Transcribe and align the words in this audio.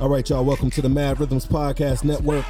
All 0.00 0.08
right, 0.08 0.28
y'all, 0.28 0.44
welcome 0.44 0.70
to 0.70 0.82
the 0.82 0.88
Mad 0.88 1.20
Rhythms 1.20 1.46
Podcast 1.46 2.02
Network. 2.02 2.44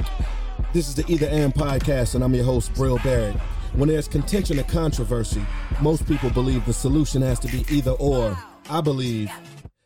This 0.73 0.87
is 0.87 0.95
the 0.95 1.05
Either 1.07 1.27
and 1.27 1.53
Podcast, 1.53 2.15
and 2.15 2.23
I'm 2.23 2.33
your 2.33 2.43
host, 2.43 2.73
Brill 2.73 2.97
Barrett. 3.03 3.35
When 3.73 3.87
there's 3.87 4.07
contention 4.07 4.57
and 4.57 4.67
controversy, 4.67 5.45
most 5.79 6.07
people 6.07 6.31
believe 6.31 6.65
the 6.65 6.73
solution 6.73 7.21
has 7.21 7.39
to 7.41 7.47
be 7.47 7.63
either 7.69 7.91
or. 7.91 8.35
I 8.67 8.81
believe 8.81 9.31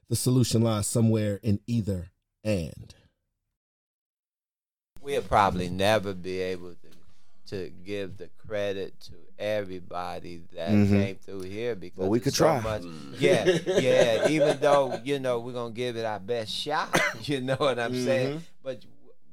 the 0.08 0.16
solution 0.16 0.62
lies 0.62 0.88
somewhere 0.88 1.42
in 1.44 1.60
either 1.68 2.08
and. 2.46 2.96
We'll 5.02 5.22
probably 5.22 5.70
never 5.70 6.14
be 6.14 6.40
able 6.40 6.76
to 7.50 7.66
to 7.66 7.70
give 7.84 8.18
the 8.18 8.30
credit 8.48 9.00
to 9.00 9.14
everybody 9.38 10.42
that 10.54 10.70
Mhm. 10.70 10.90
came 10.90 11.16
through 11.18 11.42
here 11.42 11.76
because 11.76 11.98
Well, 11.98 12.10
we 12.10 12.20
could 12.20 12.34
so 12.34 12.46
try. 12.46 12.62
much- 12.62 12.84
yeah, 13.20 13.46
yeah. 13.68 14.28
Even 14.30 14.60
though 14.60 15.00
you 15.04 15.20
know 15.20 15.40
we're 15.40 15.54
gonna 15.54 15.74
give 15.74 15.98
it 15.98 16.06
our 16.06 16.20
best 16.20 16.52
shot, 16.52 16.90
you 17.28 17.42
know 17.42 17.56
what 17.56 17.80
I'm 17.80 17.94
saying. 17.94 18.38
Mhm. 18.40 18.42
But 18.64 18.82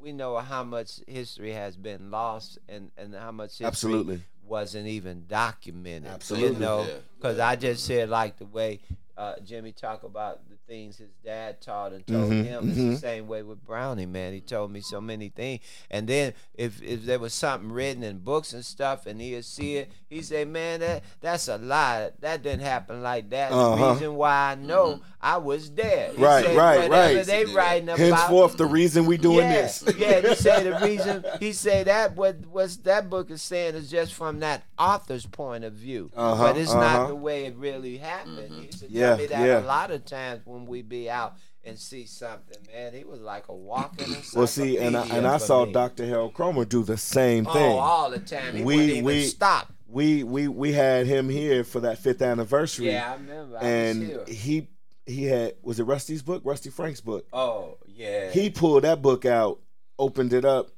we 0.01 0.12
know 0.12 0.37
how 0.39 0.65
much 0.65 1.01
history 1.06 1.52
has 1.52 1.77
been 1.77 2.11
lost 2.11 2.59
and 2.69 2.91
and 2.97 3.15
how 3.15 3.33
much 3.33 3.51
history 3.52 3.66
Absolutely. 3.66 4.23
wasn't 4.47 4.87
even 4.87 5.25
documented. 5.28 6.11
Absolutely. 6.11 6.55
You 6.55 6.61
know, 6.61 6.83
Yeah. 6.87 6.95
because 7.17 7.39
I 7.39 7.56
just 7.56 7.84
said 7.84 8.09
like 8.09 8.39
the 8.39 8.47
way 8.47 8.80
uh, 9.16 9.34
Jimmy 9.45 9.73
talk 9.73 10.02
about 10.02 10.41
the 10.51 10.56
things 10.66 10.98
his 10.98 11.11
dad 11.25 11.61
taught 11.61 11.93
and 11.93 12.06
told 12.06 12.30
Mhm, 12.30 12.45
him. 12.45 12.69
It's 12.69 12.79
mhm. 12.79 12.91
the 12.93 12.97
same 12.98 13.29
way 13.29 13.42
with 13.42 13.65
Brownie, 13.65 14.05
man. 14.06 14.33
He 14.34 14.41
told 14.41 14.70
me 14.70 14.80
so 14.80 15.01
many 15.01 15.29
things. 15.30 15.61
And 15.91 16.06
then 16.06 16.34
if 16.55 16.83
if 16.83 17.05
there 17.05 17.19
was 17.19 17.33
something 17.33 17.73
written 17.73 18.02
in 18.02 18.19
books 18.19 18.52
and 18.52 18.65
stuff, 18.65 19.06
and 19.06 19.20
he'd 19.20 19.45
see 19.45 19.77
it, 19.77 19.91
he'd 20.09 20.25
say, 20.27 20.45
"Man, 20.45 20.80
that 20.80 21.02
that's 21.20 21.48
a 21.48 21.56
lie. 21.56 22.11
That 22.20 22.42
didn't 22.42 22.61
happen 22.61 23.02
like 23.02 23.30
that. 23.30 23.52
Uh-huh. 23.52 23.77
The 23.87 23.92
reason 23.95 24.15
why 24.16 24.51
I 24.52 24.55
know 24.56 25.01
I 25.20 25.39
was 25.39 25.70
there. 25.70 26.12
He 26.14 26.23
Right, 26.23 26.45
say, 26.45 26.56
right, 26.56 26.89
whatever 26.89 27.17
right. 27.17 27.27
They 27.27 27.45
writing 27.47 27.89
about. 27.89 27.98
Henceforth, 27.98 28.56
the 28.59 28.67
reason 28.67 29.06
we 29.06 29.17
doing 29.17 29.39
yeah, 29.39 29.62
this. 29.62 29.84
yeah, 29.98 30.20
he 30.20 30.34
say 30.47 30.62
the 30.62 30.78
reason 30.84 31.25
he 31.41 31.53
say 31.53 31.84
that 31.84 32.14
what 32.17 32.37
what's 32.47 32.77
that 32.78 33.09
book 33.09 33.31
is 33.31 33.41
saying 33.42 33.75
is 33.77 33.91
just 33.91 34.12
from 34.14 34.41
that 34.41 34.62
author's 34.78 35.25
point 35.27 35.64
of 35.64 35.72
view, 35.72 36.11
Uh-huh, 36.14 36.42
but 36.53 36.56
it's 36.59 36.70
uh-huh. 36.70 36.81
not 36.81 37.09
the 37.09 37.14
way 37.17 37.47
it 37.47 37.56
really 37.56 37.97
happened. 37.97 38.50
He 38.53 38.67
used 38.67 38.81
to 38.81 38.89
Yeah, 39.07 39.17
me 39.17 39.27
that 39.27 39.47
yeah. 39.47 39.61
a 39.61 39.67
lot 39.67 39.91
of 39.91 40.05
times 40.05 40.43
when 40.45 40.67
we 40.67 40.83
be 40.83 41.09
out 41.11 41.35
and 41.65 41.79
see 41.79 42.07
something, 42.07 42.57
man, 42.73 42.95
he 42.95 43.05
was 43.05 43.21
like 43.21 43.49
a 43.49 43.55
walking. 43.55 44.17
Well, 44.35 44.47
see, 44.47 44.79
and 44.79 44.97
I, 44.97 45.07
and 45.09 45.27
I 45.27 45.39
saw 45.39 45.65
Dr. 45.65 46.07
Harold 46.07 46.35
Cromer 46.35 46.65
do 46.65 46.83
the 46.83 46.97
same 46.97 47.47
oh, 47.47 47.53
thing. 47.53 47.73
Oh, 47.73 47.79
all 47.79 48.11
the 48.11 48.19
time. 48.19 48.57
He 48.57 48.62
We- 48.62 49.03
we- 49.03 49.25
stop. 49.25 49.73
we 49.89 50.23
we 50.25 50.49
we 50.49 50.73
had 50.73 51.07
him 51.07 51.29
here 51.29 51.65
for 51.65 51.81
that 51.81 51.99
fifth 51.99 52.23
anniversary. 52.23 52.91
Yeah, 52.91 53.11
I 53.11 53.15
remember. 53.15 53.59
I 53.59 53.67
and 53.67 54.29
he 54.29 54.69
he 55.07 55.25
had 55.25 55.55
was 55.62 55.79
it 55.81 55.84
Rusty's 55.84 56.23
book, 56.23 56.43
Rusty 56.45 56.71
Frank's 56.71 57.01
book. 57.01 57.27
Oh, 57.33 57.79
yeah. 57.87 58.31
He 58.31 58.51
pulled 58.51 58.83
that 58.84 59.01
book 59.03 59.25
out, 59.25 59.61
opened 59.99 60.33
it 60.33 60.45
up, 60.45 60.69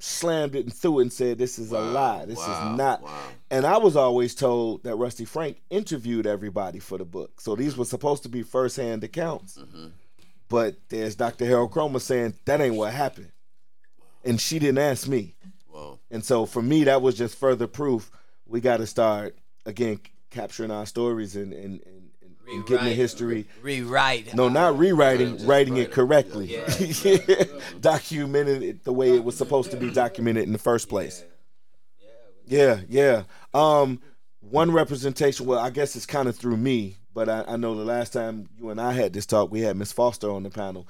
slammed 0.00 0.54
it 0.54 0.64
and 0.64 0.72
threw 0.72 0.98
it 0.98 1.02
and 1.02 1.12
said, 1.12 1.38
"This 1.38 1.58
is 1.58 1.72
a 1.72 1.80
lie. 1.80 2.24
This 2.24 2.38
wow, 2.38 2.72
is 2.72 2.78
not." 2.78 3.02
wow. 3.02 3.28
And 3.50 3.66
I 3.66 3.78
was 3.78 3.96
always 3.96 4.34
told 4.34 4.84
that 4.84 4.96
Rusty 4.96 5.24
Frank 5.24 5.60
interviewed 5.70 6.26
everybody 6.26 6.78
for 6.78 6.98
the 6.98 7.04
book, 7.04 7.40
so 7.40 7.54
these 7.56 7.76
were 7.76 7.84
supposed 7.84 8.22
to 8.24 8.28
be 8.28 8.42
firsthand 8.42 9.02
accounts. 9.04 9.58
Mhm. 9.58 9.92
But 10.48 10.76
there's 10.88 11.14
Dr. 11.14 11.44
Harold 11.46 11.72
Cromer 11.72 11.98
saying 11.98 12.34
that 12.44 12.60
ain't 12.60 12.76
what 12.76 12.92
happened, 12.92 13.32
and 14.24 14.40
she 14.40 14.58
didn't 14.58 14.78
ask 14.78 15.06
me. 15.08 15.34
Well, 15.70 16.00
And 16.10 16.24
so 16.24 16.46
for 16.46 16.62
me, 16.62 16.84
that 16.84 17.02
was 17.02 17.14
just 17.16 17.36
further 17.36 17.66
proof. 17.66 18.10
We 18.46 18.60
got 18.60 18.78
to 18.78 18.86
start 18.86 19.36
again 19.66 20.00
capturing 20.30 20.70
our 20.70 20.86
stories 20.86 21.36
and 21.36 21.52
and, 21.52 21.80
and, 21.84 22.07
and 22.50 22.62
getting 22.66 22.76
the 22.84 22.90
Rewrite. 22.90 22.96
history. 22.96 23.46
Rewrite. 23.62 24.34
No, 24.34 24.48
not 24.48 24.78
rewriting, 24.78 25.46
writing 25.46 25.76
it 25.76 25.90
correctly, 25.92 26.54
Yeah. 26.54 26.64
documenting 27.80 28.62
it 28.62 28.84
the 28.84 28.92
way 28.92 29.14
it 29.14 29.24
was 29.24 29.36
supposed 29.36 29.70
to 29.70 29.76
be 29.76 29.90
documented 29.90 30.44
in 30.44 30.52
the 30.52 30.58
first 30.58 30.88
place. 30.88 31.24
Yeah, 32.46 32.80
yeah. 32.88 33.24
Um, 33.54 34.00
one 34.40 34.70
representation. 34.72 35.46
Well, 35.46 35.58
I 35.58 35.70
guess 35.70 35.94
it's 35.96 36.06
kind 36.06 36.28
of 36.28 36.36
through 36.36 36.56
me, 36.56 36.96
but 37.14 37.28
I, 37.28 37.44
I 37.46 37.56
know 37.56 37.74
the 37.74 37.84
last 37.84 38.12
time 38.12 38.48
you 38.56 38.70
and 38.70 38.80
I 38.80 38.92
had 38.92 39.12
this 39.12 39.26
talk, 39.26 39.50
we 39.50 39.60
had 39.60 39.76
Miss 39.76 39.92
Foster 39.92 40.30
on 40.30 40.42
the 40.44 40.50
panel, 40.50 40.88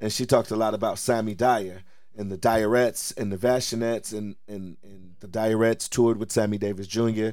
and 0.00 0.12
she 0.12 0.24
talked 0.26 0.50
a 0.50 0.56
lot 0.56 0.74
about 0.74 0.98
Sammy 0.98 1.34
Dyer 1.34 1.82
and 2.16 2.30
the 2.30 2.38
Dyerettes 2.38 3.16
and 3.16 3.32
the 3.32 3.36
Vashinettes 3.36 4.12
and 4.16 4.36
and 4.46 4.76
and 4.84 5.14
the 5.20 5.26
Dyerettes 5.28 5.88
toured 5.88 6.18
with 6.18 6.30
Sammy 6.30 6.58
Davis 6.58 6.86
Jr. 6.86 7.30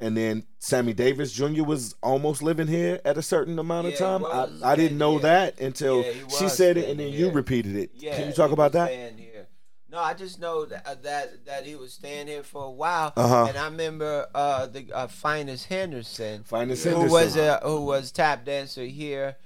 And 0.00 0.16
then 0.16 0.44
Sammy 0.58 0.92
Davis 0.94 1.30
Jr. 1.32 1.62
was 1.62 1.94
almost 2.02 2.42
living 2.42 2.66
here 2.66 3.00
at 3.04 3.18
a 3.18 3.22
certain 3.22 3.58
amount 3.58 3.86
of 3.88 3.92
Yeah, 3.92 3.98
he 3.98 4.04
time. 4.04 4.22
was. 4.22 4.62
I, 4.62 4.72
I 4.72 4.76
didn't 4.76 4.98
know 4.98 5.14
Yeah. 5.16 5.20
that 5.22 5.60
until 5.60 6.02
Yeah, 6.04 6.12
she 6.38 6.48
said 6.48 6.76
it, 6.78 6.88
and 6.88 6.98
then 6.98 7.12
you 7.12 7.30
repeated 7.30 7.76
it. 7.76 7.90
Yeah, 7.94 8.16
Can 8.16 8.26
you 8.28 8.32
talk 8.32 8.50
about 8.50 8.72
that? 8.72 8.90
here. 8.90 9.46
No, 9.90 9.98
I 9.98 10.14
just 10.14 10.38
know 10.40 10.64
that 10.66 10.86
uh, 10.86 10.94
that, 11.02 11.44
that 11.46 11.66
he 11.66 11.74
was 11.74 11.92
staying 11.92 12.28
here 12.28 12.44
for 12.44 12.62
a 12.64 12.70
while, 12.70 13.12
Uh-huh. 13.16 13.46
and 13.48 13.58
I 13.58 13.64
remember 13.64 14.28
uh, 14.34 14.66
the 14.66 14.86
uh, 14.92 15.08
Finis 15.08 15.64
Henderson, 15.64 16.44
Finis 16.44 16.84
who 16.84 16.90
Henderson. 16.90 17.10
was 17.10 17.36
a, 17.36 17.58
who 17.64 17.80
was 17.84 18.12
tap 18.12 18.44
dancer 18.44 18.84
here, 18.84 19.36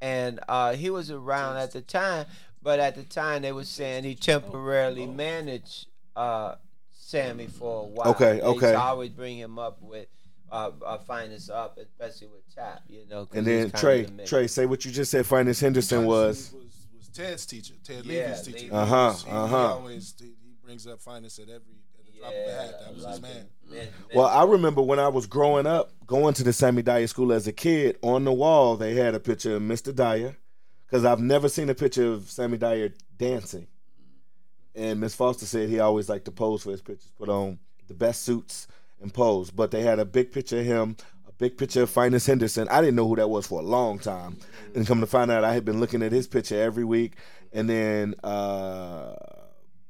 and 0.00 0.40
uh, 0.48 0.72
he 0.74 0.90
was 0.90 1.10
around 1.12 1.56
at 1.58 1.70
the 1.70 1.80
time. 1.82 2.26
But 2.60 2.80
at 2.80 2.96
the 2.96 3.04
time, 3.04 3.42
they 3.42 3.52
were 3.52 3.64
saying 3.64 4.02
he 4.04 4.14
temporarily 4.16 5.06
managed 5.06 5.86
uh, 6.16 6.56
Sammy 7.12 7.46
for 7.46 7.82
a 7.84 7.86
while. 7.86 8.08
Okay, 8.08 8.36
They 8.36 8.42
okay. 8.42 8.72
to 8.72 8.80
always 8.80 9.10
bring 9.10 9.36
him 9.38 9.58
up 9.58 9.80
with 9.82 10.06
uh, 10.50 10.70
uh, 10.84 10.98
Finis 10.98 11.48
up, 11.50 11.78
especially 11.78 12.28
with 12.28 12.42
tap, 12.54 12.82
you 12.88 13.04
know. 13.10 13.28
and 13.34 13.46
then 13.46 13.70
Tre, 13.70 14.02
the. 14.04 14.24
Tre, 14.26 14.46
say 14.46 14.66
what 14.66 14.84
you 14.84 14.90
just 14.90 15.10
said. 15.10 15.26
Finis 15.26 15.60
Henderson 15.60 16.04
was. 16.06 16.52
was 16.52 16.64
was 16.96 17.08
Ted's 17.08 17.44
teacher, 17.46 17.74
Ted 17.84 18.04
Yeah, 18.06 18.22
Levy's 18.30 18.42
teacher. 18.42 18.68
Uh-huh, 18.74 19.12
He- 19.12 19.24
he 19.30 19.36
uh-huh. 19.36 19.56
always 19.74 20.14
he, 20.18 20.26
he 20.26 20.54
brings 20.64 20.86
up 20.86 21.00
Finis 21.00 21.38
at 21.38 21.48
every 21.50 21.76
drop 22.18 22.30
of 22.30 22.34
a 22.34 22.46
Yeah, 22.46 22.62
hat. 22.62 22.80
That 22.80 22.94
was 22.94 23.04
like 23.04 23.12
his 23.14 23.22
man. 23.22 23.46
the- 23.68 23.74
man- 23.76 23.88
Well, 24.14 24.26
I 24.26 24.44
remember 24.44 24.80
when 24.82 24.98
I 24.98 25.08
was 25.08 25.26
growing 25.26 25.66
up, 25.66 25.92
going 26.06 26.32
to 26.34 26.42
the 26.44 26.52
Sammy 26.54 26.80
Dyer 26.82 27.06
School 27.06 27.32
as 27.32 27.46
a 27.46 27.52
kid. 27.52 27.98
On 28.02 28.24
the 28.24 28.32
wall, 28.32 28.76
they 28.76 28.94
had 28.94 29.14
a 29.14 29.20
picture 29.20 29.56
of 29.56 29.62
Mr. 29.62 29.94
Dyer, 29.94 30.36
because 30.86 31.04
I've 31.04 31.20
never 31.20 31.48
seen 31.50 31.68
a 31.70 31.74
picture 31.74 32.10
of 32.12 32.30
Sammy 32.30 32.56
Dyer 32.58 32.90
dancing. 33.18 33.66
And 34.74 35.00
Miss 35.00 35.14
Foster 35.14 35.46
said 35.46 35.68
he 35.68 35.80
always 35.80 36.08
liked 36.08 36.24
to 36.26 36.30
pose 36.30 36.62
for 36.62 36.70
his 36.70 36.80
pictures, 36.80 37.12
put 37.18 37.28
on 37.28 37.58
the 37.88 37.94
best 37.94 38.22
suits 38.22 38.68
and 39.00 39.12
pose. 39.12 39.50
But 39.50 39.70
they 39.70 39.82
had 39.82 39.98
a 39.98 40.04
big 40.04 40.32
picture 40.32 40.60
of 40.60 40.64
him, 40.64 40.96
a 41.28 41.32
big 41.32 41.58
picture 41.58 41.82
of 41.82 41.90
Finis 41.90 42.26
Henderson. 42.26 42.68
I 42.68 42.80
didn't 42.80 42.96
know 42.96 43.06
who 43.06 43.16
that 43.16 43.28
was 43.28 43.46
for 43.46 43.60
a 43.60 43.64
long 43.64 43.98
time, 43.98 44.38
and 44.74 44.86
come 44.86 45.00
to 45.00 45.06
find 45.06 45.30
out, 45.30 45.44
I 45.44 45.52
had 45.52 45.64
been 45.64 45.80
looking 45.80 46.02
at 46.02 46.12
his 46.12 46.26
picture 46.26 46.60
every 46.60 46.84
week. 46.84 47.14
And 47.52 47.68
then 47.68 48.14
uh, 48.24 49.14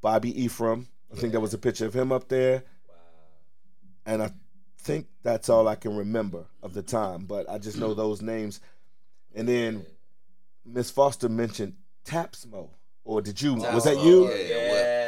Bobby 0.00 0.42
Ephraim, 0.42 0.88
I 1.12 1.16
think 1.16 1.32
there 1.32 1.40
was 1.40 1.54
a 1.54 1.58
picture 1.58 1.86
of 1.86 1.94
him 1.94 2.10
up 2.10 2.28
there 2.28 2.64
and 4.06 4.22
I 4.22 4.30
think 4.78 5.06
that's 5.22 5.48
all 5.48 5.68
I 5.68 5.74
can 5.74 5.96
remember 5.96 6.46
of 6.62 6.74
the 6.74 6.82
time. 6.82 7.24
But 7.24 7.48
I 7.48 7.58
just 7.58 7.78
know 7.78 7.94
those 7.94 8.22
names. 8.22 8.60
And 9.34 9.48
then 9.48 9.86
Miss 10.64 10.90
Foster 10.90 11.28
mentioned 11.28 11.74
Tapsmo, 12.04 12.70
or 13.04 13.20
did 13.22 13.40
you? 13.42 13.54
was 13.54 13.84
that 13.84 13.98
you? 13.98 14.28
yeah. 14.32 14.58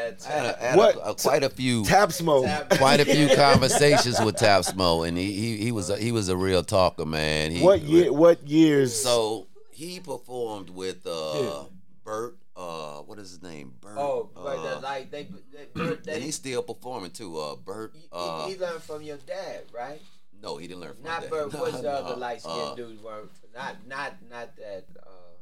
Yeah, 0.05 0.11
I 0.29 0.33
had, 0.33 0.45
a, 0.47 0.63
I 0.63 0.67
had 0.69 0.77
What? 0.79 0.97
A, 0.97 1.11
a- 1.11 1.15
quite 1.15 1.43
a 1.43 1.49
few, 1.51 1.83
Tapsmo. 1.83 2.69
quite 2.79 3.01
a 3.01 3.05
few 3.05 3.35
conversations 3.35 4.21
with 4.21 4.37
Tap 4.37 4.63
Smo, 4.63 5.07
and 5.09 5.17
he, 5.19 5.33
he 5.33 5.57
he 5.57 5.73
was 5.73 5.91
a, 5.91 5.97
he 5.97 6.13
was 6.13 6.29
a 6.29 6.37
real 6.37 6.63
talker, 6.63 7.05
man. 7.07 7.51
He, 7.51 7.63
What 7.63 7.83
year? 7.83 8.13
What 8.13 8.47
years? 8.47 8.95
So 8.95 9.47
he 9.73 10.01
performed 10.01 10.71
with 10.71 11.07
uh, 11.07 11.33
Yeah. 11.35 11.63
Bert. 12.05 12.37
Uh, 12.57 12.99
what 12.99 13.19
is 13.19 13.31
his 13.31 13.43
name? 13.43 13.73
Bert. 13.81 13.99
Oh, 13.99 14.31
but 14.35 14.59
uh, 14.59 14.81
like 14.81 15.11
they, 15.11 15.27
they, 15.53 15.67
they, 15.75 16.13
and 16.15 16.23
he's 16.23 16.37
still 16.37 16.63
performing 16.63 17.11
too. 17.11 17.37
Uh, 17.39 17.57
Bert. 17.57 17.93
he, 17.97 18.07
Uh, 18.13 18.47
he 18.47 18.57
learned 18.57 18.83
from 18.83 19.03
your 19.03 19.17
dad, 19.27 19.63
right? 19.75 20.01
no, 20.41 20.59
he 20.59 20.69
didn't 20.69 20.83
learn 20.83 20.95
from 20.95 21.05
Not 21.05 21.23
that. 21.23 21.31
Bert. 21.31 21.53
What's 21.59 21.77
the 21.79 21.83
No, 21.83 21.89
other 21.91 22.17
light 22.17 22.41
skinned 22.43 22.57
uh, 22.61 22.75
dude? 22.77 23.03
Were 23.03 23.29
not 23.55 23.77
not 23.89 24.13
not 24.31 24.55
that 24.57 24.85
uh, 25.03 25.11
Ru- 25.11 25.34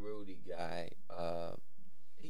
Rudy 0.00 0.38
guy. 0.48 0.90
Uh, 1.10 1.52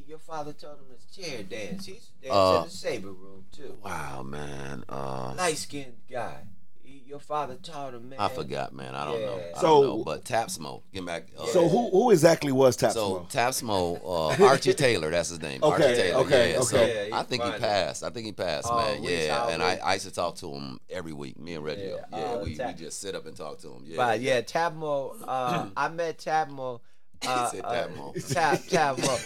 your 0.07 0.19
father 0.19 0.53
told 0.53 0.75
him 0.79 0.85
to 0.95 1.21
chair 1.21 1.43
dance. 1.43 1.85
He's 1.85 2.11
dance 2.21 2.33
Uh, 2.33 2.59
in 2.63 2.69
the 2.69 2.73
saber 2.75 3.11
room 3.11 3.45
too. 3.51 3.77
Wow, 3.83 4.23
man. 4.23 4.83
Uh, 4.87 5.33
Light 5.37 5.57
skinned 5.57 5.97
guy. 6.09 6.43
He, 6.81 7.03
your 7.05 7.19
father 7.19 7.55
taught 7.55 7.93
him, 7.93 8.07
man. 8.09 8.17
I 8.19 8.29
forgot, 8.29 8.73
man. 8.73 8.95
I 8.95 9.03
don't 9.03 9.21
know. 9.21 9.41
I 9.53 9.59
So- 9.59 9.83
don't 9.83 9.97
know. 9.97 10.03
But 10.05 10.23
Tapsmo, 10.23 10.83
get 10.93 11.05
back. 11.05 11.27
Uh, 11.37 11.45
so 11.47 11.67
who 11.67 11.89
who 11.89 12.11
exactly 12.11 12.53
was 12.53 12.77
Tapsmo? 12.77 12.93
So 12.93 13.27
Tapsmo, 13.29 13.99
uh, 14.41 14.45
Archie 14.45 14.73
Taylor, 14.85 15.11
that's 15.11 15.27
his 15.27 15.41
name. 15.41 15.61
Okay, 15.61 15.83
Archie 15.83 15.95
Taylor. 16.01 16.19
okay, 16.23 16.51
yeah, 16.51 16.57
okay. 16.59 16.65
So 16.65 16.85
Yeah, 17.09 17.17
I 17.19 17.23
think 17.23 17.43
he 17.43 17.49
funny. 17.49 17.61
passed. 17.61 18.03
I 18.03 18.09
think 18.11 18.25
he 18.27 18.31
passed, 18.31 18.67
Oh, 18.71 18.77
man. 18.77 19.03
Yeah, 19.03 19.49
and 19.49 19.61
I, 19.61 19.75
I 19.83 19.93
used 19.95 20.05
to 20.05 20.13
talk 20.13 20.35
to 20.37 20.53
him 20.53 20.79
every 20.89 21.11
week. 21.13 21.37
Me 21.37 21.55
and 21.55 21.65
Reggie. 21.65 21.81
Yeah, 21.81 21.95
Yeah, 22.13 22.23
all 22.25 22.37
the 22.39 22.43
we, 22.45 22.51
we 22.65 22.73
just 22.73 23.01
sit 23.01 23.13
up 23.15 23.25
and 23.25 23.35
talk 23.35 23.57
to 23.59 23.67
him. 23.73 23.81
Yeah. 23.85 23.97
But 23.97 24.21
yeah, 24.21 24.39
Tabmo. 24.41 25.15
Uh, 25.27 25.65
I 25.75 25.89
met 25.89 26.19
Tabmo 26.19 26.79
Uh, 27.25 27.49
said 27.49 27.61
uh, 27.65 27.73
Tap 27.73 27.95
Mo. 27.95 28.13
Tap 28.29 28.59
Tap 28.67 28.97
Mo, 28.99 29.17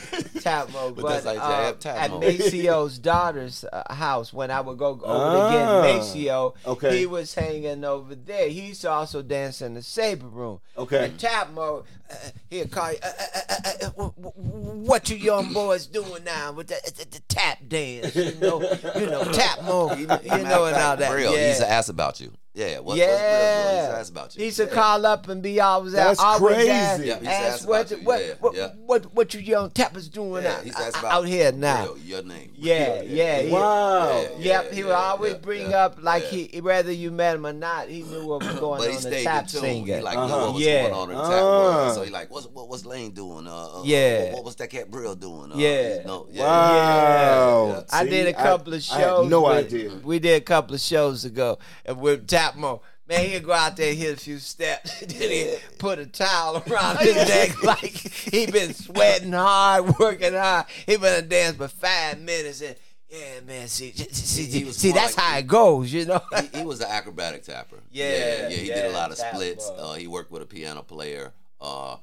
Tap 0.41 0.71
Mo. 0.71 0.91
But 0.95 1.01
But, 1.01 1.25
like 1.25 1.39
uh, 1.41 1.73
Jab 1.73 1.97
at 1.97 2.11
Mo. 2.11 2.19
Maceo's 2.21 2.97
daughter's 2.97 3.65
uh, 3.71 3.93
house, 3.93 4.31
when 4.31 4.49
I 4.49 4.61
would 4.61 4.77
go 4.77 4.88
over 4.88 5.03
Ah, 5.05 5.49
to 5.51 5.57
get 5.57 5.99
Maceo, 5.99 6.53
okay. 6.65 6.97
he 6.97 7.05
was 7.05 7.33
hanging 7.33 7.83
over 7.83 8.15
there. 8.15 8.47
He 8.49 8.67
used 8.67 8.81
to 8.81 8.89
also 8.91 9.21
dance 9.21 9.61
in 9.61 9.73
the 9.73 9.81
Saber 9.81 10.27
Room. 10.27 10.59
Okay. 10.77 11.05
And 11.05 11.19
Tap 11.19 11.51
Mo, 11.53 11.83
uh, 12.09 12.15
he'd 12.49 12.71
call 12.71 12.91
you, 12.91 12.97
uh, 13.03 13.07
uh, 13.07 13.39
uh, 13.49 13.55
uh, 13.65 13.85
uh, 13.85 13.89
wh- 13.89 14.13
wh- 14.21 14.88
what 14.88 15.09
you 15.09 15.17
young 15.17 15.51
boys 15.53 15.85
doing 15.85 16.23
now 16.23 16.53
with 16.53 16.67
the, 16.67 16.79
the, 16.97 17.05
the 17.09 17.19
tap 17.27 17.59
dance? 17.67 18.15
You 18.15 18.33
know, 18.39 18.61
you 18.97 19.05
know, 19.07 19.23
Tap 19.31 19.63
Mo, 19.63 19.93
you 19.95 20.07
know, 20.07 20.15
and 20.65 20.75
all 20.77 20.97
that. 20.97 21.13
Real. 21.13 21.33
Yeah. 21.33 21.39
He 21.41 21.47
used 21.49 21.59
to 21.61 21.69
ask 21.69 21.89
about 21.89 22.19
you. 22.21 22.33
Yeah. 22.53 22.80
What, 22.80 22.98
yeah, 22.98 23.07
What's 23.07 23.21
real? 23.21 23.71
He 23.71 23.77
used 23.77 23.89
to 23.92 23.98
ask 23.98 24.12
about 24.12 24.36
you. 24.36 24.39
He 24.39 24.45
used 24.45 24.57
to 24.57 24.63
Yeah. 24.65 24.69
call 24.74 25.06
up 25.06 25.30
and 25.30 25.42
be 25.42 25.62
always 25.62 25.94
That's 25.94 26.19
out, 26.19 26.42
always 26.42 26.56
crazy. 26.56 26.69
ask, 26.69 27.00
Yeah, 27.00 27.06
he 27.06 27.09
used 27.12 27.24
to 27.24 27.30
ask 27.31 27.53
ask 27.62 27.68
what, 27.69 27.92
about 27.92 28.00
you. 28.01 28.06
what, 28.06 28.19
Yeah, 28.25 28.33
what, 28.42 28.56
yeah. 28.56 28.68
what, 28.86 29.15
what 29.15 29.33
you 29.33 29.39
young 29.39 29.69
tappers 29.69 30.09
doing 30.09 30.44
Yeah, 30.44 30.56
out, 30.57 30.63
he's 30.65 30.75
out, 30.75 30.89
about 31.00 31.12
out 31.13 31.27
here 31.27 31.51
now. 31.53 31.83
Real, 31.86 31.98
your 32.00 32.24
name. 32.24 32.51
Yeah, 32.56 33.01
yeah, 33.03 33.42
he- 33.44 33.51
Wow. 33.51 34.21
Yeah, 34.38 34.62
Yep, 34.63 34.74
he 34.74 34.83
would 34.83 34.92
always 34.92 35.31
yeah, 35.33 35.39
bring 35.39 35.69
yeah, 35.71 35.86
up 35.86 36.03
like 36.03 36.24
yeah. 36.24 36.45
he 36.51 36.59
whether 36.62 36.92
you 36.92 37.09
met 37.12 37.36
him 37.38 37.45
or 37.45 37.53
not, 37.53 37.88
he 37.88 38.03
knew 38.03 38.25
what 38.27 38.44
was 38.44 38.59
going 38.59 38.81
But 38.81 38.89
he 38.92 38.98
on 38.98 39.03
the 39.03 39.24
tap 39.24 39.44
in 39.44 39.48
tune. 39.50 39.62
singer. 39.62 39.95
He 39.95 40.01
like 40.01 40.18
Uh-huh. 40.18 40.27
knew 40.27 40.33
what 40.45 40.53
was 40.56 40.63
Yeah. 40.63 40.81
going 40.89 40.94
on 40.94 41.09
in 41.12 41.15
the 41.18 41.24
tap 41.24 41.42
world. 41.44 41.95
So 41.95 42.01
he 42.03 42.09
like, 42.09 42.30
what's 42.31 42.48
what 42.48 42.68
was 42.68 42.86
Lane 42.86 43.12
doing? 43.12 43.48
Uh, 43.48 43.51
uh, 43.80 43.81
Yeah. 43.86 44.24
What, 44.25 44.33
what 44.33 44.44
was 44.44 44.56
that 44.57 44.69
cat 44.69 44.92
Brill 44.92 45.15
doing? 45.15 45.53
Uh, 45.53 45.56
Yeah. 45.56 46.01
you 46.06 46.27
yeah. 46.33 46.44
Wow. 46.44 47.86
I 47.94 48.06
did 48.06 48.27
a 48.27 48.33
couple 48.33 48.74
of 48.74 48.83
shows. 48.83 49.30
no 49.30 49.45
idea. 49.45 49.92
We 50.03 50.19
did 50.19 50.36
a 50.36 50.42
couple 50.44 50.75
of 50.75 50.81
shows 50.81 51.24
ago 51.24 51.57
and 51.86 51.98
with 52.47 52.55
Tapmo. 52.55 52.81
Man, 53.07 53.29
he'd 53.29 53.43
go 53.43 53.51
out 53.51 53.75
there 53.75 53.93
hit 53.93 54.13
a 54.17 54.19
few 54.19 54.38
steps. 54.39 54.99
then 55.05 55.29
he 55.31 55.55
put 55.79 55.99
a 55.99 56.05
towel 56.05 56.63
around 56.69 56.97
his 56.99 57.15
neck 57.15 57.61
like 57.63 57.83
he 57.91 58.45
been 58.45 58.73
sweating 58.73 59.33
hard, 59.33 59.95
working 59.99 60.33
hard. 60.33 60.65
He 60.85 60.97
been 60.97 61.23
a 61.23 61.27
dance 61.27 61.57
for 61.57 61.67
five 61.67 62.19
minutes 62.19 62.61
and 62.61 62.75
yeah, 63.09 63.41
man. 63.45 63.67
See, 63.67 63.91
see, 63.91 64.45
see, 64.45 64.59
He 64.63 64.71
see 64.71 64.91
that's 64.93 65.17
like- 65.17 65.25
how 65.25 65.38
it 65.39 65.47
goes, 65.47 65.91
you 65.91 66.05
know. 66.05 66.21
he, 66.53 66.59
he 66.59 66.65
was 66.65 66.79
an 66.79 66.88
acrobatic 66.89 67.43
tapper. 67.43 67.79
Yeah, 67.91 68.07
yeah, 68.09 68.41
yeah. 68.43 68.55
He 68.55 68.67
did 68.67 68.85
a 68.85 68.91
lot 68.93 69.11
of 69.11 69.17
splits. 69.17 69.69
Uh, 69.77 69.93
he 69.95 70.07
worked 70.07 70.31
with 70.31 70.41
a 70.41 70.45
piano 70.45 70.81
player. 70.81 71.33
Uh, 71.59 71.97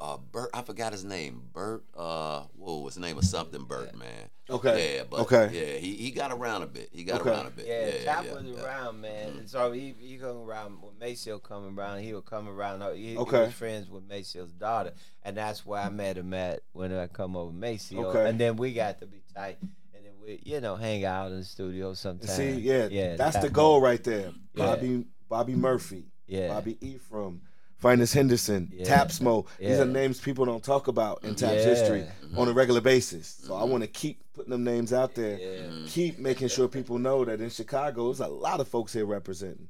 uh, 0.00 0.16
Bert, 0.16 0.50
I 0.52 0.62
forgot 0.62 0.92
his 0.92 1.04
name. 1.04 1.42
Bert, 1.52 1.84
uh, 1.96 2.42
whoa, 2.56 2.84
his 2.86 2.98
name 2.98 3.16
was 3.16 3.28
something. 3.30 3.64
Bert, 3.64 3.94
man. 3.96 4.28
Okay. 4.50 4.96
Yeah, 4.96 5.04
but 5.08 5.20
Okay. 5.20 5.50
yeah, 5.52 5.78
he, 5.78 5.94
he 5.94 6.10
got 6.10 6.30
around 6.30 6.62
a 6.62 6.66
bit. 6.66 6.90
He 6.92 7.04
got 7.04 7.20
Okay. 7.20 7.30
around 7.30 7.46
a 7.46 7.50
bit. 7.50 7.66
Yeah, 7.66 7.86
Yeah, 7.86 8.04
Tap 8.04 8.24
yeah, 8.26 8.34
was 8.34 8.44
yeah. 8.44 8.62
around, 8.64 9.00
man. 9.00 9.28
And 9.38 9.48
so 9.48 9.72
he 9.72 9.94
he 9.98 10.18
come 10.18 10.36
around 10.38 10.82
when 10.82 10.98
Maceo 10.98 11.38
come 11.38 11.78
around. 11.78 12.00
He 12.02 12.12
would 12.12 12.26
come 12.26 12.48
around. 12.48 12.82
He, 12.96 13.12
he 13.12 13.16
Okay. 13.18 13.44
was 13.46 13.54
friends 13.54 13.88
with 13.88 14.06
Maceo's 14.08 14.52
daughter, 14.52 14.92
and 15.22 15.36
that's 15.36 15.64
where 15.64 15.80
I 15.80 15.88
met 15.88 16.18
him 16.18 16.34
at 16.34 16.60
when 16.72 16.92
I 16.92 17.06
come 17.06 17.36
over 17.36 17.52
Maceo. 17.52 18.06
Okay. 18.08 18.28
And 18.28 18.38
then 18.38 18.56
we 18.56 18.74
got 18.74 18.98
to 19.00 19.06
be 19.06 19.22
tight, 19.34 19.56
and 19.62 20.04
then 20.04 20.12
we 20.22 20.40
you 20.44 20.60
know 20.60 20.76
hang 20.76 21.04
out 21.06 21.30
in 21.32 21.38
the 21.38 21.44
studio 21.44 21.94
sometimes. 21.94 22.32
See, 22.32 22.50
yeah, 22.52 22.88
yeah, 22.90 23.16
that's 23.16 23.38
the 23.38 23.48
goal 23.50 23.80
right 23.80 24.02
there. 24.04 24.32
Yeah. 24.54 24.66
Bobby, 24.66 25.06
Bobby 25.28 25.54
Murphy, 25.54 26.04
Yeah. 26.26 26.48
Bobby 26.48 26.76
Ephraim, 26.82 27.40
Finis 27.78 28.12
Henderson, 28.12 28.70
Yeah. 28.72 28.86
Tapsmo. 28.86 29.46
These 29.58 29.78
are 29.78 29.84
names 29.84 30.20
people 30.20 30.44
don't 30.46 30.62
talk 30.64 30.88
about 30.88 31.22
in 31.24 31.34
Taps 31.34 31.54
Yeah. 31.56 31.64
history 31.64 32.06
on 32.36 32.48
a 32.48 32.52
regular 32.52 32.80
basis. 32.80 33.26
So 33.44 33.54
I 33.54 33.64
want 33.64 33.82
to 33.82 33.88
keep 33.88 34.20
putting 34.32 34.50
them 34.50 34.64
names 34.64 34.92
out 34.92 35.14
there. 35.14 35.38
Yeah. 35.38 35.86
Keep 35.88 36.18
making 36.18 36.48
sure 36.48 36.66
people 36.68 36.98
know 36.98 37.24
that 37.24 37.40
in 37.40 37.50
Chicago, 37.50 38.06
there's 38.06 38.20
a 38.20 38.26
lot 38.28 38.60
of 38.60 38.68
folks 38.68 38.92
here 38.92 39.04
representing. 39.06 39.68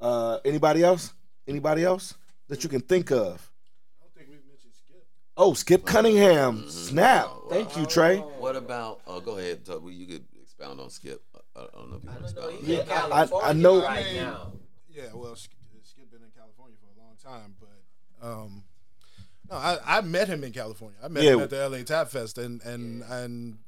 Uh, 0.00 0.38
anybody 0.44 0.82
else? 0.84 1.12
Anybody 1.48 1.84
else 1.84 2.14
that 2.48 2.62
you 2.62 2.68
can 2.68 2.80
think 2.80 3.10
of? 3.10 3.50
I 3.98 4.04
don't 4.04 4.14
think 4.14 4.28
we 4.28 4.34
mentioned 4.48 4.72
Skip. 4.74 5.06
Oh, 5.36 5.54
Skip 5.54 5.86
Cunningham. 5.86 6.68
Snap. 6.68 7.28
Thank 7.48 7.76
you, 7.76 7.86
Tre. 7.86 8.18
What 8.18 8.56
about? 8.56 9.00
Uh, 9.06 9.20
go 9.20 9.38
ahead. 9.38 9.64
Tug, 9.64 9.82
well, 9.82 9.92
you 9.92 10.06
could 10.06 10.24
expound 10.42 10.80
on 10.80 10.90
Skip. 10.90 11.22
I, 11.56 11.60
I 11.62 11.66
don't 11.72 11.90
know 11.90 11.96
if 11.96 12.02
you 12.04 12.08
can 12.10 12.18
I 12.18 12.20
know 12.20 12.26
expound. 12.26 12.52
he's 12.66 12.78
on 12.78 12.84
in. 13.06 13.12
I- 13.12 13.22
I- 13.46 13.50
I 13.50 13.52
know- 13.54 13.82
right 13.82 14.14
now. 14.14 14.52
Yeah, 14.90 15.02
well, 15.14 15.34
Sk- 15.36 15.50
Skip 15.82 16.10
been 16.10 16.22
in 16.22 16.30
California 16.36 16.76
for 16.80 16.88
a 17.00 17.02
long 17.02 17.15
time, 17.26 17.54
but 17.60 18.26
um, 18.28 18.64
no, 19.50 19.56
I, 19.56 19.78
I 19.86 20.00
met 20.00 20.28
him 20.28 20.42
in 20.44 20.52
California. 20.52 20.98
I 21.02 21.08
met 21.08 21.22
Yeah. 21.24 21.32
him 21.34 21.40
at 21.40 21.50
the 21.50 21.68
LA 21.68 21.82
Tap 21.82 22.08
Fest, 22.08 22.38
and 22.38 22.60
and 22.62 23.02
and 23.02 23.58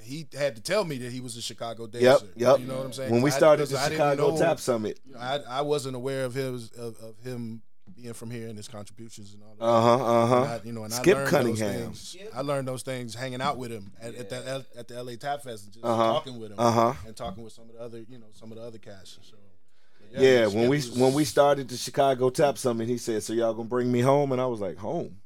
he 0.00 0.26
had 0.36 0.56
to 0.56 0.62
tell 0.62 0.84
me 0.84 0.96
that 0.98 1.12
he 1.12 1.20
was 1.20 1.36
a 1.36 1.42
Chicago 1.42 1.86
dancer. 1.86 2.06
Yep, 2.06 2.22
yep. 2.36 2.60
You 2.60 2.66
know 2.66 2.76
what 2.78 2.86
I'm 2.86 2.92
saying? 2.92 3.10
When 3.12 3.20
we 3.22 3.30
'Cause 3.30 3.42
I- 3.42 3.56
the 3.56 3.78
I 3.78 3.88
Chicago 3.90 4.30
know- 4.30 4.38
Tap 4.38 4.58
Summit. 4.60 5.00
you 5.04 5.14
know, 5.14 5.20
I 5.20 5.36
I 5.48 5.60
wasn't 5.62 5.96
aware 5.96 6.24
of 6.24 6.34
his 6.34 6.70
of, 6.72 6.96
of 7.00 7.18
him 7.22 7.62
being 7.96 8.12
from 8.12 8.30
here 8.30 8.48
and 8.48 8.56
his 8.56 8.68
contributions 8.68 9.34
and 9.34 9.42
all 9.42 9.56
that. 9.58 9.64
Uh 9.64 9.80
huh. 9.98 10.04
Uh 10.04 10.26
huh. 10.26 10.42
I- 10.54 10.60
you 10.64 10.72
know, 10.72 10.84
and 10.84 10.92
Skip 10.92 11.16
I 11.16 11.20
learned 11.20 11.30
Cunningham. 11.30 11.84
Those 11.88 12.12
things, 12.18 12.30
I 12.34 12.40
learned 12.42 12.68
those 12.68 12.82
things 12.82 13.14
hanging 13.14 13.40
out 13.40 13.56
with 13.58 13.70
him 13.72 13.92
at, 14.00 14.14
at 14.14 14.28
the 14.30 14.64
at 14.76 14.88
the 14.88 15.02
LA 15.02 15.16
Tap 15.16 15.42
Fest 15.42 15.64
and 15.64 15.72
just 15.72 15.84
Uh-huh. 15.84 16.12
talking 16.12 16.38
with 16.38 16.52
him 16.52 16.58
Uh-huh. 16.60 16.94
and 17.06 17.16
talking 17.16 17.42
with 17.42 17.52
some 17.52 17.68
of 17.68 17.74
the 17.74 17.80
other 17.80 17.98
you 18.08 18.18
know 18.18 18.26
some 18.32 18.52
of 18.52 18.56
the 18.58 18.64
other 18.64 18.78
cats. 18.78 19.18
So, 19.22 19.36
but 19.36 19.47
Yeah, 20.12 20.46
when 20.46 20.68
we 20.68 20.80
when 20.80 21.14
we 21.14 21.24
started 21.24 21.68
the 21.68 21.76
Chicago 21.76 22.30
Tap 22.30 22.58
Summit, 22.58 22.88
he 22.88 22.98
said, 22.98 23.22
"So 23.22 23.32
y'all 23.32 23.54
gonna 23.54 23.68
bring 23.68 23.90
me 23.90 24.00
home?" 24.00 24.32
And 24.32 24.40
I 24.40 24.46
was 24.46 24.60
like, 24.60 24.78
"Home." 24.78 25.16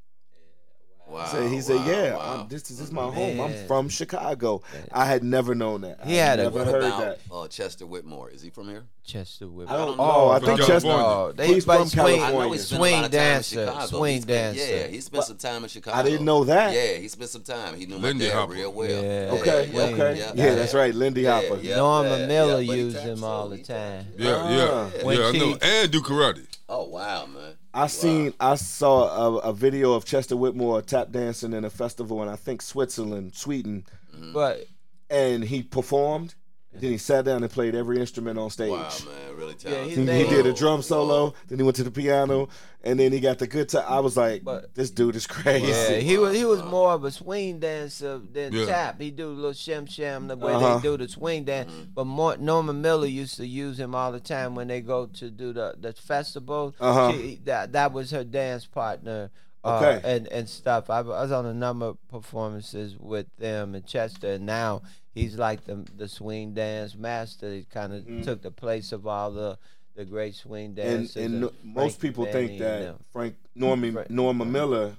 Wow. 1.13 1.27
So 1.27 1.47
he 1.47 1.61
said, 1.61 1.77
wow, 1.77 1.87
"Yeah, 1.87 2.17
wow. 2.17 2.41
I'm, 2.43 2.49
this, 2.49 2.63
this 2.63 2.81
is 2.81 2.91
my 2.91 3.05
home. 3.11 3.41
I'm 3.41 3.53
from 3.67 3.89
Chicago." 3.89 4.63
I 4.91 5.05
had 5.05 5.23
never 5.23 5.55
known 5.55 5.83
that. 5.83 6.01
He 6.05 6.19
I 6.21 6.25
had 6.25 6.39
never 6.39 6.59
What 6.61 6.67
heard 6.69 6.85
about 6.85 7.01
that. 7.01 7.19
uh, 7.31 7.49
Chester 7.49 7.87
Whitmore? 7.87 8.31
Is 8.31 8.41
he 8.43 8.51
from 8.51 8.69
here? 8.69 8.85
Chester 9.05 9.47
Whitmore. 9.49 9.75
I 9.77 9.85
don't 9.85 9.97
know. 9.99 10.05
know. 10.07 10.29
I 10.31 10.39
From 10.39 10.47
think 10.57 10.61
Chester. 10.69 10.89
Oh, 10.91 11.33
they 11.37 11.49
He's 11.49 11.65
from 11.65 11.87
swing, 11.89 12.05
I 12.23 12.31
know 12.31 12.39
California. 12.49 12.53
he 12.53 12.59
spent 12.59 12.73
a 12.73 12.77
swing 12.81 12.93
lot 12.95 13.05
of 13.05 13.11
time 13.11 13.21
in 13.21 13.33
dancer, 13.33 13.67
Chicago. 13.67 13.87
swing 13.87 14.15
He 14.15 14.21
spent- 14.23 14.57
dancer. 14.57 14.75
Yeah, 14.77 14.87
he 14.87 15.01
spent 15.01 15.25
some 15.25 15.37
time 15.39 15.63
in 15.65 15.69
Chicago. 15.69 15.97
I 15.99 16.03
didn't 16.03 16.25
know 16.25 16.45
that. 16.45 16.73
Yeah, 16.75 16.93
he 16.99 17.09
spent 17.09 17.31
some 17.31 17.43
time. 17.43 17.75
He 17.77 17.87
knew 17.87 17.97
my 17.99 18.03
Lindy 18.09 18.27
dad 18.29 18.35
Hopper. 18.35 18.53
real 18.53 18.73
well. 18.73 18.89
Yeah. 18.89 19.31
Okay, 19.33 19.71
yeah, 19.73 19.83
okay. 19.83 20.19
yeah, 20.19 20.33
Yeah, 20.35 20.55
that's 20.55 20.73
right, 20.75 20.95
Lindy 20.95 21.23
Yeah, 21.23 21.41
Hopper. 21.43 21.61
yeah. 21.63 21.77
Norma 21.77 22.27
Miller 22.27 22.61
yeah, 22.61 22.75
used 22.75 22.99
him 22.99 23.23
all 23.25 23.49
the 23.49 23.59
time. 23.59 24.07
Yeah, 24.17 24.29
yeah, 24.29 24.69
Ah. 24.71 24.91
yeah. 25.05 25.11
I 25.29 25.33
know. 25.33 25.59
And 25.61 25.91
do 25.91 26.01
karate. 26.01 26.47
Oh 26.69 26.85
wow, 26.89 27.27
man. 27.27 27.55
I 27.75 27.87
seen, 27.87 28.35
I 28.39 28.57
saw 28.57 29.37
a, 29.37 29.39
a 29.39 29.53
video 29.53 29.95
of 29.95 30.05
Chester 30.05 30.37
Whitmore 30.37 30.83
tap 30.83 31.11
dancing 31.11 31.53
in 31.53 31.65
a 31.65 31.71
festival 31.71 32.23
in 32.23 32.29
I 32.29 32.37
think 32.37 32.61
Switzerland, 32.61 33.35
Sweden, 33.35 33.87
mm. 34.15 34.33
But 34.33 34.67
and 35.09 35.45
he 35.45 35.63
performed. 35.63 36.35
Then 36.75 36.91
he 36.93 36.99
sat 36.99 37.25
down 37.27 37.43
and 37.43 37.53
played 37.53 37.75
every 37.75 38.01
instrument 38.01 38.39
on 38.39 38.49
stage. 38.51 38.71
Wow, 38.71 38.89
man, 39.07 39.37
really 39.37 39.55
talented. 39.55 39.89
he's 39.89 39.97
He, 39.97 40.25
he 40.25 40.29
did 40.29 40.47
a 40.47 40.53
drum 40.55 40.81
solo, 40.83 41.35
then 41.49 41.59
he 41.59 41.65
went 41.65 41.77
to 41.77 41.85
the 41.85 41.91
piano, 41.91 42.49
and 42.83 42.99
then 42.99 43.13
he 43.13 43.21
got 43.21 43.39
the 43.39 43.47
guitar. 43.47 43.85
I 43.87 44.01
was 44.01 44.17
like, 44.17 44.43
But- 44.43 44.75
"This 44.75 44.91
dude 44.91 45.15
is 45.15 45.27
crazy." 45.27 45.67
yeah, 45.67 45.97
he 45.97 46.17
was 46.17 46.35
he 46.35 46.45
was 46.47 46.63
more 46.65 46.93
of 46.93 47.05
a 47.05 47.11
swing 47.11 47.61
dancer 47.61 48.19
than 48.33 48.53
Yeah. 48.55 48.65
tap. 48.67 49.01
He 49.01 49.11
do 49.11 49.29
a 49.29 49.35
little 49.35 49.53
shim 49.53 49.89
sham 49.89 50.29
the 50.29 50.37
way 50.37 50.53
Uh-huh. 50.55 50.77
they 50.79 50.83
do 50.83 50.97
the 50.97 51.09
swing 51.09 51.45
dance. 51.45 51.71
But 51.95 52.07
more, 52.07 52.37
Norma 52.39 52.73
Miller 52.73 53.07
used 53.07 53.37
to 53.37 53.47
use 53.47 53.79
him 53.79 53.95
all 53.95 54.11
the 54.11 54.21
time 54.21 54.55
when 54.55 54.69
they 54.69 54.81
go 54.81 55.07
to 55.07 55.31
do 55.31 55.53
the 55.53 55.75
the 55.79 55.93
festival. 55.93 56.75
Uh-huh. 56.81 57.13
She, 57.13 57.39
that 57.45 57.73
that 57.73 57.93
was 57.93 58.11
her 58.13 58.25
dance 58.25 58.65
partner. 58.67 59.31
Uh, 59.65 60.01
and 60.03 60.27
and 60.29 60.49
stuff. 60.49 60.91
I, 60.91 61.03
was 61.03 61.31
on 61.31 61.47
a 61.47 61.55
number 61.55 61.87
of 61.87 62.09
performances 62.09 62.97
with 62.99 63.27
them 63.39 63.75
in 63.75 63.85
Chester, 63.85 64.33
and 64.33 64.45
now 64.47 64.83
he's 65.15 65.37
like 65.39 65.65
the 65.65 65.85
the 65.97 66.09
swing 66.09 66.53
dance 66.55 66.95
master. 66.97 67.53
He 67.53 67.65
kind 67.65 67.93
of 67.93 68.25
took 68.25 68.43
the 68.43 68.51
place 68.51 68.91
of 68.93 69.07
all 69.07 69.31
the 69.31 69.59
the 69.95 70.05
great 70.05 70.35
swing 70.35 70.75
Mm-hmm. 70.75 70.81
and 70.89 70.99
dancers. 71.15 71.17
and 71.25 71.51
most 71.63 72.01
people 72.01 72.25
think 72.27 72.59
that. 72.59 72.97
Frank 73.13 73.37
Norman 73.55 73.93
Frank- 73.93 74.11
Norma 74.11 74.45
Miller's 74.45 74.95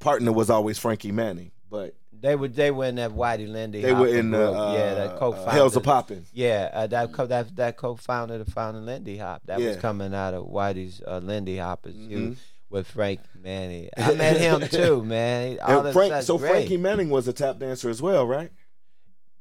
partner 0.00 0.32
was 0.32 0.50
always 0.50 0.78
Frankie 0.78 1.12
Manning, 1.12 1.52
but 1.70 1.94
They 2.20 2.34
were 2.36 2.48
they 2.48 2.70
were 2.70 2.86
in 2.86 2.96
that 2.96 3.12
Whitey 3.12 3.48
Lindy. 3.50 3.80
they 3.82 3.92
were 3.94 4.08
in 4.08 4.30
the 4.32 4.52
uh, 4.52 4.74
yeah 4.74 4.94
that 4.94 5.10
uh, 5.12 5.18
co-founder. 5.18 5.50
Hellzapoppin'. 5.52 6.24
Yeah, 6.34 6.70
uh, 6.74 6.86
that 6.88 7.12
co- 7.12 7.26
that 7.26 7.54
that 7.56 7.76
co-founder 7.76 8.38
the 8.38 8.50
founder 8.50 8.80
Lindy 8.80 9.16
Hop. 9.18 9.42
That 9.46 9.58
was 9.60 9.76
coming 9.78 10.12
out 10.12 10.34
of 10.34 10.44
Whitey's 10.46 11.00
uh, 11.06 11.18
Lindy 11.18 11.56
Hoppers 11.58 11.94
Mhm. 11.94 12.10
you- 12.10 12.36
with 12.72 12.88
Frank 12.88 13.20
Manning. 13.40 13.88
I 13.96 14.14
met 14.14 14.38
him 14.38 14.66
too, 14.68 15.04
man. 15.04 15.58
Frank, 15.92 16.22
so 16.24 16.38
great. 16.38 16.50
Frankie 16.50 16.76
Manning 16.76 17.10
was 17.10 17.28
a 17.28 17.32
tap 17.32 17.58
dancer 17.58 17.88
as 17.88 18.02
well, 18.02 18.26
right? 18.26 18.50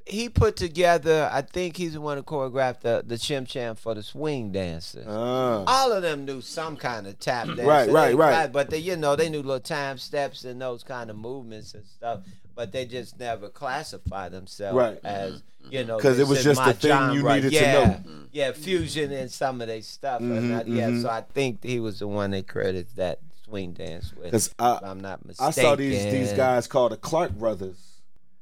he 0.05 0.29
put 0.29 0.55
together. 0.55 1.29
I 1.31 1.41
think 1.41 1.77
he's 1.77 1.93
the 1.93 2.01
one 2.01 2.17
who 2.17 2.23
choreographed 2.23 2.81
the 2.81 3.03
the 3.05 3.15
shim 3.15 3.47
sham 3.47 3.75
for 3.75 3.93
the 3.95 4.03
swing 4.03 4.51
dancers. 4.51 5.05
Ah. 5.07 5.63
All 5.65 5.91
of 5.91 6.01
them 6.01 6.25
knew 6.25 6.41
some 6.41 6.75
kind 6.75 7.07
of 7.07 7.19
tap 7.19 7.47
dance. 7.47 7.61
Right, 7.61 7.85
They 7.85 7.93
right, 7.93 8.15
right. 8.15 8.51
But 8.51 8.69
they, 8.69 8.79
you 8.79 8.97
know, 8.97 9.15
they 9.15 9.29
knew 9.29 9.41
little 9.41 9.59
time 9.59 9.97
steps 9.97 10.43
and 10.43 10.61
those 10.61 10.83
kind 10.83 11.09
of 11.09 11.15
movements 11.15 11.73
and 11.73 11.85
stuff. 11.85 12.21
But 12.55 12.71
they 12.71 12.85
just 12.85 13.17
never 13.19 13.49
classify 13.49 14.29
themselves 14.29 14.75
Right. 14.75 14.99
as, 15.03 15.41
you 15.69 15.83
know 15.85 15.97
because 15.97 16.19
it 16.19 16.27
was 16.27 16.43
just 16.43 16.59
my 16.59 16.73
the 16.73 16.79
thing 16.79 16.91
you 17.13 17.21
genre. 17.21 17.35
needed 17.35 17.49
to 17.51 17.55
yeah. 17.55 17.73
know. 17.73 17.99
Yeah, 18.31 18.51
fusion 18.51 19.11
and 19.11 19.31
some 19.31 19.61
of 19.61 19.67
their 19.67 19.81
stuff. 19.81 20.19
and 20.21 20.51
Mhm, 20.51 20.59
I- 20.59 20.63
yeah, 20.69 20.89
mhm. 20.89 21.01
so 21.01 21.09
I 21.09 21.21
think 21.21 21.63
he 21.63 21.79
was 21.79 21.99
the 21.99 22.07
one 22.07 22.31
they 22.31 22.41
credited 22.43 22.95
that 22.97 23.19
swing 23.45 23.71
dance 23.73 24.13
with. 24.13 24.31
'Cause 24.31 24.53
I- 24.59 24.77
if 24.77 24.83
I'm 24.83 24.99
not 24.99 25.25
mistaken. 25.25 25.47
I 25.47 25.51
saw 25.51 25.75
these 25.75 26.03
these 26.11 26.33
guys 26.33 26.67
called 26.67 26.91
the 26.91 26.97
Clark 26.97 27.31
brothers, 27.31 27.77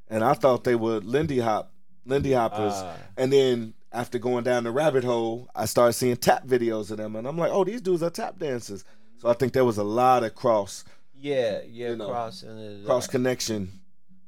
and 0.09 0.23
I 0.23 0.33
thought 0.33 0.63
they 0.63 0.75
were 0.75 0.99
Lindy 0.99 1.39
Hop, 1.39 1.71
Lindy 2.05 2.33
Hoppers. 2.33 2.73
Ah. 2.75 2.95
and 3.15 3.31
then 3.31 3.73
after 3.91 4.17
going 4.19 4.43
down 4.43 4.63
the 4.63 4.71
rabbit 4.71 5.03
hole, 5.03 5.49
I 5.55 5.65
started 5.65 5.93
seeing 5.93 6.15
tap 6.17 6.45
videos 6.47 6.91
of 6.91 6.97
them, 6.97 7.15
and 7.15 7.27
I'm 7.27 7.37
like, 7.37 7.51
oh, 7.51 7.63
these 7.63 7.81
dudes 7.81 8.03
are 8.03 8.09
tap 8.11 8.37
dancers. 8.39 8.83
So 9.17 9.29
I 9.29 9.33
think 9.33 9.53
there 9.53 9.65
was 9.65 9.77
a 9.77 9.83
lot 9.83 10.23
of 10.23 10.33
cross 10.35 10.83
Yeah, 11.21 11.61
yeah, 11.69 11.89
You 11.89 11.95
know, 11.97 12.07
crossing 12.07 12.83
cross 12.85 13.05
up. 13.05 13.11
connection. 13.11 13.78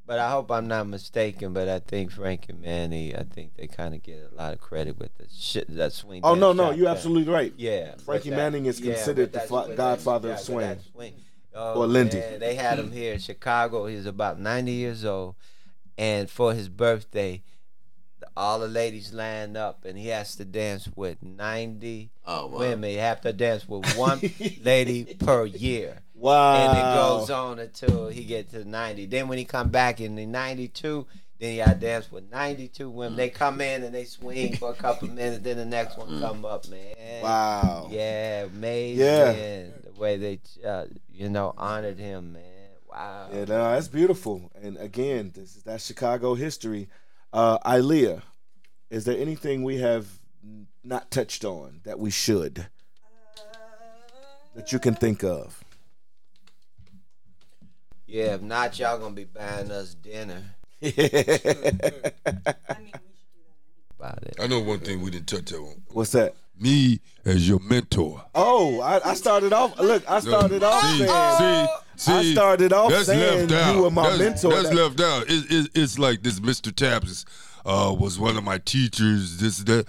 But 0.04 0.18
I 0.18 0.30
hope 0.32 0.50
I'm 0.50 0.66
not 0.66 0.88
mistaken. 0.88 1.52
But 1.52 1.68
I 1.68 1.78
think 1.78 2.10
Frankie 2.10 2.52
Manning, 2.52 3.14
I 3.16 3.22
think 3.22 3.56
they 3.56 3.66
kind 3.68 3.94
of 3.94 4.02
get 4.02 4.30
a 4.32 4.34
lot 4.34 4.52
of 4.52 4.60
credit 4.60 4.98
with 4.98 5.16
the 5.16 5.26
shit 5.32 5.66
that 5.76 5.92
swing. 5.92 6.20
Oh 6.24 6.30
dance 6.34 6.40
no, 6.40 6.52
no, 6.52 6.70
you're 6.70 6.84
there. 6.86 6.94
absolutely 6.94 7.32
right. 7.32 7.52
Yeah, 7.56 7.94
Frankie 8.04 8.30
but 8.30 8.36
Manning 8.36 8.66
is 8.66 8.80
yeah, 8.80 8.94
considered 8.94 9.32
but 9.32 9.48
the 9.48 9.54
that's- 9.56 9.76
godfather 9.76 10.32
of 10.32 10.48
yeah, 10.48 10.74
but 10.74 10.82
swing. 10.92 11.14
Oh, 11.54 11.82
Or 11.82 11.86
Lindy. 11.86 12.16
man, 12.18 12.40
they 12.40 12.54
had 12.54 12.78
him 12.78 12.90
here 12.90 13.12
in 13.12 13.18
Chicago. 13.20 13.86
He 13.86 13.94
was 13.96 14.06
about 14.06 14.40
90 14.40 14.72
years 14.72 15.04
old, 15.04 15.34
and 15.98 16.28
for 16.30 16.54
his 16.54 16.68
birthday, 16.70 17.42
all 18.34 18.58
the 18.58 18.68
ladies 18.68 19.12
lined 19.12 19.56
up, 19.58 19.84
and 19.84 19.98
he 19.98 20.08
has 20.08 20.34
to 20.36 20.44
dance 20.46 20.88
with 20.96 21.22
90 21.22 22.10
Oh, 22.26 22.46
wow. 22.46 22.58
women. 22.58 22.88
He 22.90 22.96
have 22.96 23.20
to 23.22 23.32
dance 23.34 23.68
with 23.68 23.84
one 23.98 24.18
lady 24.64 25.04
per 25.18 25.44
year. 25.44 25.98
Wow. 26.22 26.54
And 26.54 26.78
it 26.78 26.94
goes 26.94 27.30
on 27.30 27.58
until 27.58 28.08
he 28.08 28.22
gets 28.22 28.52
to 28.52 28.64
90. 28.64 29.06
Then 29.06 29.26
when 29.26 29.38
he 29.38 29.44
come 29.44 29.70
back 29.70 30.00
in 30.00 30.14
the 30.14 30.24
92, 30.24 31.04
then 31.40 31.50
he 31.50 31.56
got 31.56 31.70
to 31.70 31.74
dance 31.74 32.12
with 32.12 32.30
92 32.30 32.88
women. 32.88 33.16
They 33.16 33.28
come 33.28 33.60
in 33.60 33.82
and 33.82 33.92
they 33.92 34.04
swing 34.04 34.54
for 34.56 34.70
a 34.70 34.74
couple 34.74 35.08
minutes. 35.08 35.42
Then 35.42 35.56
the 35.56 35.64
next 35.64 35.98
one 35.98 36.20
come 36.20 36.44
up, 36.44 36.68
man. 36.68 37.22
Wow. 37.24 37.88
Yeah, 37.90 38.44
amazing. 38.44 39.04
Yeah. 39.04 39.32
The 39.84 39.92
way 40.00 40.16
they, 40.16 40.40
uh, 40.64 40.84
you 41.12 41.28
know, 41.28 41.54
honored 41.58 41.98
him, 41.98 42.34
man. 42.34 42.42
Wow. 42.88 43.28
Yeah, 43.32 43.44
no, 43.46 43.72
that's 43.72 43.88
beautiful. 43.88 44.52
And 44.62 44.76
again, 44.76 45.32
this 45.34 45.56
is 45.56 45.64
that 45.64 45.80
Chicago 45.80 46.34
history. 46.34 46.88
Uh 47.32 47.58
Ilea, 47.66 48.22
is 48.90 49.06
there 49.06 49.18
anything 49.18 49.64
we 49.64 49.78
have 49.78 50.06
not 50.84 51.10
touched 51.10 51.44
on 51.44 51.80
that 51.82 51.98
we 51.98 52.10
should? 52.10 52.68
That 54.54 54.70
you 54.70 54.78
can 54.78 54.94
think 54.94 55.24
of? 55.24 55.64
Yeah, 58.12 58.34
if 58.34 58.42
not, 58.42 58.78
y'all 58.78 58.98
gonna 58.98 59.14
be 59.14 59.24
buying 59.24 59.70
us 59.70 59.94
dinner 59.94 60.42
about 60.82 60.92
it. 64.22 64.36
I 64.38 64.46
know 64.46 64.60
one 64.60 64.80
thing 64.80 65.00
we 65.00 65.10
didn't 65.10 65.28
touch 65.28 65.50
on. 65.54 65.80
What's 65.92 66.12
that? 66.12 66.34
Me 66.60 67.00
as 67.24 67.48
your 67.48 67.58
mentor. 67.60 68.22
Oh, 68.34 68.82
I, 68.82 69.12
I 69.12 69.14
started 69.14 69.54
off. 69.54 69.80
Look, 69.80 70.04
I 70.10 70.20
started 70.20 70.62
off 70.62 70.82
see, 70.90 71.06
saying. 71.06 71.68
see, 71.96 72.12
I 72.12 72.32
started 72.34 72.74
off 72.74 72.90
that's 72.90 73.06
saying 73.06 73.48
left 73.48 73.52
out. 73.66 73.74
you 73.76 73.82
were 73.82 73.90
my 73.90 74.10
that's, 74.10 74.18
mentor. 74.18 74.50
That's 74.50 74.68
That- 74.68 74.74
left 74.74 75.00
out. 75.00 75.22
It, 75.30 75.50
it, 75.50 75.70
it's 75.74 75.98
like 75.98 76.22
this. 76.22 76.38
Mr. 76.38 76.70
Taps 76.70 77.24
uh, 77.64 77.96
was 77.98 78.18
one 78.18 78.36
of 78.36 78.44
my 78.44 78.58
teachers. 78.58 79.38
This 79.38 79.56
that. 79.60 79.86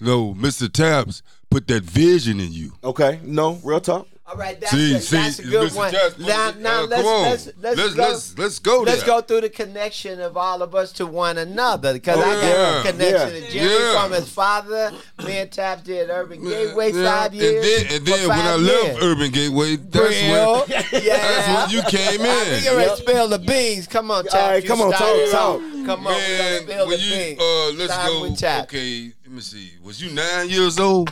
No, 0.00 0.32
Mr. 0.32 0.72
Taps 0.72 1.22
put 1.50 1.68
that 1.68 1.82
vision 1.82 2.40
in 2.40 2.50
you. 2.52 2.72
Okay, 2.82 3.20
no, 3.24 3.60
real 3.62 3.80
talk. 3.80 4.08
All 4.30 4.36
right, 4.36 4.60
that's, 4.60 4.72
See, 4.72 4.94
a, 4.94 5.00
see, 5.00 5.16
that's 5.16 5.38
a 5.38 5.42
good 5.42 5.72
one. 5.72 5.90
Now, 6.18 6.52
now 6.58 6.82
uh, 6.82 6.86
let's, 6.86 7.46
let's, 7.46 7.46
let's, 7.62 7.78
let's 7.78 7.94
go. 7.94 8.02
let's 8.02 8.38
let's 8.38 8.58
go 8.58 8.80
Let's 8.82 8.98
there. 8.98 9.06
go 9.06 9.20
through 9.22 9.40
the 9.40 9.48
connection 9.48 10.20
of 10.20 10.36
all 10.36 10.60
of 10.60 10.74
us 10.74 10.92
to 10.92 11.06
one 11.06 11.38
another 11.38 11.94
because 11.94 12.18
Oh, 12.18 12.22
I 12.22 12.34
got 12.34 12.42
yeah. 12.42 12.80
a 12.80 12.82
connection 12.92 13.34
Yeah. 13.34 13.46
to 13.46 13.50
Jerry 13.52 13.82
Yeah. 13.84 14.02
from 14.02 14.12
his 14.12 14.28
father. 14.28 14.92
Me 15.24 15.38
and 15.38 15.50
Tap 15.50 15.82
did 15.82 16.10
Urban 16.10 16.42
Gateway 16.44 16.92
Yeah, 16.92 17.04
five 17.04 17.32
and 17.32 17.40
years. 17.40 17.64
then, 17.88 17.96
and 17.96 18.06
then 18.06 18.28
when 18.28 18.38
I 18.38 18.42
five 18.42 18.60
left 18.60 18.84
years. 18.84 18.98
Urban 19.02 19.30
Gateway, 19.30 19.76
that's 19.76 19.90
Brill. 19.96 20.60
when 20.60 20.68
yeah. 21.02 21.16
that's 21.16 21.48
when 21.48 21.70
you 21.70 21.82
came 21.90 22.20
in. 22.20 22.62
can 22.62 22.76
ready 22.76 22.90
to 22.90 22.96
spill 22.98 23.28
the 23.28 23.38
beans. 23.38 23.86
Come 23.86 24.10
on, 24.10 24.24
Tap. 24.24 24.34
All 24.34 24.48
right, 24.50 24.66
come 24.66 24.80
on, 24.82 24.92
started 24.92 25.30
talk, 25.30 25.58
talk. 25.58 25.86
Come 25.86 26.06
on, 26.06 26.12
we 26.14 26.20
Man, 26.20 26.62
spill 26.64 26.88
the 26.88 26.98
you 26.98 27.10
beans. 27.16 27.40
uh, 27.40 27.70
let's 27.78 27.92
Start 27.94 28.08
go. 28.10 28.22
with 28.22 28.38
Tap. 28.38 28.64
Okay, 28.64 29.12
let 29.24 29.32
me 29.32 29.40
see. 29.40 29.72
Was 29.82 30.02
you 30.02 30.10
nine 30.12 30.50
years 30.50 30.78
old? 30.78 31.08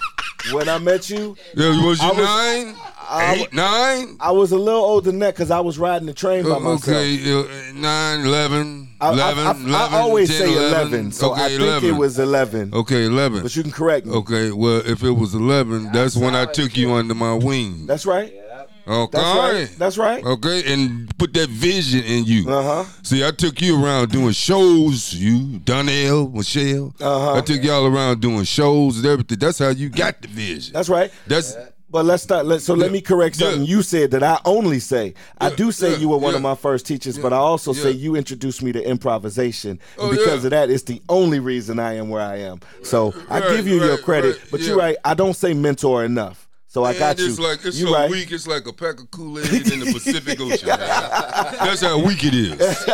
When 0.53 0.69
I 0.69 0.79
met 0.79 1.11
you, 1.11 1.35
Yeah, 1.57 1.85
was 1.85 2.01
you 2.01 2.11
I 2.13 2.65
nine? 2.65 2.77
I- 3.09 3.35
Eight, 3.35 3.53
nine? 3.53 4.17
I 4.21 4.31
was 4.33 4.53
a 4.53 4.57
little 4.59 4.83
older 4.85 5.11
than 5.11 5.19
that 5.21 5.35
because 5.35 5.51
I 5.51 5.61
was 5.61 5.79
riding 5.79 6.07
the 6.07 6.15
train 6.15 6.45
by 6.45 6.59
myself. 6.59 6.89
Okay, 6.89 7.33
uh, 7.33 7.73
nine, 7.75 8.21
eleven, 8.27 8.89
I, 9.01 9.09
I- 9.09 9.13
eleven, 9.13 9.47
I, 9.47 9.51
I, 9.51 9.53
11, 9.55 9.99
always 9.99 10.29
10, 10.29 10.39
say 10.39 10.53
11, 10.55 11.13
so 11.13 11.33
okay, 11.33 11.45
I 11.45 11.49
think 11.49 11.61
11. 11.63 11.89
it 11.91 11.93
was 11.99 12.19
11. 12.19 12.75
Okay, 12.75 13.05
eleven. 13.07 13.43
But 13.43 13.55
you 13.57 13.63
can 13.63 13.73
correct 13.73 14.07
me. 14.07 14.13
Okay, 14.15 14.51
well, 14.53 14.83
if 14.85 15.03
it 15.03 15.11
was 15.13 15.35
eleven, 15.35 15.91
that's 15.93 16.17
when 16.17 16.35
I 16.35 16.45
took 16.47 16.77
you 16.77 16.93
under 16.93 17.15
my 17.15 17.35
wing. 17.35 17.87
That's 17.87 18.07
right. 18.07 18.33
Okay. 18.89 19.19
That's 19.19 19.37
right. 19.37 19.79
That's 19.79 19.99
right. 19.99 20.25
Okay, 20.25 20.73
and 20.73 21.11
put 21.19 21.35
that 21.35 21.49
vision 21.49 22.05
in 22.05 22.25
you. 22.25 22.49
Uh 22.49 22.63
huh. 22.85 22.91
See, 23.03 23.27
I 23.27 23.33
took 23.33 23.61
you 23.61 23.85
around 23.85 24.13
doing 24.13 24.31
shows. 24.31 25.13
You, 25.13 25.59
Donnell, 25.59 26.29
Michelle. 26.31 26.95
Uh-huh. 27.01 27.35
I 27.35 27.41
took 27.41 27.65
y'all 27.65 27.85
around 27.87 28.21
doing 28.21 28.45
shows 28.45 28.99
and 28.99 29.07
everything. 29.07 29.39
That's 29.41 29.59
how 29.59 29.71
you 29.71 29.89
got 29.89 30.23
the 30.23 30.29
vision. 30.29 30.73
That's 30.73 30.89
right. 30.89 31.11
That's 31.27 31.57
But 31.89 32.05
let's 32.05 32.23
start. 32.25 32.47
Let, 32.47 32.63
so 32.63 32.75
let 32.75 32.91
me 32.91 33.01
correct 33.01 33.37
something 33.37 33.61
Yeah. 33.63 33.77
you 33.77 33.83
said 33.83 34.11
that 34.11 34.23
I 34.23 34.41
only 34.45 34.81
say. 34.81 35.15
I 35.41 35.51
do 35.51 35.71
say 35.71 35.93
Yeah. 35.93 35.99
you 35.99 36.09
were 36.09 36.19
one 36.19 36.35
of 36.35 36.43
my 36.43 36.57
first 36.57 36.85
teachers, 36.85 37.17
but 37.17 37.33
I 37.33 37.37
also 37.37 37.73
say 37.73 37.91
you 37.93 38.17
introduced 38.17 38.61
me 38.63 38.73
to 38.73 38.83
improvisation. 38.85 39.79
Oh, 39.97 40.09
and 40.09 40.19
because 40.19 40.41
yeah. 40.43 40.47
of 40.47 40.51
that, 40.51 40.71
it's 40.71 40.83
the 40.83 41.01
only 41.09 41.39
reason 41.39 41.79
I 41.79 41.95
am 41.95 42.09
where 42.09 42.23
I 42.23 42.39
am. 42.39 42.61
So 42.83 43.15
I 43.31 43.41
give 43.41 43.69
you 43.69 43.83
your 43.85 43.99
credit, 43.99 44.37
right, 44.37 44.51
but 44.51 44.61
yeah. 44.61 44.67
you're 44.69 44.79
right. 44.79 44.97
I 45.05 45.15
don't 45.15 45.35
say 45.35 45.55
mentor 45.55 46.05
enough. 46.05 46.49
So 46.69 46.85
I 46.85 46.93
got 46.99 47.19
you. 47.19 47.29
It's 47.29 47.39
like 47.39 47.65
it's 47.65 47.79
you 47.79 47.87
so 47.87 47.95
right. 47.95 48.11
weak. 48.11 48.31
It's 48.33 48.47
like 48.47 48.67
a 48.67 48.73
pack 48.73 49.01
of 49.01 49.11
Kool 49.11 49.39
Aid 49.39 49.47
in 49.73 49.81
the 49.81 49.93
Pacific 49.95 50.39
Ocean. 50.41 50.69
That's 50.69 51.81
how 51.81 51.99
weak 52.05 52.23
it 52.25 52.35
is. 52.35 52.61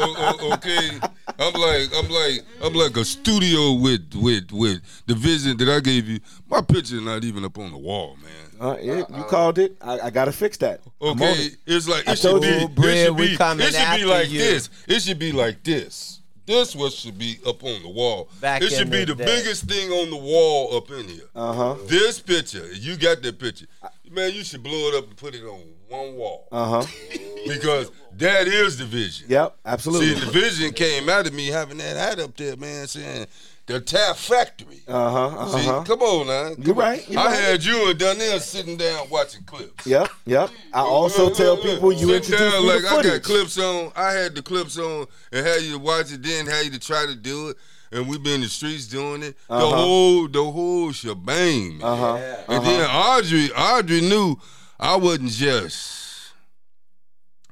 O- 0.00 0.36
o- 0.40 0.52
okay, 0.54 0.90
I'm 1.38 1.52
like 1.52 1.90
I'm 1.94 2.08
like 2.08 2.40
I'm 2.62 2.72
like 2.74 2.96
a 2.96 3.04
studio 3.04 3.74
with 3.74 4.12
with 4.14 4.50
with 4.50 4.80
the 5.06 5.14
vision 5.14 5.56
that 5.58 5.68
I 5.68 5.80
gave 5.80 6.08
you. 6.08 6.18
My 6.50 6.60
picture 6.60 7.00
not 7.00 7.22
even 7.24 7.44
up 7.44 7.56
on 7.58 7.70
the 7.70 7.78
wall, 7.78 8.16
man. 8.22 8.32
Uh, 8.60 8.76
yeah, 8.82 9.04
you 9.16 9.22
called 9.24 9.58
it. 9.58 9.76
I, 9.80 10.00
I 10.00 10.10
got 10.10 10.24
to 10.24 10.32
fix 10.32 10.56
that. 10.58 10.80
Okay, 11.00 11.32
it. 11.32 11.56
it's 11.64 11.86
like 11.88 12.08
I 12.08 12.12
it 12.12 12.18
should 12.18 12.30
told 12.30 12.42
be. 12.42 12.48
you, 12.48 12.54
It 12.54 13.06
should 13.06 13.16
be. 13.16 13.34
It 13.34 13.74
should 13.74 14.00
be 14.00 14.04
like 14.04 14.30
you. 14.30 14.38
this. 14.40 14.70
It 14.88 15.00
should 15.00 15.18
be 15.20 15.30
like 15.30 15.62
this. 15.62 16.20
This 16.44 16.74
what 16.74 16.92
should 16.92 17.18
be 17.18 17.38
up 17.46 17.62
on 17.62 17.82
the 17.82 17.88
wall. 17.90 18.28
Back 18.40 18.62
it 18.62 18.70
should 18.72 18.90
be 18.90 19.04
the 19.04 19.14
the 19.14 19.24
biggest 19.24 19.64
thing 19.64 19.90
on 19.92 20.10
the 20.10 20.16
wall 20.16 20.76
up 20.76 20.90
in 20.90 21.06
here. 21.06 21.28
Uh 21.36 21.52
huh. 21.52 21.76
This 21.86 22.18
picture, 22.20 22.72
you 22.72 22.96
got 22.96 23.22
that 23.22 23.38
picture. 23.38 23.66
Man, 24.10 24.32
you 24.32 24.42
should 24.42 24.62
blow 24.62 24.88
it 24.88 24.94
up 24.96 25.06
and 25.06 25.16
put 25.16 25.34
it 25.34 25.44
on 25.44 25.60
one 25.88 26.14
wall. 26.16 26.48
Uh 26.52 26.82
huh. 26.82 26.86
Because 27.46 27.90
that 28.18 28.46
is 28.46 28.76
the 28.76 28.84
vision. 28.84 29.26
Yep. 29.30 29.52
See, 29.52 29.58
Absolutely. 29.70 30.14
the 30.20 30.30
vision 30.32 30.72
came 30.72 31.08
out 31.08 31.26
of 31.26 31.32
me 31.32 31.46
having 31.46 31.78
that 31.78 31.96
hat 31.96 32.18
up 32.18 32.36
there, 32.36 32.56
man, 32.56 32.86
saying 32.88 33.26
the 33.66 33.80
Tap 33.80 34.16
Factory. 34.16 34.82
Uh 34.86 35.10
huh. 35.10 35.26
Uh 35.38 35.48
See, 35.58 35.64
huh. 35.66 35.84
come 35.86 36.02
on 36.02 36.26
now. 36.26 36.54
Come 36.54 36.64
You're 36.64 36.74
right, 36.74 37.08
you're 37.08 37.20
I 37.20 37.26
right. 37.26 37.40
had 37.40 37.64
you 37.64 37.88
and 37.90 37.98
Donnell 37.98 38.40
sitting 38.40 38.76
down 38.76 39.08
watching 39.08 39.44
clips. 39.44 39.86
Yep. 39.86 40.10
Yep. 40.26 40.50
I 40.74 40.80
also 40.80 41.26
Look, 41.26 41.36
tell 41.36 41.54
look, 41.54 41.64
look. 41.64 41.74
people 41.74 41.92
you 41.92 42.08
Sit 42.08 42.16
introduce 42.16 42.52
down, 42.52 42.62
me 42.64 42.68
like 42.74 42.84
I 42.84 43.02
got 43.02 43.22
clips 43.22 43.58
on. 43.58 43.92
I 43.96 44.12
had 44.12 44.34
the 44.34 44.42
clips 44.42 44.76
on 44.78 45.06
and 45.32 45.46
had 45.46 45.62
you 45.62 45.72
to 45.72 45.78
watch 45.78 46.12
it, 46.12 46.22
then 46.22 46.46
had 46.46 46.66
you 46.66 46.72
to 46.72 46.80
try 46.80 47.06
to 47.06 47.14
do 47.14 47.50
it. 47.50 47.56
And 47.92 48.06
we 48.08 48.18
been 48.18 48.34
in 48.34 48.40
the 48.42 48.48
streets 48.48 48.86
doing 48.88 49.22
it. 49.22 49.36
The 49.48 49.54
Uh-huh. 49.54 49.76
whole 49.76 50.28
the 50.28 50.44
whole 50.44 50.92
shebang. 50.92 51.80
Uh 51.82 51.96
huh. 51.96 52.16
And 52.48 52.66
then 52.66 52.90
Audrey, 52.90 53.50
Audrey 53.52 54.02
knew 54.02 54.36
I 54.80 54.96
wasn't 54.96 55.30
just 55.30 56.32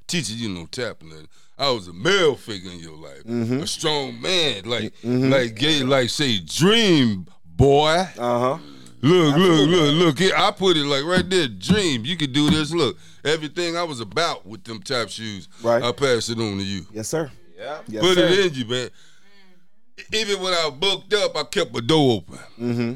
teaching 0.06 0.38
you 0.38 0.48
no 0.48 0.66
tapping. 0.66 1.08
nothing. 1.10 1.28
I 1.58 1.70
was 1.70 1.88
a 1.88 1.92
male 1.92 2.36
figure 2.36 2.70
in 2.70 2.80
your 2.80 2.96
life, 2.96 3.24
Mm-hmm. 3.24 3.60
a 3.62 3.66
strong 3.66 4.20
man, 4.20 4.64
like 4.64 4.92
like 5.02 5.54
gay, 5.54 5.82
like 5.82 6.10
say 6.10 6.38
dream 6.38 7.26
boy. 7.44 8.06
Uh 8.18 8.38
huh. 8.40 8.58
Look, 9.02 9.36
look, 9.36 9.68
look, 9.68 9.94
look. 9.94 10.18
Here, 10.18 10.34
I 10.36 10.50
put 10.50 10.76
it 10.76 10.84
like 10.84 11.04
right 11.04 11.28
there. 11.28 11.48
Dream, 11.48 12.04
you 12.04 12.16
could 12.16 12.32
do 12.32 12.50
this. 12.50 12.72
Look, 12.72 12.96
everything 13.24 13.76
I 13.76 13.84
was 13.84 14.00
about 14.00 14.44
with 14.46 14.64
them 14.64 14.82
tap 14.82 15.08
shoes, 15.10 15.48
Right. 15.62 15.82
I 15.82 15.92
pass 15.92 16.28
it 16.28 16.38
on 16.38 16.58
to 16.58 16.64
you. 16.64 16.86
Yes, 16.92 17.08
sir. 17.08 17.30
Yeah. 17.56 17.78
Yes, 17.88 18.02
put 18.02 18.16
sir. 18.16 18.26
it 18.26 18.46
in 18.46 18.54
you, 18.54 18.64
man. 18.66 18.90
Even 20.12 20.42
when 20.42 20.52
I 20.52 20.70
booked 20.70 21.12
up, 21.14 21.36
I 21.36 21.44
kept 21.44 21.74
a 21.76 21.80
door 21.80 22.16
open. 22.18 22.38
Mm-hmm. 22.60 22.92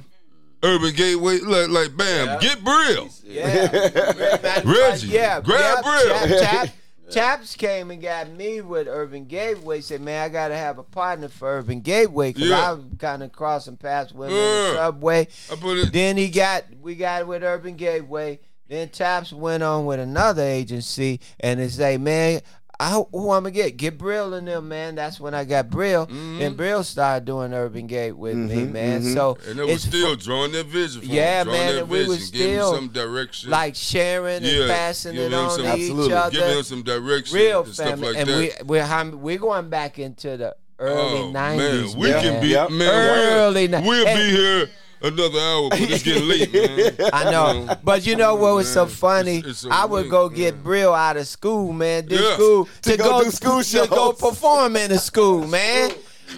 Urban 0.63 0.95
Gateway, 0.95 1.39
like, 1.39 1.69
like 1.69 1.97
bam, 1.97 2.27
Yeah. 2.27 2.39
get 2.41 2.59
real. 2.65 3.09
Yeah. 3.25 4.61
Reggie, 4.65 5.09
yeah. 5.09 5.41
grab 5.41 5.61
yeah, 5.61 5.83
Brill. 5.83 6.39
Tap, 6.41 6.41
Tap, 6.41 6.69
Taps 7.11 7.57
came 7.57 7.91
and 7.91 8.01
got 8.03 8.31
me 8.31 8.61
with 8.61 8.87
Urban 8.87 9.25
Gateway. 9.25 9.81
Said, 9.81 10.01
man, 10.01 10.23
I 10.23 10.29
gotta 10.29 10.57
have 10.57 10.79
a 10.79 10.83
partner 10.83 11.29
for 11.29 11.59
Urban 11.59 11.81
Gateway 11.81 12.33
because 12.33 12.49
Yeah. 12.51 12.73
I'm 12.73 12.97
kind 12.99 13.23
of 13.23 13.33
crossing 13.33 13.77
paths 13.77 14.13
with 14.13 14.31
him 14.31 14.37
Yeah. 14.37 14.43
the 14.43 14.75
subway. 14.77 15.29
It. 15.51 15.93
Then 15.93 16.17
he 16.17 16.29
got 16.29 16.65
we 16.81 16.95
got 16.95 17.27
with 17.27 17.43
Urban 17.43 17.75
Gateway. 17.77 18.39
Then 18.69 18.89
Taps 18.91 19.33
went 19.33 19.65
on 19.65 19.87
with 19.87 19.99
another 19.99 20.43
agency 20.45 21.21
and 21.41 21.59
they 21.59 21.67
say, 21.69 21.97
man, 21.99 22.41
I, 22.83 22.93
who 23.13 23.31
I'm 23.31 23.43
gonna 23.43 23.51
get? 23.51 23.77
Get 23.77 23.99
Brill 23.99 24.33
in 24.33 24.47
them, 24.47 24.69
man. 24.69 24.95
That's 24.95 25.21
when 25.21 25.35
I 25.35 25.45
got 25.45 25.69
Brill. 25.69 26.07
Mm-hmm. 26.07 26.39
Then 26.39 26.55
Brill 26.55 26.83
started 26.83 27.27
doing 27.27 27.53
Urban 27.53 27.87
Gate 27.87 28.17
with 28.17 28.37
me, 28.37 28.65
man. 28.65 29.03
So 29.03 29.37
and 29.47 29.59
it 29.61 29.65
was 29.65 29.75
it's 29.75 29.85
still 29.85 30.17
drawing 30.17 30.53
that 30.53 30.65
vision. 30.67 31.03
From 31.03 31.11
Yeah, 31.11 31.43
him, 31.43 31.49
man, 31.49 31.75
That 31.75 31.81
and 31.83 31.91
we 31.91 31.99
vision, 31.99 32.09
was 32.11 32.31
giving 32.31 32.55
still, 32.57 32.75
some 32.75 32.89
direction. 32.89 33.51
like 33.51 33.75
sharing 33.77 34.43
Yeah, 34.43 34.61
and 34.63 34.71
passing 34.71 35.13
give 35.15 35.31
it 35.31 35.35
on 35.35 35.51
some- 35.51 35.61
to 35.63 35.69
Absolutely. 35.69 36.07
each 36.07 36.13
other. 36.13 36.31
giving 36.31 36.57
him 36.57 36.63
some 36.63 36.83
direction, 36.83 37.37
Real 37.37 37.65
and 37.65 37.75
stuff 37.75 37.87
family, 37.91 38.09
like 38.09 38.17
and 38.17 38.29
that. 38.31 38.39
we 38.39 38.51
we're 38.67 39.17
we're 39.17 39.39
going 39.39 39.69
back 39.69 39.99
into 39.99 40.39
the 40.39 40.57
early 40.79 41.21
oh, 41.21 41.31
nineties. 41.33 41.95
man, 41.95 42.01
we 42.03 42.09
can 42.13 42.41
be 42.41 42.49
Yep. 42.49 42.71
man. 42.71 42.89
Early 42.89 43.69
we'll, 43.69 43.81
ni- 43.83 43.87
we'll 43.89 44.07
and- 44.09 44.19
be 44.19 44.31
here. 44.37 44.71
Another 45.03 45.39
hour, 45.39 45.69
but 45.71 45.81
it's 45.81 46.03
getting 46.03 46.29
late, 46.29 46.53
man. 46.99 47.11
I 47.13 47.31
know, 47.31 47.77
but 47.83 48.07
you 48.07 48.17
know 48.17 48.35
what 48.35 48.55
was 48.55 48.73
so 48.73 48.87
funny? 48.87 49.39
it's- 49.39 49.51
it's 49.51 49.65
a 49.65 49.69
I 49.71 49.85
would 49.85 50.01
link, 50.03 50.11
go 50.11 50.29
man. 50.29 50.37
get 50.37 50.63
Brill 50.63 50.95
out 50.95 51.17
of 51.17 51.27
school, 51.27 51.73
man. 51.73 52.07
This 52.07 52.21
Yeah. 52.21 52.35
school 52.35 52.69
To 52.83 52.97
go 52.97 53.25
do 53.25 53.31
school 53.31 53.63
to 53.63 53.87
go 53.89 54.11
shows. 54.13 54.19
perform 54.21 54.77
in 54.77 54.91
the 54.91 54.99
school, 54.99 55.47
man. 55.59 55.93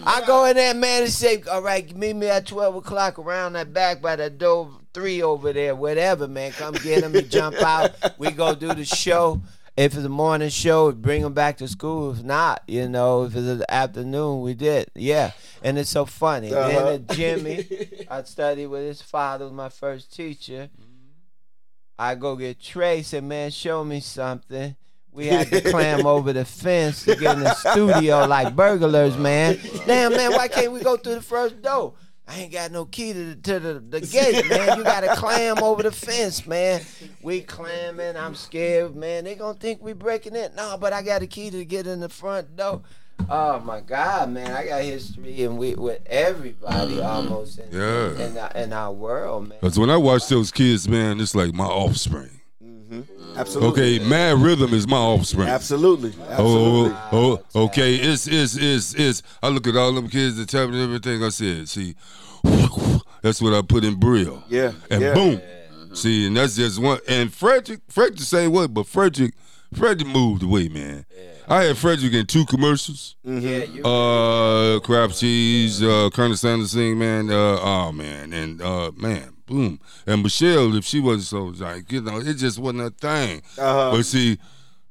I 0.04 0.24
go 0.26 0.46
in 0.46 0.56
there, 0.56 0.72
man, 0.72 1.02
and 1.02 1.12
say, 1.12 1.42
"All 1.50 1.60
right, 1.60 1.94
meet 1.94 2.14
me 2.16 2.26
at 2.28 2.46
twelve 2.46 2.74
o'clock 2.76 3.18
around 3.18 3.52
that 3.54 3.74
back 3.74 4.00
by 4.00 4.16
the 4.16 4.30
door 4.30 4.70
three 4.94 5.22
over 5.22 5.52
there, 5.52 5.74
whatever, 5.76 6.26
man. 6.26 6.52
Come 6.52 6.74
get 6.74 7.02
him. 7.04 7.14
You 7.14 7.20
jump 7.22 7.56
out. 7.62 7.90
We 8.18 8.30
go 8.30 8.54
do 8.54 8.68
the 8.74 8.84
show." 8.86 9.42
If 9.74 9.94
it's 9.94 10.04
a 10.04 10.08
morning 10.10 10.50
show, 10.50 10.92
bring 10.92 11.22
them 11.22 11.32
back 11.32 11.56
to 11.58 11.66
school. 11.66 12.12
If 12.12 12.22
not, 12.22 12.62
you 12.66 12.88
know, 12.90 13.24
if 13.24 13.34
it's 13.34 13.46
an 13.46 13.64
afternoon, 13.70 14.42
we 14.42 14.52
did. 14.52 14.90
Yeah. 14.94 15.30
And 15.64 15.78
it's 15.78 15.90
so 15.90 16.04
funny. 16.04 16.52
Uh-huh. 16.52 16.96
Then 16.96 17.06
Jimmy, 17.12 17.66
I 18.10 18.22
studied 18.24 18.66
with 18.66 18.82
his 18.82 19.02
father, 19.02 19.50
my 19.50 19.68
first 19.68 20.14
teacher. 20.14 20.70
I 21.98 22.14
go 22.14 22.36
get 22.36 22.60
Tre, 22.60 23.02
said, 23.02 23.24
man, 23.24 23.50
show 23.50 23.84
me 23.84 24.00
something. 24.00 24.74
We 25.12 25.26
had 25.26 25.48
to 25.48 25.60
climb 25.60 26.06
over 26.06 26.32
the 26.32 26.44
fence 26.44 27.04
to 27.04 27.14
get 27.14 27.36
in 27.36 27.44
the 27.44 27.54
studio 27.54 28.24
like 28.24 28.56
burglars, 28.56 29.16
man. 29.18 29.58
Damn, 29.86 30.12
man, 30.12 30.32
why 30.32 30.48
can't 30.48 30.72
we 30.72 30.80
go 30.80 30.96
through 30.96 31.16
the 31.16 31.22
first 31.22 31.60
door? 31.60 31.94
I 32.26 32.40
ain't 32.40 32.52
got 32.52 32.70
no 32.70 32.86
key 32.86 33.12
to 33.12 33.24
the, 33.24 33.36
to 33.36 33.60
the, 33.60 33.74
the 33.80 34.00
gate, 34.00 34.48
man. 34.48 34.78
You 34.78 34.84
gotta 34.84 35.14
climb 35.16 35.62
over 35.62 35.82
the 35.82 35.92
fence, 35.92 36.46
man. 36.46 36.80
We 37.20 37.42
climbing. 37.42 38.16
I'm 38.16 38.34
scared, 38.34 38.96
man. 38.96 39.24
They 39.24 39.34
gonna 39.34 39.58
think 39.58 39.82
we 39.82 39.92
breaking 39.92 40.34
it. 40.34 40.54
No, 40.54 40.78
but 40.78 40.92
I 40.92 41.02
got 41.02 41.22
a 41.22 41.26
key 41.26 41.50
to 41.50 41.64
get 41.64 41.86
in 41.86 42.00
the 42.00 42.08
front 42.08 42.56
door. 42.56 42.82
Oh 43.28 43.60
my 43.60 43.80
God, 43.80 44.30
man! 44.30 44.50
I 44.50 44.66
got 44.66 44.82
history 44.82 45.44
and 45.44 45.56
we 45.56 45.74
with 45.74 46.02
everybody 46.06 46.96
mm-hmm. 46.96 47.06
almost 47.06 47.58
in, 47.58 47.68
Yeah. 47.70 48.26
in, 48.26 48.36
our, 48.36 48.50
in 48.50 48.72
our 48.72 48.92
world, 48.92 49.48
man. 49.48 49.58
Cause 49.60 49.78
when 49.78 49.90
I 49.90 49.96
watch 49.96 50.28
those 50.28 50.50
kids, 50.50 50.88
man, 50.88 51.20
it's 51.20 51.34
like 51.34 51.54
my 51.54 51.64
offspring. 51.64 52.40
Mm-hmm. 52.62 53.38
Absolutely. 53.38 53.96
Okay, 53.96 54.04
Mad 54.04 54.38
Rhythm 54.38 54.74
is 54.74 54.86
my 54.86 54.98
offspring. 54.98 55.48
Absolutely. 55.48 56.12
Oh, 56.20 56.26
oh, 56.28 56.36
oh, 56.36 56.92
Absolutely. 56.92 57.46
oh, 57.54 57.64
okay. 57.64 57.94
It's 57.94 58.26
it's 58.26 58.56
it's 58.56 58.94
it's. 58.94 59.22
I 59.42 59.48
look 59.48 59.66
at 59.66 59.76
all 59.76 59.92
them 59.92 60.08
kids 60.08 60.36
that 60.36 60.48
tell 60.48 60.68
me 60.68 60.82
everything. 60.82 61.22
I 61.24 61.30
said, 61.30 61.68
see, 61.68 61.94
that's 63.22 63.40
what 63.40 63.54
I 63.54 63.62
put 63.62 63.84
in 63.84 63.94
Brill. 63.94 64.42
Yeah. 64.48 64.72
and 64.90 65.00
yeah. 65.00 65.14
boom. 65.14 65.36
Mm-hmm. 65.38 65.94
See, 65.94 66.26
and 66.26 66.36
that's 66.36 66.56
just 66.56 66.80
one. 66.80 66.98
And 67.08 67.32
Frederick, 67.32 67.80
Frederick 67.88 68.18
the 68.18 68.24
same 68.24 68.52
way, 68.52 68.66
but 68.66 68.86
Frederick, 68.86 69.34
Frederick 69.74 70.08
moved 70.08 70.42
away, 70.42 70.68
man. 70.68 71.06
I 71.52 71.64
had 71.64 71.76
Frederick 71.76 72.14
in 72.14 72.24
two 72.24 72.46
commercials. 72.46 73.14
Yeah, 73.24 73.64
you 73.64 73.84
Uh, 73.84 74.80
crab 74.80 75.12
cheese, 75.12 75.82
uh, 75.82 76.08
Colonel 76.10 76.34
Sanders 76.34 76.72
thing, 76.72 76.98
man. 76.98 77.30
Uh, 77.30 77.58
oh 77.60 77.92
man, 77.92 78.32
and 78.32 78.62
uh, 78.62 78.90
man, 78.96 79.34
boom. 79.44 79.78
And 80.06 80.22
Michelle, 80.22 80.74
if 80.76 80.86
she 80.86 80.98
wasn't 80.98 81.24
so 81.24 81.62
like, 81.62 81.92
you 81.92 82.00
know, 82.00 82.16
it 82.20 82.38
just 82.38 82.58
wasn't 82.58 82.84
a 82.84 82.90
thing. 82.90 83.42
Uh-huh. 83.58 83.90
But 83.92 84.06
see, 84.06 84.38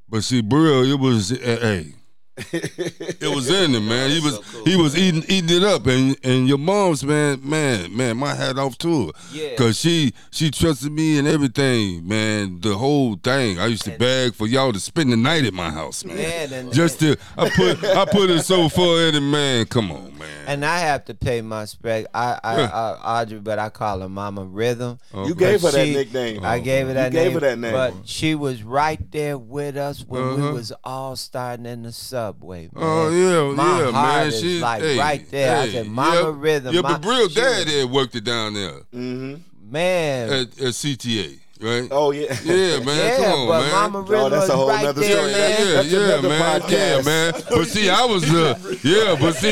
but 0.08 0.24
see, 0.24 0.44
Brill, 0.44 0.84
it 0.84 1.00
was, 1.00 1.30
hey, 1.30 1.96
it 2.38 3.34
was 3.36 3.50
in 3.50 3.74
him, 3.76 3.88
man. 3.88 4.10
He 4.10 4.20
was 4.20 4.36
so 4.36 4.42
cool, 4.42 4.66
he 4.66 4.76
was 4.76 4.98
eating 4.98 5.24
eating 5.28 5.58
it 5.58 5.64
up, 5.64 5.86
and 5.88 6.16
and 6.24 6.48
your 6.48 6.58
mom's 6.58 7.04
man, 7.04 7.40
man, 7.48 7.96
man, 7.96 8.18
my 8.18 8.34
hat 8.34 8.58
off 8.58 8.78
to 8.80 9.08
her, 9.08 9.12
Yeah. 9.34 9.56
cause 9.56 9.78
she 9.80 10.14
she 10.32 10.50
trusted 10.52 10.92
me 10.92 11.18
and 11.18 11.28
everything, 11.28 12.08
man. 12.08 12.60
The 12.62 12.78
whole 12.78 13.16
thing. 13.16 13.60
I 13.60 13.68
used 13.68 13.84
to 13.84 13.98
beg 13.98 14.34
for 14.34 14.48
y'all 14.48 14.72
to 14.74 14.80
spend 14.80 15.12
the 15.12 15.18
night 15.18 15.46
at 15.46 15.54
my 15.54 15.70
house, 15.70 16.04
man. 16.06 16.18
Man, 16.18 16.54
and- 16.54 16.74
Just 16.82 17.00
to 17.00 17.18
I 17.38 17.50
put 17.50 17.84
I 17.84 18.06
put 18.06 18.30
it 18.30 18.44
so 18.44 18.70
far 18.70 19.02
in 19.08 19.16
it, 19.16 19.20
man. 19.22 19.66
Come 19.66 19.92
on, 19.92 20.18
man. 20.18 20.28
And 20.48 20.66
I 20.66 20.80
have 20.80 21.06
to 21.06 21.14
pay 21.14 21.42
my 21.42 21.62
respect. 21.62 22.08
I, 22.14 22.40
I, 22.44 22.62
I 22.64 23.22
Audrey, 23.22 23.40
but 23.40 23.60
I 23.60 23.70
call 23.70 24.00
her 24.00 24.10
Mama 24.10 24.44
Rhythm. 24.44 24.98
You 25.14 25.36
gave 25.36 25.62
her 25.62 25.72
that 25.72 25.86
She- 25.86 25.94
nickname. 25.94 26.44
I 26.44 26.60
gave 26.60 26.86
her 26.88 26.92
You 26.92 26.94
that 26.96 27.12
gave 27.12 27.26
name. 27.26 27.34
her 27.34 27.40
that 27.42 27.60
name. 27.60 27.74
But 27.74 27.94
she 28.06 28.36
was 28.36 28.64
right 28.64 29.00
there 29.12 29.38
with 29.38 29.78
us 29.78 30.04
when 30.08 30.22
we 30.22 30.42
Uh-huh. 30.42 30.54
was 30.54 30.74
all 30.84 31.16
starting 31.16 31.66
in 31.66 31.84
the 31.84 31.92
subway. 32.26 32.70
Man. 32.74 32.84
Oh 32.84 33.10
yeah, 33.10 33.56
my 33.56 33.80
yeah, 33.80 33.92
heart 33.92 34.18
man. 34.18 34.28
Is 34.28 34.40
She 34.42 34.60
like 34.60 34.82
hey, 34.82 34.98
right 35.00 35.32
there. 35.32 35.58
I 35.58 35.70
said, 35.70 35.88
Mama 35.88 36.16
yeah, 36.22 36.34
Rhythm. 36.36 36.76
Yeah, 36.76 36.82
my, 36.82 36.92
but 36.94 37.02
Brill 37.02 37.30
she 37.30 37.36
dad 37.36 37.66
was- 37.66 37.74
had 37.76 37.90
worked 37.90 38.16
it 38.16 38.24
down 38.24 38.54
there 38.54 38.80
Mm-hmm. 38.94 39.36
Man. 39.72 40.30
at, 40.30 40.40
at 40.60 40.74
CTA, 40.74 41.40
right? 41.62 41.88
Oh 41.92 42.12
yeah. 42.12 42.36
Yeah, 42.44 42.80
man. 42.84 42.98
yeah, 42.98 43.18
come 43.18 43.40
on, 43.40 43.48
but 43.48 43.62
man. 43.62 43.72
Mama 43.72 44.02
Rhythm 44.02 44.30
that's 44.32 44.50
a 44.50 44.56
whole 44.56 44.68
right 44.70 44.84
nother 44.84 45.02
there, 45.02 45.18
story. 45.18 45.32
man. 45.32 45.50
Yeah, 45.68 45.74
That's 45.74 45.88
yeah, 45.92 46.00
another 46.00 46.30
man. 46.30 46.40
Yeah, 46.40 46.60
podcast. 47.00 47.06
man. 47.06 47.34
But 47.50 47.68
see, 47.68 47.90
I 47.90 48.06
was 48.06 48.22
the 48.24 48.80
yeah, 48.84 49.16
but 49.20 49.36
see, 49.36 49.52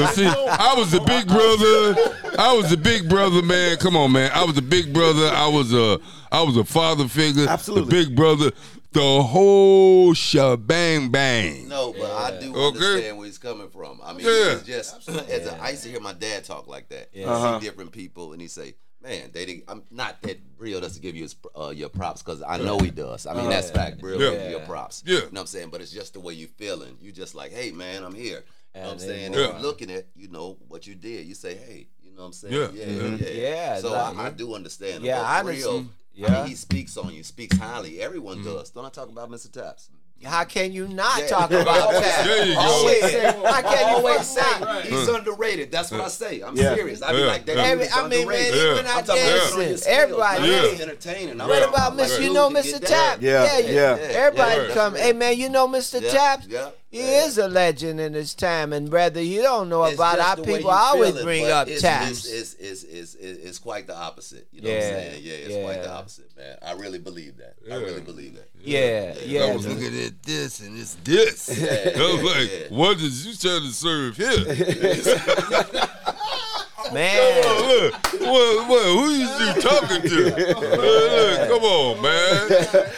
but 0.00 0.14
see, 0.14 0.26
I 0.26 0.74
was 0.76 0.90
the 0.90 1.00
big 1.00 1.26
brother. 1.28 2.16
I 2.38 2.54
was 2.56 2.70
the 2.70 2.76
big 2.76 3.08
brother, 3.08 3.42
man. 3.42 3.76
Come 3.76 3.96
on, 3.96 4.12
man. 4.12 4.30
I 4.34 4.44
was 4.44 4.54
the 4.54 4.62
big 4.62 4.92
brother. 4.94 5.26
I 5.28 5.46
was 5.48 5.72
a 5.74 6.00
I 6.32 6.42
was 6.42 6.56
a 6.56 6.64
father 6.64 7.06
figure. 7.08 7.46
Absolutely. 7.48 7.84
The 7.84 8.04
big 8.06 8.16
brother. 8.16 8.50
The 8.92 9.22
whole 9.22 10.14
shebang 10.14 11.10
bang. 11.10 11.68
No, 11.68 11.92
but 11.92 12.10
I 12.10 12.40
do 12.40 12.50
Okay. 12.54 12.66
understand 12.66 13.18
where 13.18 13.26
he's 13.26 13.38
coming 13.38 13.68
from. 13.70 14.00
I 14.02 14.12
mean, 14.12 14.26
Yeah. 14.26 14.52
it's 14.54 14.64
just 14.64 15.08
as 15.08 15.46
a, 15.46 15.60
I 15.62 15.70
used 15.70 15.84
to 15.84 15.88
hear 15.90 16.00
my 16.00 16.12
dad 16.12 16.44
talk 16.44 16.66
like 16.66 16.88
that. 16.88 17.08
Yeah. 17.12 17.26
You 17.26 17.30
Uh-huh. 17.30 17.60
See 17.60 17.66
different 17.66 17.92
people, 17.92 18.32
and 18.32 18.42
he 18.42 18.48
say, 18.48 18.74
"Man, 19.00 19.30
they 19.32 19.46
didn't." 19.46 19.64
I'm 19.68 19.84
not 19.92 20.20
that 20.22 20.56
Brio 20.58 20.80
doesn't 20.80 21.00
give 21.02 21.14
you 21.14 21.22
his, 21.22 21.36
uh, 21.56 21.68
your 21.68 21.88
props 21.88 22.20
because 22.22 22.42
I 22.42 22.56
know 22.58 22.78
he 22.80 22.90
does. 22.90 23.26
I 23.26 23.34
mean, 23.34 23.48
that's 23.48 23.70
fact. 23.70 24.00
Brio 24.00 24.18
Yeah. 24.18 24.30
gives 24.32 24.44
you 24.46 24.50
your 24.50 24.66
props. 24.66 25.04
Yeah. 25.06 25.14
You 25.14 25.20
know 25.20 25.28
what 25.30 25.40
I'm 25.42 25.46
saying? 25.46 25.68
But 25.70 25.82
it's 25.82 25.92
just 25.92 26.14
the 26.14 26.20
way 26.20 26.34
you 26.34 26.48
feeling. 26.56 26.96
You 27.00 27.12
just 27.12 27.36
like, 27.36 27.52
"Hey, 27.52 27.70
man, 27.70 28.02
I'm 28.02 28.14
here." 28.14 28.42
You 28.74 28.80
know 28.80 28.86
what 28.88 28.92
I'm 28.94 28.98
saying? 28.98 29.32
more. 29.32 29.40
If 29.40 29.54
you 29.54 29.58
looking 29.60 29.90
at, 29.92 30.06
you 30.16 30.28
know 30.28 30.56
what 30.68 30.88
you 30.88 30.96
did. 30.96 31.26
You 31.26 31.34
say, 31.36 31.54
"Hey." 31.54 31.86
You 32.02 32.16
know 32.16 32.22
what 32.22 32.26
I'm 32.26 32.32
saying? 32.32 32.54
Yeah. 32.54 32.68
yeah, 32.74 32.86
Mhm. 32.86 33.20
yeah. 33.20 33.28
Yeah, 33.30 33.80
So 33.80 33.92
like- 33.92 34.16
I, 34.16 34.26
I 34.26 34.30
do 34.30 34.52
understand. 34.54 35.04
Yeah, 35.04 35.18
but 35.20 35.26
I 35.26 35.42
Brio, 35.44 35.86
understand. 36.16 36.34
I 36.34 36.36
Yeah. 36.38 36.42
mean, 36.42 36.50
he 36.50 36.54
speaks 36.56 36.96
on 36.96 37.14
you, 37.14 37.22
speaks 37.22 37.56
highly. 37.56 38.00
Everyone 38.00 38.38
Mm-hmm. 38.38 38.54
does. 38.56 38.70
Don't 38.70 38.84
I 38.84 38.90
talk 38.90 39.08
about 39.08 39.30
Mr. 39.30 39.50
Taps? 39.50 39.88
How 40.22 40.44
can 40.44 40.70
you 40.70 40.86
not 40.86 41.18
Yeah. 41.20 41.26
talk 41.28 41.50
about 41.50 41.92
that? 41.92 42.24
There 42.26 42.44
you 42.46 42.52
go. 42.54 42.60
Always 42.60 43.02
How 43.22 43.62
can 43.62 43.88
you 43.88 43.96
always 43.96 44.26
say 44.26 44.60
not? 44.60 44.84
he's 44.84 45.08
underrated. 45.08 45.72
That's 45.72 45.90
what 45.90 46.02
I 46.02 46.08
say. 46.08 46.42
I'm 46.42 46.54
Yeah. 46.56 46.74
serious. 46.74 47.00
I 47.00 47.12
be 47.12 47.18
Yeah. 47.20 47.24
like 47.26 47.46
that. 47.46 47.56
Every, 47.56 47.88
I 47.88 48.06
mean, 48.06 48.20
underrated. 48.20 48.54
Yeah. 48.54 48.62
even 48.72 48.78
I'm 48.80 48.84
not 48.84 49.06
talking 49.06 49.22
about 49.22 49.38
dancing. 49.40 49.60
his 49.60 49.80
skills. 49.80 49.86
Everybody. 49.86 50.40
Like, 50.42 50.78
Yeah. 50.78 50.82
entertaining. 50.82 51.40
I'm 51.40 51.48
What 51.48 51.68
about 51.68 51.90
I'm 51.92 51.96
Miss? 51.96 52.12
like, 52.12 52.20
You 52.22 52.32
know, 52.34 52.50
Mr. 52.50 52.80
get 52.80 52.86
Tap? 52.86 53.18
Yeah, 53.22 53.58
yeah. 53.60 53.96
Everybody 53.98 54.68
come. 54.74 54.94
Hey, 54.94 55.14
man, 55.14 55.38
you 55.38 55.48
know 55.48 55.66
Mr. 55.66 56.02
Yeah, 56.02 56.10
Taps? 56.10 56.46
yeah, 56.50 56.68
He 56.90 56.98
yeah. 56.98 57.24
is 57.26 57.38
a 57.38 57.46
legend 57.46 58.00
in 58.00 58.14
his 58.14 58.34
time, 58.34 58.72
and 58.72 58.90
whether 58.90 59.22
you 59.22 59.42
don't 59.42 59.68
know 59.68 59.84
It's 59.84 59.94
about 59.94 60.18
our 60.18 60.34
people, 60.34 60.58
you 60.58 60.68
I 60.70 60.80
always 60.88 61.10
feel 61.12 61.18
it, 61.18 61.24
bring 61.24 61.48
up 61.48 61.68
it's, 61.68 61.82
Taps. 61.82 62.26
It's, 62.26 62.26
it's, 62.26 62.54
it's, 62.54 62.82
it's, 62.82 63.14
it's, 63.14 63.44
it's 63.44 63.58
quite 63.60 63.86
the 63.86 63.96
opposite. 63.96 64.48
You 64.50 64.62
know 64.62 64.70
Yeah, 64.70 64.74
what 64.74 64.84
I'm 64.84 64.90
saying? 64.90 65.22
Yeah, 65.22 65.32
it's 65.34 65.64
quite 65.64 65.82
the 65.84 65.92
opposite, 65.92 66.36
man. 66.36 66.58
I 66.62 66.72
really 66.72 66.98
believe 66.98 67.36
that. 67.36 67.54
I 67.70 67.76
really 67.76 68.00
believe 68.00 68.34
that. 68.34 68.50
yeah, 68.60 69.14
yeah. 69.24 69.42
I 69.42 69.46
yeah. 69.46 69.54
was 69.54 69.68
looking 69.68 69.96
at 70.04 70.20
this 70.24 70.58
and 70.58 70.76
it's 70.76 70.94
this. 71.04 71.48
I 71.96 72.12
was 72.12 72.22
like, 72.24 72.50
yeah. 72.50 72.76
what 72.76 72.98
is 72.98 73.24
you 73.24 73.36
trying 73.36 73.62
to 73.62 73.72
serve 73.72 74.16
here? 74.16 74.26
Man, 76.94 77.42
Oh, 77.44 77.90
look, 77.92 78.20
what, 78.20 78.68
what, 78.68 78.84
who 78.84 79.04
is 79.10 79.20
you 79.40 79.62
talking 79.62 80.02
to? 80.02 80.56
Uh, 80.60 80.76
look, 80.80 81.48
come 81.48 81.62
on, 81.62 82.02
man. 82.02 82.48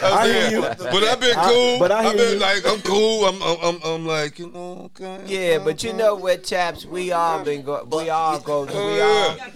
I 0.03 0.29
hear 0.29 0.51
you. 0.51 0.61
But 0.63 1.03
I've 1.05 1.21
been 1.21 1.35
cool. 1.37 1.79
but 1.79 1.91
I 1.93 2.03
have 2.03 2.17
been 2.17 2.35
you. 2.35 2.39
like, 2.39 2.67
I'm 2.67 2.81
cool. 2.83 3.25
I'm, 3.27 3.43
I'm, 3.43 3.57
I'm, 3.63 3.81
I'm 3.85 4.07
like, 4.07 4.39
you 4.39 4.51
know, 4.51 4.91
okay. 4.97 5.23
yeah, 5.27 5.59
but 5.59 5.83
you 5.85 5.93
know 5.93 6.15
what, 6.15 6.45
Taps? 6.45 6.85
We 6.87 7.13
all 7.13 7.45
been 7.45 7.63
go. 7.63 7.85
We 7.91 8.09
all 8.11 8.39
go. 8.41 8.65
We 8.65 8.73
Oh, 8.73 8.79
all. 8.79 8.97
yeah. 8.97 9.51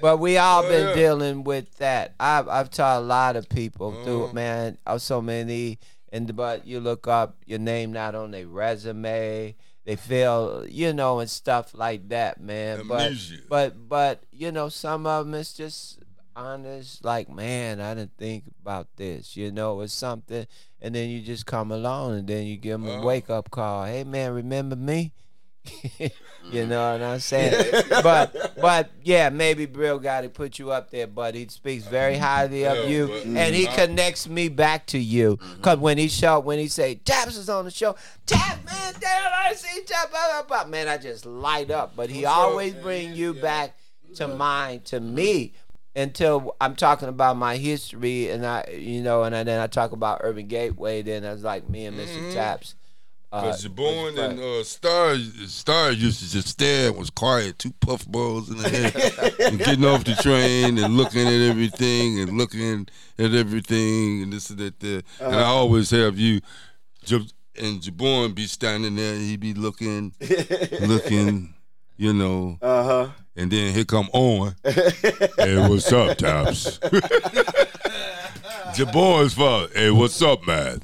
But 0.00 0.16
we 0.18 0.36
all 0.38 0.64
Oh, 0.64 0.68
been 0.68 0.88
yeah. 0.88 0.94
dealing 0.94 1.44
with 1.44 1.76
that. 1.78 2.14
I've 2.18 2.48
I've 2.48 2.70
taught 2.70 2.98
a 2.98 3.04
lot 3.04 3.36
of 3.36 3.48
people 3.48 3.94
Oh. 3.96 4.04
through 4.04 4.24
it, 4.26 4.34
man. 4.34 4.78
Of 4.86 5.00
so 5.02 5.22
many, 5.22 5.78
and 6.12 6.34
but 6.34 6.66
you 6.66 6.80
look 6.80 7.06
up 7.06 7.36
your 7.46 7.60
name 7.60 7.92
not 7.92 8.14
on 8.14 8.30
their 8.32 8.46
resume. 8.48 9.54
They 9.84 9.96
feel, 9.96 10.64
you 10.68 10.92
know, 10.92 11.18
and 11.18 11.28
stuff 11.28 11.72
like 11.74 12.08
that, 12.10 12.40
man. 12.40 12.80
Amnesia. 12.80 13.36
But 13.48 13.74
but 13.88 13.88
but 13.88 14.22
you 14.30 14.52
know, 14.52 14.68
some 14.68 15.06
of 15.06 15.26
them 15.26 15.34
it's 15.34 15.52
just 15.54 15.98
honest. 16.36 17.04
Like, 17.04 17.28
man, 17.28 17.80
I 17.80 17.94
didn't 17.94 18.16
think 18.16 18.44
about 18.62 18.88
this. 18.96 19.36
You 19.36 19.50
know, 19.50 19.80
it's 19.80 19.92
something, 19.92 20.46
and 20.80 20.94
then 20.94 21.10
you 21.10 21.20
just 21.20 21.46
come 21.46 21.72
along, 21.72 22.14
and 22.18 22.28
then 22.28 22.46
you 22.46 22.56
give 22.56 22.80
them 22.80 22.88
a 22.88 22.92
Uh-huh. 22.98 23.06
wake 23.06 23.28
up 23.30 23.50
call. 23.50 23.84
Hey, 23.84 24.04
man, 24.04 24.32
remember 24.32 24.76
me? 24.76 25.12
You 26.50 26.66
know 26.66 26.92
what 26.92 27.02
I'm 27.02 27.20
saying? 27.32 27.84
but 28.02 28.54
but 28.60 28.90
yeah, 29.02 29.28
maybe 29.30 29.66
Brill 29.66 29.98
got 29.98 30.22
to 30.22 30.28
put 30.28 30.58
you 30.58 30.70
up 30.72 30.90
there, 30.90 31.06
but 31.06 31.34
he 31.34 31.46
speaks 31.48 31.84
very 31.86 32.16
highly 32.18 32.64
of 32.64 32.76
Yeah, 32.76 32.84
you, 32.86 33.06
but- 33.08 33.24
and 33.26 33.54
he 33.54 33.68
I- 33.68 33.74
connects 33.74 34.28
me 34.28 34.48
back 34.48 34.86
to 34.88 34.98
you. 34.98 35.38
Cause 35.62 35.78
when 35.78 35.98
he 35.98 36.08
show, 36.08 36.40
when 36.40 36.58
he 36.58 36.68
say 36.68 36.96
Taps 36.96 37.36
is 37.36 37.48
on 37.48 37.64
the 37.64 37.70
show, 37.70 37.94
Tap 38.26 38.64
man, 38.64 38.94
damn, 39.00 39.32
I 39.34 39.54
see 39.54 39.82
Tap, 39.84 40.10
blah, 40.10 40.42
blah, 40.42 40.62
blah. 40.64 40.70
man, 40.70 40.88
I 40.88 40.98
just 40.98 41.26
light 41.26 41.70
up. 41.70 41.94
But 41.96 42.10
he 42.10 42.24
always 42.24 42.74
bring 42.74 43.14
you 43.14 43.34
back 43.34 43.76
to 44.16 44.28
mind 44.28 44.84
to 44.86 45.00
me 45.00 45.52
until 45.94 46.56
I'm 46.60 46.74
talking 46.74 47.08
about 47.08 47.36
my 47.36 47.56
history, 47.56 48.30
and 48.30 48.44
I, 48.46 48.64
you 48.78 49.02
know, 49.02 49.22
and 49.24 49.34
then 49.34 49.60
I 49.60 49.66
talk 49.66 49.92
about 49.92 50.20
Urban 50.24 50.46
Gateway. 50.48 51.02
Then 51.02 51.24
I 51.24 51.32
was 51.32 51.44
like 51.44 51.68
me 51.68 51.84
and 51.86 51.96
mister 51.96 52.32
Taps 52.32 52.74
Uh, 52.74 52.78
Cause 53.32 53.64
Jabon 53.64 54.14
was 54.14 54.18
and 54.18 54.38
uh, 54.38 54.62
Star 54.62 55.16
Star 55.46 55.90
used 55.90 56.20
to 56.20 56.30
just 56.30 56.48
stare 56.48 56.88
and 56.88 56.98
was 56.98 57.08
quiet, 57.08 57.58
two 57.58 57.72
puffballs 57.80 58.50
in 58.50 58.58
the 58.58 58.68
head, 58.68 58.94
and 59.40 59.58
getting 59.64 59.86
off 59.86 60.04
the 60.04 60.14
train 60.16 60.76
and 60.76 60.98
looking 60.98 61.26
at 61.26 61.48
everything 61.48 62.20
and 62.20 62.36
looking 62.36 62.86
at 63.18 63.32
everything 63.32 64.22
and 64.22 64.34
this 64.34 64.50
and 64.50 64.58
that 64.58 64.78
there. 64.80 65.00
And 65.18 65.34
I 65.34 65.44
always 65.44 65.90
have 65.92 66.18
you, 66.18 66.42
and 67.10 67.80
Jabon 67.80 68.34
be 68.34 68.44
standing 68.46 68.96
there, 68.96 69.14
he 69.16 69.38
be 69.38 69.54
looking, 69.54 70.12
looking, 70.80 71.54
you 71.96 72.12
know. 72.12 72.58
Uh 72.60 72.84
huh. 72.84 73.08
And 73.34 73.50
then 73.50 73.72
here 73.72 73.86
come 73.86 74.10
Owen. 74.12 74.56
hey, 74.62 75.66
what's 75.68 75.90
up, 75.90 76.18
Tops? 76.18 76.78
Jabon's 78.74 79.32
fault. 79.32 79.70
Hey, 79.74 79.90
what's 79.90 80.20
up, 80.20 80.46
man? 80.46 80.82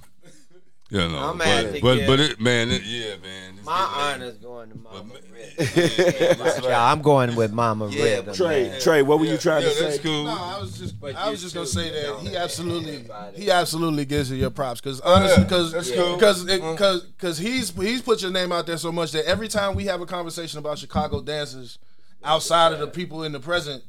You 0.90 1.06
know, 1.06 1.18
I'm 1.18 1.36
but 1.36 1.82
but, 1.82 2.06
but 2.06 2.18
it, 2.20 2.40
man, 2.40 2.70
it, 2.70 2.82
yeah, 2.82 3.16
man. 3.22 3.54
it's 3.58 3.66
My 3.66 3.78
getting- 3.78 4.22
honor's 4.22 4.38
going 4.38 4.70
to 4.70 4.78
Mama 4.78 5.14
Red. 5.30 6.64
Yeah, 6.64 6.82
I'm 6.92 7.02
going 7.02 7.36
with 7.36 7.52
Mama 7.52 7.88
Yeah, 7.90 8.04
Red. 8.20 8.34
Tre, 8.34 8.68
man. 8.70 8.80
Tre, 8.80 9.02
what 9.02 9.18
were 9.18 9.26
yeah, 9.26 9.32
you 9.32 9.36
trying 9.38 9.62
yeah, 9.64 9.68
to 9.68 9.74
say? 9.74 9.84
that's 9.84 9.98
cool. 9.98 10.24
No, 10.24 10.30
I 10.30 10.58
was 10.58 10.78
just, 10.78 10.98
But 10.98 11.14
I 11.14 11.28
was 11.28 11.42
just 11.42 11.54
gonna 11.54 11.66
too, 11.66 11.72
say 11.72 11.90
that 11.90 12.20
he 12.20 12.36
absolutely, 12.38 13.04
he 13.34 13.50
absolutely 13.50 14.06
gives 14.06 14.30
you 14.30 14.38
your 14.38 14.48
props 14.48 14.80
because 14.80 15.00
honestly, 15.02 15.44
because 15.44 15.74
because 15.74 16.44
because 16.44 17.02
because 17.02 17.36
he's 17.38 17.70
he's 17.70 18.00
put 18.00 18.22
your 18.22 18.30
name 18.30 18.50
out 18.50 18.66
there 18.66 18.78
so 18.78 18.90
much 18.90 19.12
that 19.12 19.26
every 19.26 19.48
time 19.48 19.74
we 19.74 19.84
have 19.84 20.00
a 20.00 20.06
conversation 20.06 20.58
about 20.58 20.78
Chicago 20.78 21.20
dancers 21.20 21.78
outside 22.24 22.72
of 22.72 22.78
the 22.78 22.86
people 22.86 23.24
in 23.24 23.32
the 23.32 23.40
present, 23.40 23.82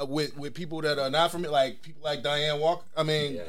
uh, 0.00 0.06
with 0.06 0.38
with 0.38 0.54
people 0.54 0.80
that 0.80 0.98
are 0.98 1.10
not 1.10 1.30
from 1.30 1.44
it, 1.44 1.50
like 1.50 1.82
people 1.82 2.00
like 2.02 2.22
Dianne 2.22 2.58
Walker. 2.58 2.84
I 2.96 3.02
mean, 3.02 3.34
Yeah. 3.34 3.42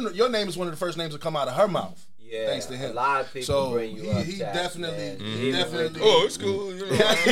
your 0.00 0.10
your 0.12 0.28
name 0.30 0.48
is 0.48 0.56
one 0.56 0.66
of 0.66 0.72
the 0.72 0.78
first 0.78 0.98
names 0.98 1.12
to 1.14 1.20
come 1.20 1.36
out 1.36 1.46
of 1.46 1.54
her 1.54 1.68
mouth. 1.68 2.04
Yeah, 2.30 2.46
thanks 2.46 2.66
to 2.66 2.76
him. 2.76 2.90
A 2.90 2.94
lot 2.94 3.20
of 3.20 3.32
people 3.32 3.46
So 3.46 3.70
bring 3.72 3.94
you 3.96 4.02
he, 4.04 4.10
up. 4.10 4.24
he 4.24 4.38
Chap, 4.38 4.54
definitely, 4.54 4.96
man. 4.96 5.18
he 5.20 5.48
Even 5.48 5.60
definitely. 5.60 6.00
Oh, 6.02 6.22
it's 6.26 6.36
cool. 6.36 6.74
You 6.74 6.86
know. 6.90 6.96
Cats. 6.96 7.24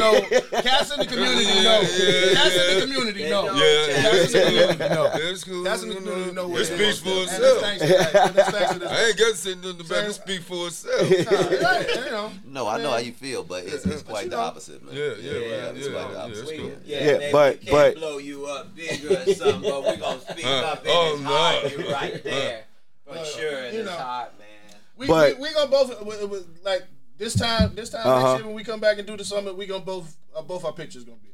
Cats 0.63 0.93
in 0.93 0.99
the 1.01 1.07
community 1.07 1.45
Yeah, 1.45 1.63
know. 1.63 1.81
yeah, 1.81 2.35
Cats 2.35 2.55
in 2.55 2.75
the 2.79 2.87
community 2.87 3.23
They 3.25 3.31
know. 3.31 3.47
know. 3.47 3.55
Yeah, 3.55 3.87
Chap. 3.87 4.03
Cats 4.03 4.35
in 4.35 4.41
the 4.41 4.47
community 4.47 4.89
know. 4.95 5.11
It's 5.15 5.45
cool. 5.45 5.65
Cats 5.65 5.83
in 5.83 5.89
the 5.89 5.95
community 5.97 6.27
know. 6.27 6.43
know. 6.43 6.49
what 6.49 6.61
It 6.61 6.67
speaks 6.67 6.99
for 7.01 7.09
And 7.09 7.23
itself. 7.23 7.61
thanks 7.63 7.83
to 7.83 7.89
that. 7.89 8.13
Thanks 8.53 8.73
to 8.75 8.79
this. 8.79 8.91
I 8.93 9.05
ain't 9.07 9.19
got 9.19 9.31
to 9.33 9.37
say 9.37 9.55
nothing 9.57 9.81
about 9.87 10.05
it. 10.05 10.09
It 10.09 10.13
speak 10.13 10.41
for 10.43 10.67
itself. 10.69 11.11
You 11.11 12.11
know. 12.11 12.31
No, 12.47 12.69
I 12.69 12.79
know 12.81 12.91
how 12.91 12.99
you 12.99 13.13
feel, 13.13 13.43
but 13.43 13.65
it's, 13.65 13.85
it's 13.87 14.03
quite 14.03 14.31
the 14.31 14.39
opposite, 14.39 14.85
man. 14.85 14.95
Yeah, 14.95 15.15
yeah, 15.19 15.33
yeah, 15.33 15.73
it's 15.75 15.89
quite 15.89 16.09
the 16.09 16.15
yeah, 16.15 16.23
opposite. 16.23 16.49
it's 16.49 16.61
cool. 16.61 16.71
Yeah, 16.85 17.05
Yeah, 17.05 17.19
maybe 17.19 17.33
but- 17.33 17.59
we 17.61 17.67
can't 17.67 17.71
but- 17.73 17.95
blow 17.97 18.19
you 18.19 18.47
up 18.47 18.77
bigger 18.77 19.09
or 19.19 19.35
something, 19.35 19.63
but 19.63 19.85
we 19.85 19.97
gonna 19.97 20.21
speak 20.21 20.47
up 20.47 20.85
in 20.85 20.91
oh, 20.93 21.17
his 21.17 21.25
heart. 21.27 21.63
no. 21.65 21.69
You 21.85 21.93
right 21.93 22.23
there 22.25 22.65
for 23.07 23.25
sure 23.25 23.59
in 23.65 23.73
you 23.73 23.79
his 23.81 23.87
know. 23.87 23.93
heart, 23.97 24.39
man. 24.39 24.49
We, 24.97 25.07
But- 25.07 25.37
we, 25.39 25.43
we 25.49 25.55
gonna 25.55 25.71
both 25.71 26.03
we- 26.05 26.25
we- 26.27 26.45
like 26.65 26.85
this 27.19 27.35
time. 27.35 27.75
This 27.75 27.91
time 27.91 28.07
Uh-huh. 28.07 28.29
next 28.33 28.39
year 28.41 28.47
when 28.47 28.55
we 28.55 28.65
come 28.65 28.81
back 28.81 28.99
and 28.99 29.07
do 29.07 29.17
the 29.17 29.25
summit, 29.25 29.57
we 29.57 29.67
gonna 29.67 29.85
both 29.85 30.17
uh, 30.37 30.43
both 30.43 30.65
our 30.65 30.73
pictures 30.73 31.05
gonna 31.05 31.19
be. 31.19 31.32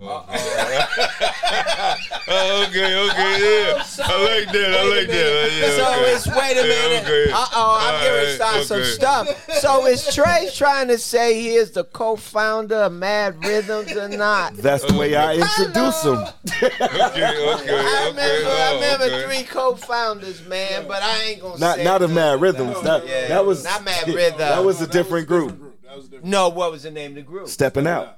Up. 0.00 0.28
Oh, 2.30 2.66
okay, 2.68 2.94
okay, 3.08 3.66
yeah. 3.66 3.82
I 4.04 4.22
like 4.22 4.52
that. 4.52 4.74
I 4.78 4.84
like 4.84 5.08
that. 5.08 5.50
Yeah, 5.50 5.70
So 5.70 5.92
okay. 5.92 6.12
it's 6.12 6.26
wait 6.26 6.56
a 6.58 6.60
Yeah, 6.68 6.88
minute. 6.88 7.04
okay. 7.04 7.32
Uh 7.32 7.46
oh, 7.54 7.78
I'm 7.80 8.02
getting 8.02 8.14
ready 8.16 8.26
to 8.26 8.34
start 8.34 8.52
Alright, 8.54 8.66
some 8.66 8.84
stuff. 8.84 9.50
So 9.60 9.86
is 9.86 10.14
Tre 10.14 10.50
trying 10.54 10.88
to 10.88 10.98
say 10.98 11.40
he 11.40 11.54
is 11.54 11.70
the 11.70 11.84
co-founder 11.84 12.74
of 12.76 12.92
Mad 12.92 13.42
Rhythms 13.42 13.92
or 13.96 14.08
not? 14.10 14.54
That's 14.56 14.84
the 14.84 14.98
way 14.98 15.16
I 15.16 15.34
introduce 15.36 16.02
him. 16.04 16.18
Okay, 16.18 16.66
okay, 16.66 17.24
I 17.24 18.08
remember, 18.08 18.20
okay. 18.20 18.44
I 18.44 18.70
Oh, 18.70 18.74
remember 18.74 19.04
okay. 19.06 19.24
three 19.24 19.44
co-founders, 19.44 20.46
man, 20.46 20.86
but 20.86 21.02
I 21.02 21.22
ain't 21.22 21.40
gonna 21.40 21.58
Not 21.58 21.76
say 21.76 21.84
not 21.84 22.02
of 22.02 22.10
nothing 22.10 22.14
Mad 22.14 22.28
about 22.34 22.40
Rhythms. 22.42 22.82
That 22.82 23.06
Yeah, 23.08 23.28
that 23.28 23.46
was 23.46 23.64
not 23.64 23.84
Mad 23.84 24.06
Rhythms. 24.08 24.38
That 24.38 24.64
was 24.64 24.80
a 24.82 24.86
That 24.86 24.92
different 24.92 25.28
was 25.30 25.42
a 25.42 25.46
group. 25.46 25.82
That 25.84 25.96
was 25.96 26.04
different. 26.08 26.26
No, 26.26 26.50
what 26.50 26.70
was 26.72 26.82
the 26.82 26.90
name 26.90 27.12
of 27.12 27.16
the 27.16 27.22
group? 27.22 27.48
Stepping 27.48 27.86
out. 27.86 28.17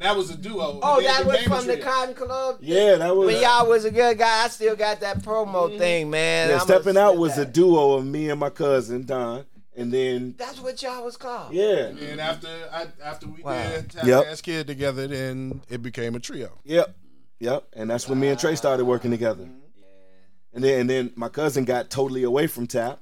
And 0.00 0.08
that 0.08 0.16
was 0.16 0.30
a 0.30 0.36
duo. 0.36 0.80
Oh, 0.82 0.98
They 0.98 1.06
that 1.08 1.26
was 1.26 1.42
from 1.42 1.66
the. 1.66 1.76
Cotton 1.76 2.14
Club. 2.14 2.56
Yeah, 2.62 2.96
that 2.96 3.14
was. 3.14 3.26
When 3.26 3.42
y'all 3.42 3.68
was 3.68 3.84
a 3.84 3.90
good 3.90 4.16
guy, 4.16 4.44
I 4.44 4.48
still 4.48 4.74
got 4.74 5.00
that 5.00 5.18
promo 5.18 5.68
mm-hmm. 5.68 5.78
thing, 5.78 6.10
man. 6.10 6.48
yeah, 6.48 6.54
I'ma 6.54 6.64
stepping 6.64 6.96
out 6.96 7.10
spit 7.10 7.20
was 7.20 7.36
a 7.38 7.44
duo 7.44 7.92
of 7.92 8.06
me 8.06 8.30
and 8.30 8.40
my 8.40 8.48
cousin 8.48 9.04
Don, 9.04 9.44
and 9.76 9.92
then 9.92 10.34
That's 10.38 10.58
what 10.58 10.82
y'all 10.82 11.04
was 11.04 11.18
called. 11.18 11.52
yeah, 11.52 11.88
And 11.88 12.18
after 12.18 12.48
I, 12.72 12.86
after 13.04 13.28
we 13.28 13.42
Wow. 13.42 13.68
did 13.68 13.90
Tap 13.90 14.04
Yep. 14.06 14.24
Dance 14.24 14.40
Kid 14.40 14.66
together, 14.66 15.06
then 15.06 15.60
it 15.68 15.82
became 15.82 16.14
a 16.14 16.20
trio. 16.20 16.58
yep, 16.64 16.96
yep, 17.38 17.66
and 17.74 17.90
that's 17.90 18.08
when 18.08 18.18
me 18.18 18.28
and 18.28 18.40
Trey 18.40 18.56
started 18.56 18.86
working 18.86 19.10
together. 19.10 19.44
Mm-hmm. 19.44 19.56
And 20.54 20.64
then 20.64 20.80
and 20.80 20.90
then 20.90 21.12
my 21.14 21.28
cousin 21.28 21.64
got 21.66 21.90
totally 21.90 22.22
away 22.22 22.46
from 22.46 22.66
tap, 22.66 23.00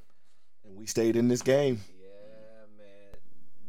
and 0.64 0.76
we 0.76 0.84
stayed 0.86 1.14
in 1.14 1.28
this 1.28 1.42
game. 1.42 1.80
Yeah, 1.96 2.66
man. 2.76 3.20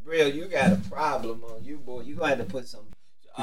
Real, 0.03 0.35
you 0.35 0.45
got 0.45 0.73
a 0.73 0.77
problem 0.89 1.43
on 1.43 1.63
you, 1.63 1.77
boy. 1.77 2.01
You 2.01 2.15
gonna 2.15 2.29
have 2.35 2.39
to 2.39 2.43
put 2.43 2.67
some. 2.67 2.87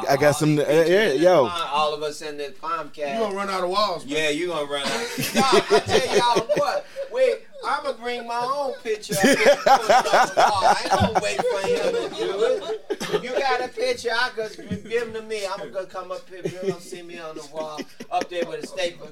I 0.09 0.17
got 0.17 0.33
some- 0.33 0.59
uh, 0.59 0.63
yeah, 0.63 1.13
yo. 1.13 1.45
the 1.45 1.51
All 1.51 1.95
of 1.95 2.03
us 2.03 2.23
in 2.23 2.37
this 2.37 2.53
Palmcast. 2.59 3.15
You 3.15 3.21
gonna 3.21 3.35
run 3.35 3.51
out 3.51 3.65
of 3.65 3.71
walls, 3.71 4.05
man. 4.05 4.15
Yeah, 4.15 4.29
you 4.31 4.49
gonna 4.49 4.67
run 4.67 4.83
out. 4.87 5.19
Y'all, 5.35 5.45
I 5.45 5.81
tell 5.87 6.17
y'all 6.17 6.47
what. 6.57 6.87
Wait, 7.13 7.46
I'm 7.64 7.85
gonna 7.85 7.97
bring 7.99 8.27
my 8.27 8.40
own 8.40 8.73
picture 8.83 9.14
up 9.14 9.21
here 9.21 9.37
and 9.37 9.38
put 9.38 9.47
it 9.47 9.90
on 9.90 10.29
the 10.29 10.35
wall. 10.37 10.64
I 10.64 10.77
ain't 10.83 10.90
gonna 10.90 11.21
wait 11.23 11.37
for 11.37 11.61
him 11.66 11.92
to 11.92 12.09
do 12.14 12.45
it. 12.45 12.85
If 12.90 13.23
you 13.23 13.31
got 13.31 13.61
a 13.61 13.69
picture? 13.69 14.11
I 14.12 14.31
could 14.31 14.57
give 14.88 15.07
him 15.07 15.12
to 15.14 15.23
me. 15.23 15.47
I'm 15.47 15.71
gonna 15.73 15.87
come 15.87 16.11
up 16.12 16.29
here. 16.29 16.42
You're 16.45 16.62
gonna 16.71 16.81
see 16.81 17.03
me 17.03 17.19
on 17.19 17.37
the 17.37 17.47
wall 17.53 17.81
up 18.11 18.29
there 18.29 18.45
with 18.47 18.64
a 18.64 18.66
staple. 18.66 19.09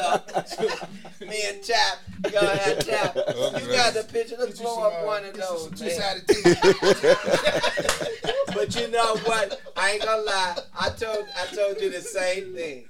up. 0.00 0.30
me 1.20 1.42
and 1.48 1.62
Tap, 1.62 1.98
gonna 2.22 2.56
have 2.56 2.78
Tap. 2.78 3.14
You 3.16 3.72
got 3.72 3.94
the 3.94 4.04
picture. 4.10 4.36
Let's 4.38 4.60
blow 4.60 4.84
up 4.84 4.92
uh, 5.02 5.06
one 5.06 5.24
of 5.24 5.34
those. 5.34 5.70
But 8.54 8.74
you 8.78 8.88
know 8.88 9.16
what? 9.24 9.58
I 9.76 9.92
ain't 9.92 10.02
gonna 10.02 10.22
lie. 10.22 10.56
I 10.78 10.90
told 10.90 11.24
I 11.36 11.46
told 11.54 11.80
you 11.80 11.90
the 11.90 12.02
same 12.02 12.54
thing. 12.54 12.89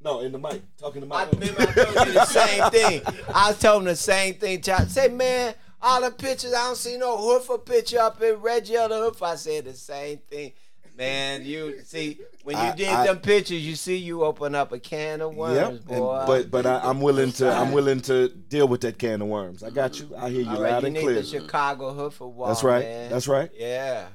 No, 0.00 0.20
in 0.20 0.30
the 0.32 0.38
mic, 0.38 0.62
talking 0.76 1.02
to 1.02 1.06
I 1.14 1.24
my. 1.24 1.30
remember 1.30 1.62
I 1.62 1.66
told 1.72 2.06
you 2.08 2.12
the 2.14 2.24
same 2.26 2.70
thing. 2.70 3.02
I 3.34 3.52
told 3.52 3.82
him 3.82 3.88
the 3.88 3.96
same 3.96 4.34
thing. 4.34 4.62
Child. 4.62 4.90
Say, 4.90 5.08
man, 5.08 5.54
all 5.82 6.00
the 6.02 6.10
pictures, 6.12 6.52
I 6.54 6.66
don't 6.68 6.76
see 6.76 6.96
no 6.96 7.16
Hoofer 7.18 7.64
picture 7.64 7.98
up 7.98 8.22
in 8.22 8.36
Reggie 8.36 8.76
or 8.78 8.88
the 8.88 8.94
Hoofer. 8.94 9.26
I 9.26 9.34
said 9.34 9.64
the 9.64 9.74
same 9.74 10.18
thing. 10.30 10.52
Man, 10.96 11.44
you 11.44 11.80
see, 11.84 12.18
when 12.42 12.56
you 12.56 12.62
I- 12.62 12.74
did 12.74 12.88
I- 12.88 13.06
them 13.06 13.18
pictures, 13.20 13.64
you 13.64 13.76
see 13.76 13.96
you 13.96 14.24
open 14.24 14.54
up 14.56 14.72
a 14.72 14.78
can 14.80 15.20
of 15.20 15.34
worms, 15.34 15.56
Yep, 15.56 15.70
and- 15.70 15.86
boy. 15.86 16.24
but 16.26 16.50
but 16.50 16.66
I, 16.66 16.80
I'm 16.82 17.00
willing 17.00 17.30
to 17.32 17.52
I'm 17.52 17.70
willing 17.72 18.00
to 18.02 18.28
deal 18.28 18.66
with 18.66 18.80
that 18.80 18.98
can 18.98 19.22
of 19.22 19.28
worms. 19.28 19.62
I 19.62 19.70
got 19.70 19.98
you. 20.00 20.10
I 20.16 20.28
hear 20.30 20.42
you 20.42 20.50
all 20.50 20.60
right, 20.62 20.72
loud 20.72 20.82
you 20.82 20.86
and 20.88 20.94
need 20.96 21.02
clear. 21.02 21.14
the 21.22 21.24
Chicago 21.24 21.92
Hoofer 21.94 22.28
wall. 22.28 22.48
That's 22.48 22.64
right. 22.64 22.84
Man. 22.84 23.10
That's 23.10 23.28
right. 23.28 23.48
Yeah. 23.54 24.06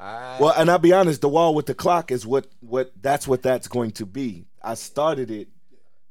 All 0.00 0.06
right. 0.06 0.40
Well, 0.40 0.54
and 0.56 0.70
I'll 0.70 0.78
be 0.78 0.92
honest, 0.92 1.20
the 1.20 1.28
wall 1.28 1.54
with 1.54 1.66
the 1.66 1.74
clock 1.74 2.10
is 2.12 2.24
what 2.26 2.46
what 2.60 2.92
that's 3.02 3.28
what 3.28 3.42
that's 3.42 3.68
going 3.68 3.90
to 3.92 4.06
be. 4.06 4.46
I 4.62 4.74
started 4.74 5.30
it 5.30 5.48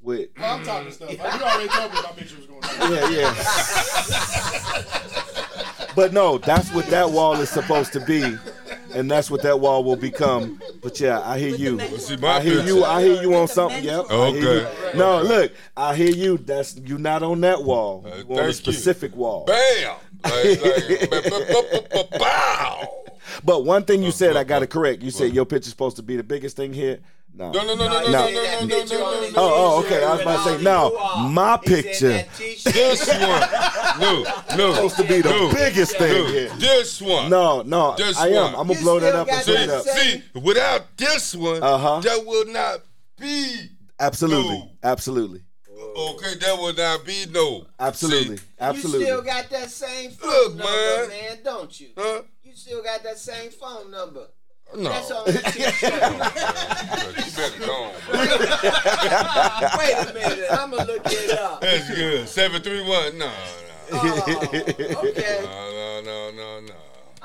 with 0.01 0.29
Oh, 0.39 0.43
I'm 0.43 0.63
talking 0.63 0.91
stuff. 0.91 1.11
You 1.11 1.19
already 1.19 1.67
told 1.69 1.91
me 1.93 1.99
my 2.03 2.11
picture 2.15 2.37
was 2.37 2.45
going 2.45 2.61
to 2.61 2.67
yeah 2.95 3.09
yeah. 3.09 4.83
but 5.95 6.13
no, 6.13 6.37
that's 6.37 6.71
what 6.73 6.85
that 6.87 7.09
wall 7.09 7.33
is 7.41 7.49
supposed 7.49 7.91
to 7.93 7.99
be, 8.01 8.37
and 8.93 9.09
that's 9.09 9.31
what 9.31 9.41
that 9.41 9.59
wall 9.59 9.83
will 9.83 9.95
become. 9.95 10.61
But 10.83 10.99
yeah, 10.99 11.19
I 11.21 11.39
hear 11.39 11.55
you. 11.55 11.79
See, 11.97 12.15
my 12.17 12.37
I 12.37 12.41
hear 12.41 12.61
you. 12.63 12.83
I 12.85 13.01
hear 13.03 13.21
you 13.21 13.33
on 13.35 13.47
something. 13.47 13.83
Yep. 13.83 14.05
I 14.11 14.29
hear 14.29 14.49
Okay. 14.49 14.91
you. 14.93 14.99
No, 14.99 15.21
look, 15.23 15.51
I 15.75 15.95
hear 15.95 16.11
you. 16.11 16.37
That's 16.37 16.77
you're 16.77 16.99
not 16.99 17.23
on 17.23 17.41
that 17.41 17.63
wall. 17.63 18.03
Uh, 18.05 18.09
You 18.17 18.23
on 18.25 18.31
a 18.31 18.35
thank 18.35 18.47
you. 18.47 18.53
specific 18.53 19.15
wall. 19.15 19.45
Bam! 19.45 19.95
But 23.43 23.65
one 23.65 23.83
thing 23.83 24.03
you 24.03 24.11
said, 24.11 24.35
I 24.37 24.43
got 24.43 24.59
to 24.59 24.67
correct. 24.67 25.01
You 25.01 25.11
said 25.11 25.33
your 25.33 25.45
picture's 25.45 25.71
supposed 25.71 25.95
to 25.97 26.03
be 26.03 26.15
the 26.15 26.23
biggest 26.23 26.55
thing 26.55 26.73
here. 26.73 26.99
No. 27.33 27.51
No, 27.51 27.63
no, 27.63 27.75
no, 27.75 27.87
no, 27.87 27.99
no, 28.01 28.09
No. 28.09 28.09
no, 28.09 28.09
no, 28.09 28.31
no, 28.31 28.67
no, 28.67 28.83
no, 28.85 28.85
no, 28.87 29.21
no. 29.21 29.33
Oh, 29.35 29.53
oh, 29.75 29.85
okay. 29.85 30.03
I 30.03 30.11
was 30.13 30.21
about 30.21 30.43
to 30.43 30.57
say, 30.57 30.63
no, 30.63 31.29
my 31.29 31.57
picture 31.57 32.25
This 32.37 33.07
one. 33.07 33.99
No, 33.99 34.23
no. 34.57 34.73
supposed 34.73 34.95
to 34.97 35.03
be 35.03 35.21
the 35.21 35.51
biggest 35.53 35.97
thing 35.97 36.25
here. 36.27 36.49
This 36.57 36.99
one. 37.01 37.29
No, 37.29 37.61
no, 37.61 37.95
This 37.95 38.17
I 38.17 38.29
am. 38.29 38.55
I'm 38.55 38.67
gonna 38.67 38.79
blow 38.81 38.99
that 38.99 39.13
up 39.13 39.27
and 39.27 39.37
got 39.37 39.45
put 39.45 39.55
See, 39.55 39.63
it 39.63 39.69
up. 39.69 39.83
see, 39.85 40.23
without 40.39 40.97
this 40.97 41.35
one, 41.35 41.61
Uh-huh. 41.61 41.99
that 42.01 42.25
will 42.25 42.45
not 42.47 42.79
be. 43.19 43.69
Absolutely, 43.99 44.71
absolutely, 44.83 45.41
Okay, 45.79 46.35
that 46.41 46.57
will 46.57 46.73
not 46.73 47.05
be 47.05 47.25
no. 47.31 47.65
absolutely, 47.79 48.37
See, 48.37 48.43
absolutely. 48.59 48.99
You 49.01 49.05
still 49.05 49.21
got 49.23 49.49
that 49.51 49.69
same 49.71 50.11
phone 50.11 50.29
Look, 50.29 50.55
number, 50.55 50.63
man. 50.71 51.09
man, 51.09 51.37
don't 51.43 51.79
you? 51.79 51.89
huh? 51.97 52.21
You 52.43 52.53
still 52.55 52.83
got 52.83 53.03
that 53.03 53.17
same 53.19 53.49
phone 53.51 53.89
number. 53.91 54.27
No. 54.75 54.89
That's 54.89 55.07
the 55.09 55.15
you 57.25 57.31
better 57.35 57.59
go 57.65 57.73
on, 57.83 57.93
bro. 58.05 58.19
Wait 59.77 59.93
a 59.95 60.13
minute, 60.13 60.47
I'm 60.51 60.71
gonna 60.71 60.85
look 60.85 61.01
it 61.05 61.39
up. 61.39 61.61
That's 61.61 61.89
good. 61.89 62.27
731. 62.27 63.17
No, 63.17 63.25
no. 63.25 63.31
Oh, 63.89 65.05
okay. 65.07 65.39
No, 65.43 65.71
no, 65.71 66.01
no, 66.03 66.31
no, 66.31 66.59
no. 66.59 66.73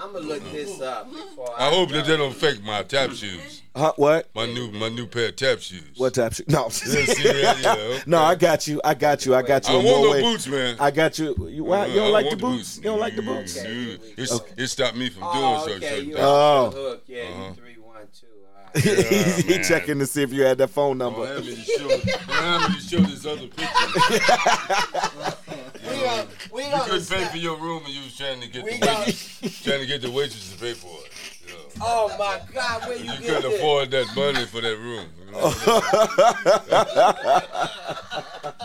I'm 0.03 0.13
gonna 0.13 0.27
look 0.27 0.43
this 0.51 0.81
up 0.81 1.09
before 1.13 1.49
I 1.57 1.71
hope 1.71 1.91
that 1.91 2.07
they 2.07 2.17
don't 2.17 2.35
fake 2.35 2.63
my 2.65 2.83
tap 2.83 3.11
shoes. 3.13 3.63
Huh? 3.77 3.93
What? 3.97 4.29
My 4.35 4.47
new 4.47 4.71
my 4.73 4.89
new 4.89 5.07
pair 5.07 5.29
of 5.29 5.37
tap 5.37 5.61
shoes. 5.61 5.83
What 5.97 6.15
type? 6.15 6.35
shoes? 6.35 6.49
no. 6.49 6.65
Yeah, 6.65 6.71
see? 6.71 7.41
Yeah, 7.41 7.55
okay. 7.77 8.03
no, 8.07 8.19
I 8.19 8.35
got 8.35 8.67
you. 8.67 8.81
I 8.85 8.95
got 8.95 9.25
you. 9.25 9.35
I 9.37 9.43
got 9.43 9.67
you. 9.69 9.75
don't 9.75 9.85
a 9.85 9.87
want 9.89 9.97
more 9.99 10.07
no 10.07 10.11
way. 10.13 10.23
boots, 10.23 10.47
man. 10.49 10.77
I 10.81 10.91
got 10.91 11.19
you. 11.21 11.49
You, 11.49 11.65
why, 11.65 11.87
you 11.87 11.93
I 11.93 11.97
don't 11.97 12.13
like 12.13 12.25
the 12.31 12.37
want 12.45 12.57
boots? 12.57 12.77
You 12.79 12.83
don't 12.83 12.99
like 13.01 13.15
the 13.17 13.23
boots? 13.23 13.57
Mm, 13.59 14.01
It's, 14.19 14.41
It 14.57 14.67
stopped 14.69 14.97
me 14.97 15.09
from 15.09 15.23
doing 15.23 15.35
Oh, 15.37 15.59
certain 15.67 15.77
okay. 15.79 15.89
certain 15.89 16.05
You 16.09 16.15
things. 16.15 16.25
Oh. 16.27 16.67
off 16.67 16.75
the 16.75 16.81
hook. 16.81 17.03
Yeah, 17.07 17.23
Uh-huh. 17.23 17.45
you 17.49 17.55
three 17.55 17.77
one 17.79 18.07
two. 18.21 18.27
All 18.75 18.81
right. 18.83 19.07
he 19.45 19.51
man. 19.55 19.65
checking 19.65 19.99
to 19.99 20.07
see 20.07 20.23
if 20.23 20.33
you 20.33 20.43
had 20.43 20.59
that 20.59 20.69
phone 20.69 20.99
Don't 20.99 21.13
number. 21.13 21.27
have 21.35 21.45
me 21.45 21.55
to 21.57 21.63
show, 21.63 21.89
don't 21.89 22.07
have 22.31 22.71
me 22.71 22.77
to 22.77 22.83
show 22.83 23.01
this 23.01 23.27
other 23.27 23.47
picture. 23.49 25.37
We 25.83 25.99
gonna 26.01 26.27
we 26.53 26.65
You 26.65 26.71
gonna 26.71 26.85
couldn't 26.85 27.09
pay 27.09 27.25
for 27.27 27.37
your 27.39 27.57
room 27.57 27.83
and 27.85 27.93
you 27.93 28.03
was 28.05 28.17
trying 28.17 28.41
to 28.41 28.47
get 28.49 28.65
We 28.65 28.73
the 28.79 28.87
gonna- 28.87 28.99
waitress, 29.01 29.63
trying 29.63 29.81
to 29.81 29.87
get 29.87 30.01
the 30.03 30.11
waitress 30.11 30.53
to 30.53 30.59
pay 30.59 30.75
for 30.75 30.87
it. 31.05 31.11
Yeah. 31.53 31.83
Oh 31.85 32.09
my 32.19 32.41
God, 32.53 32.83
where 32.89 32.97
you, 32.97 33.05
You 33.05 33.11
get 33.11 33.23
couldn't 33.23 33.43
this? 33.51 33.59
afford 33.61 33.91
that 33.91 34.07
money 34.17 34.45
for 34.47 34.61
that 34.61 34.77
room. 34.79 35.07
You 35.19 35.33
know? 35.33 35.49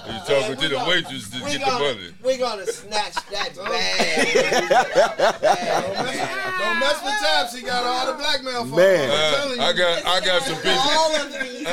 you 0.07 0.19
talking 0.27 0.57
to 0.57 0.67
the 0.69 0.85
waitress 0.87 1.29
to 1.29 1.43
We 1.43 1.51
get 1.57 1.61
gonna, 1.61 1.79
money. 1.83 2.09
we 2.23 2.37
gonna 2.37 2.65
snatch 2.67 3.15
that 3.31 3.55
bag. 3.65 4.27
Don't 6.59 6.79
mess 6.79 7.01
with 7.03 7.13
Taps. 7.23 7.55
He 7.55 7.61
got 7.63 7.83
all 7.85 8.07
the 8.11 8.17
blackmail 8.17 8.65
for 8.65 8.75
Man. 8.75 8.99
him. 8.99 9.11
I'm 9.11 9.17
Uh, 9.17 9.37
telling 9.37 9.57
you. 9.59 9.63
I 9.65 9.73
got 9.73 10.05
I 10.05 10.19
got 10.25 10.41
some 10.43 10.55
pictures. 10.55 10.79
All 10.91 11.15
of 11.15 11.31
these. 11.31 11.67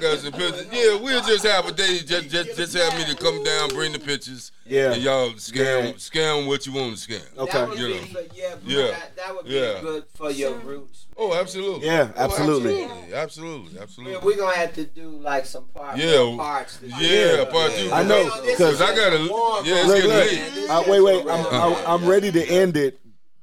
Pictures. 0.00 0.66
Yeah, 0.72 0.96
we'll 0.98 1.22
just 1.22 1.44
have 1.46 1.66
a 1.66 1.72
day. 1.72 1.98
Just 2.00 2.28
just 2.30 2.56
just 2.56 2.74
have 2.76 2.96
me 2.98 3.04
to 3.14 3.20
come 3.22 3.42
down, 3.44 3.68
bring 3.70 3.92
the 3.92 3.98
pictures. 3.98 4.50
Yeah. 4.66 4.92
And 4.92 5.02
y'all 5.02 5.32
scan 5.36 5.84
Yeah. 5.86 5.92
scan 5.96 6.46
what 6.46 6.66
you 6.66 6.72
want 6.72 6.94
to 6.94 7.00
scan. 7.00 7.20
Okay. 7.36 7.58
You 7.76 7.88
know. 7.88 8.00
for, 8.06 8.20
yeah, 8.34 8.54
bro, 8.54 8.58
Yeah. 8.66 8.86
That, 8.92 9.16
that 9.16 9.34
would 9.36 9.44
be 9.46 9.50
Yeah. 9.52 9.80
good 9.80 10.04
for 10.14 10.30
your 10.30 10.54
roots. 10.54 11.06
Oh, 11.16 11.34
absolutely. 11.34 11.86
Yeah, 11.86 12.10
Oh, 12.16 12.24
absolutely. 12.24 12.82
absolutely, 12.84 13.14
absolutely, 13.14 13.74
Man, 13.74 13.82
absolutely. 13.82 14.18
we're 14.22 14.36
gonna 14.38 14.56
have 14.56 14.74
to 14.74 14.84
do 14.84 15.10
like 15.20 15.44
some 15.44 15.64
part, 15.74 15.98
Yeah. 15.98 16.34
parts. 16.36 16.78
to- 16.78 16.86
Yeah, 16.86 17.44
part 17.46 17.72
two. 17.74 17.92
I 17.92 18.02
know, 18.04 18.24
This 18.42 18.52
is 18.52 18.58
'cause 18.58 18.80
I 18.80 18.94
gotta- 18.94 19.28
warm 19.28 19.66
yeah, 19.66 19.78
it's 19.80 19.86
Look, 19.88 19.96
getting 19.96 20.10
look. 20.10 20.56
late. 20.56 20.70
Uh, 20.70 20.82
wait, 20.86 21.00
wait. 21.00 21.26
I'm, 21.30 21.46
I'm, 21.46 21.76
I'm 21.86 22.06
ready 22.08 22.32
to 22.32 22.42
end 22.46 22.76
it. 22.76 22.98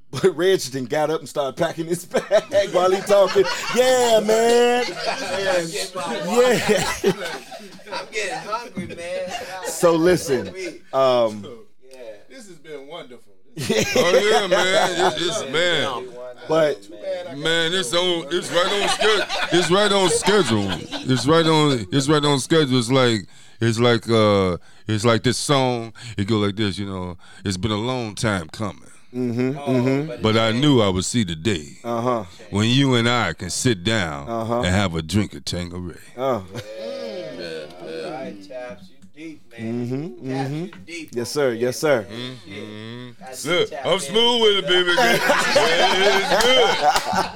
But 0.09 0.35
Reg 0.37 0.59
then 0.61 0.85
got 0.85 1.09
up 1.09 1.19
and 1.19 1.29
started 1.29 1.57
packing 1.57 1.85
his 1.85 2.05
bag 2.05 2.73
while 2.73 2.91
he 2.91 3.01
talking. 3.01 3.43
Yeah, 3.75 4.19
man. 4.21 4.85
I'm 4.87 5.67
getting 5.67 5.95
my 5.95 6.27
water. 6.27 6.53
Yeah. 6.53 7.13
I'm 7.91 8.05
getting 8.11 8.37
hungry, 8.39 8.87
man. 8.95 9.29
So 9.65 9.93
listen, 9.95 10.47
um, 10.93 11.45
Yeah. 11.91 11.99
This 12.29 12.47
has 12.47 12.57
been 12.57 12.87
wonderful. 12.87 13.33
Oh 13.59 14.39
yeah, 14.39 14.47
man. 14.47 15.13
It's, 15.13 15.21
it's 15.41 15.51
man. 15.51 16.09
but 16.47 16.87
Man, 17.37 17.73
it's 17.73 17.93
on. 17.93 18.27
It's 18.31 18.51
right 18.51 18.71
on 18.83 18.89
schedule. 18.89 19.25
It's 19.51 19.71
right 19.71 19.91
on 19.91 20.09
schedule. 20.09 21.11
It's 21.11 21.25
right 21.27 21.45
on. 21.45 21.87
It's 21.91 22.07
right 22.07 22.23
on 22.23 22.39
schedule. 22.39 22.77
It's 22.77 22.91
like. 22.91 23.21
It's 23.59 23.79
like. 23.79 24.07
Uh. 24.09 24.57
It's 24.87 25.03
like 25.03 25.23
this 25.23 25.37
song. 25.37 25.93
It 26.17 26.27
go 26.27 26.37
like 26.37 26.55
this. 26.55 26.77
You 26.77 26.85
know. 26.85 27.17
It's 27.43 27.57
been 27.57 27.71
a 27.71 27.75
long 27.77 28.13
time 28.15 28.47
coming, 28.49 28.86
Mm-hmm. 29.13 30.21
but 30.21 30.35
I 30.37 30.51
knew 30.51 30.81
I 30.81 30.89
would 30.89 31.05
see 31.05 31.23
the 31.23 31.35
day 31.35 31.77
uh 31.83 32.01
huh, 32.01 32.23
when 32.49 32.67
you 32.69 32.95
and 32.95 33.07
I 33.07 33.33
can 33.33 33.49
sit 33.49 33.83
down 33.83 34.27
Uh-huh. 34.29 34.57
and 34.57 34.67
have 34.67 34.95
a 34.95 35.01
drink 35.01 35.33
of 35.33 35.45
Tanqueray. 35.45 35.95
All 36.17 36.43
right, 38.11 38.35
Taps, 38.47 38.89
you 38.89 38.97
deep, 39.15 39.41
man. 39.57 39.87
Mhm, 39.87 40.27
Taps, 40.29 40.49
mhm. 40.51 40.65
you 40.65 40.71
deep. 40.85 41.09
yes 41.13 41.29
sir, 41.31 41.53
yes 41.53 41.77
sir. 41.79 42.05
Look, 43.45 43.69
I'm 43.85 43.99
smooth 43.99 44.41
with 44.41 44.57
it, 44.57 44.67
baby. 44.67 44.91
Yeah, 44.97 45.17
it's 46.21 46.43
good. 46.43 46.81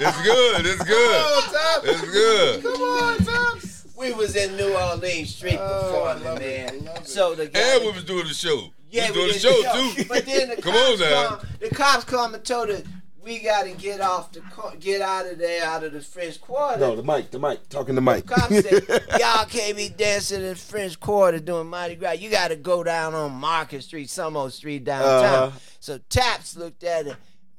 It's 0.06 0.22
good. 0.22 0.66
It's 0.66 0.84
good. 0.84 1.84
It's 1.86 2.02
good. 2.12 2.64
Come 2.64 2.82
on, 2.82 3.18
Taps. 3.20 3.86
We 3.96 4.14
was 4.14 4.36
in 4.36 4.56
New 4.58 4.74
Orleans 4.74 5.36
street 5.36 5.58
Oh, 5.60 6.06
I 6.06 6.14
performing, 6.16 6.40
man. 6.40 6.90
I 6.90 6.98
it. 7.00 7.08
So 7.08 7.36
the 7.36 7.48
guy, 7.48 7.60
And 7.60 7.86
we 7.86 7.92
was 7.92 8.04
doing 8.04 8.28
the 8.28 8.34
show. 8.34 8.72
Yeah, 8.92 9.12
we 9.12 9.26
was 9.26 9.42
doing 9.42 9.56
we 9.56 9.64
the 9.64 9.70
did 9.70 9.96
show 9.96 10.04
too. 10.04 10.06
But 10.10 10.26
then 10.26 10.50
the 10.50 10.62
Come 10.62 10.74
cops 10.74 11.02
on 11.02 11.10
now. 11.10 11.28
come, 11.28 11.48
the 11.60 11.70
cops 11.70 12.04
come 12.06 12.34
and 12.36 12.44
told 12.46 12.70
us 12.70 12.84
we 13.24 13.38
got 13.40 13.66
to 13.66 13.72
get 13.74 14.02
off 14.02 14.32
the, 14.32 14.42
co- 14.42 14.74
get 14.80 15.00
out 15.02 15.28
of 15.28 15.38
there, 15.38 15.64
out 15.64 15.84
of 15.84 15.94
the 15.94 16.02
French 16.02 16.42
Quarter. 16.42 16.80
No, 16.80 16.96
the 16.96 17.04
mic, 17.04 17.30
the 17.30 17.38
mic, 17.40 17.70
talking 17.70 17.94
to 17.94 18.02
mic. 18.02 18.26
Cops 18.26 18.62
said, 18.62 18.84
y'all 19.20 19.46
can't 19.46 19.78
be 19.78 19.90
dancing 19.90 20.42
in 20.44 20.56
French 20.56 21.00
Quarter 21.00 21.40
doing 21.40 21.68
Mardi 21.68 21.96
Gras. 21.96 22.14
You 22.14 22.32
got 22.32 22.48
to 22.48 22.56
go 22.56 22.84
down 22.84 23.14
on 23.14 23.32
Market 23.34 23.84
Street, 23.84 24.10
some 24.10 24.36
old 24.36 24.54
street 24.54 24.86
downtown. 24.86 25.50
Uh-huh. 25.50 25.60
So 25.80 26.00
Taps 26.10 26.56
looked 26.58 26.84
at 26.84 27.06
it. 27.08 27.16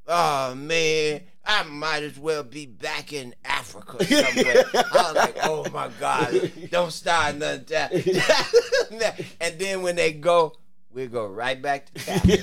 Oh, 0.08 0.52
man, 0.56 1.20
I 1.46 1.62
might 1.62 2.02
as 2.02 2.18
well 2.18 2.42
be 2.42 2.66
back 2.66 3.12
in 3.12 3.32
Africa 3.44 4.04
somewhere. 4.04 4.64
I 4.74 4.90
was 4.92 5.14
like, 5.14 5.36
oh, 5.44 5.64
my 5.72 5.90
God, 6.00 6.50
don't 6.72 6.92
start 6.92 7.36
nothing. 7.36 8.20
And 9.40 9.58
then 9.58 9.82
when 9.82 9.96
they 9.96 10.12
go, 10.12 10.54
we 10.92 11.06
go 11.06 11.26
right 11.26 11.60
back 11.60 11.86
to 11.86 11.92
tapping. 12.04 12.38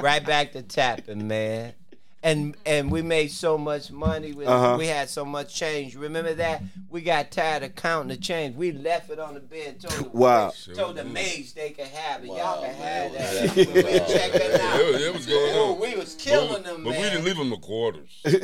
right 0.00 0.24
back 0.24 0.52
to 0.52 0.62
tapping, 0.62 1.26
man. 1.28 1.72
And 2.20 2.56
and 2.66 2.90
we 2.90 3.00
made 3.00 3.30
so 3.30 3.56
much 3.56 3.92
money. 3.92 4.32
With, 4.32 4.48
Uh-huh. 4.48 4.74
We 4.76 4.88
had 4.88 5.08
so 5.08 5.24
much 5.24 5.54
change. 5.54 5.94
Remember 5.94 6.34
that? 6.34 6.64
We 6.90 7.00
got 7.00 7.30
tired 7.30 7.62
of 7.62 7.76
counting 7.76 8.08
the 8.08 8.16
change. 8.16 8.56
We 8.56 8.72
left 8.72 9.08
it 9.10 9.20
on 9.20 9.34
the 9.34 9.40
bed. 9.40 9.80
Told 9.80 10.12
the, 10.12 10.18
Wow. 10.18 10.52
Told 10.74 10.96
the 10.96 11.04
maids 11.04 11.52
they 11.52 11.70
could 11.70 11.86
have 11.86 12.24
it. 12.24 12.26
Y'all 12.26 12.60
can 12.64 12.74
have 12.74 13.12
man. 13.12 13.12
that. 13.12 13.56
we 13.56 13.64
checked 14.12 14.34
it 14.34 14.60
out. 14.60 14.80
Yeah, 14.80 14.98
yeah, 14.98 15.10
what's 15.12 15.26
going 15.26 15.54
on? 15.56 15.78
we 15.80 15.94
was 15.94 16.16
killing 16.16 16.54
But, 16.54 16.64
them, 16.64 16.82
but 16.82 16.90
man. 16.90 17.00
we 17.02 17.08
didn't 17.08 17.24
leave 17.24 17.36
them 17.36 17.50
the 17.50 17.56
quarters. 17.56 18.10
we 18.24 18.32
took 18.32 18.42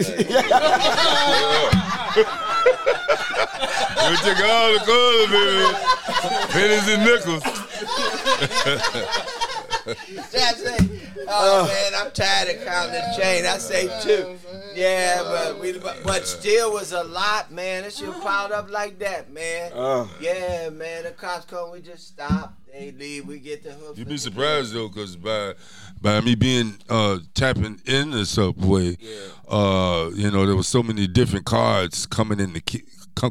all 4.38 4.72
the 4.72 4.79
quarters, 4.85 5.31
baby. 5.35 5.66
Pennies 6.53 6.87
and 6.88 7.03
nickels. 7.05 7.42
Dad 10.33 10.57
say, 10.57 10.77
"Oh 11.29 11.66
man, 11.66 11.92
I'm 11.94 12.11
tired 12.12 12.57
of 12.57 12.64
counting 12.64 12.92
this 12.92 13.16
chain." 13.16 13.44
I 13.44 13.59
say 13.59 13.87
two. 14.03 14.37
Yeah, 14.75 15.23
but 15.23 15.61
we, 15.61 15.79
but, 15.79 16.01
but 16.05 16.27
still 16.27 16.73
was 16.73 16.92
a 16.92 17.05
lot, 17.05 17.53
man. 17.53 17.85
It 17.85 17.92
should 17.92 18.12
piled 18.23 18.51
up 18.53 18.70
like 18.70 18.99
that, 19.01 19.31
man. 19.33 19.73
Uh, 19.75 20.07
Yeah, 20.20 20.70
man. 20.70 21.05
The 21.05 21.11
cops 21.11 21.44
come, 21.44 21.70
we 21.70 21.81
just 21.81 22.09
stop. 22.09 22.55
They 22.73 22.90
leave. 22.92 23.27
We 23.27 23.38
get 23.38 23.62
the 23.62 23.73
hook. 23.73 23.97
You'd 23.99 24.09
be 24.09 24.16
surprised 24.16 24.73
though, 24.73 24.88
because 24.88 25.16
by 25.16 25.55
by 26.01 26.20
me 26.23 26.35
being 26.35 26.77
uh, 26.88 27.18
tapping 27.35 27.81
in 27.87 28.11
the 28.11 28.25
subway, 28.27 28.97
uh, 29.49 30.11
you 30.14 30.31
know, 30.31 30.47
there 30.47 30.57
was 30.57 30.66
so 30.66 30.83
many 30.83 31.07
different 31.07 31.44
cards 31.44 32.07
coming 32.07 32.40
in 32.40 32.53
the 32.55 32.61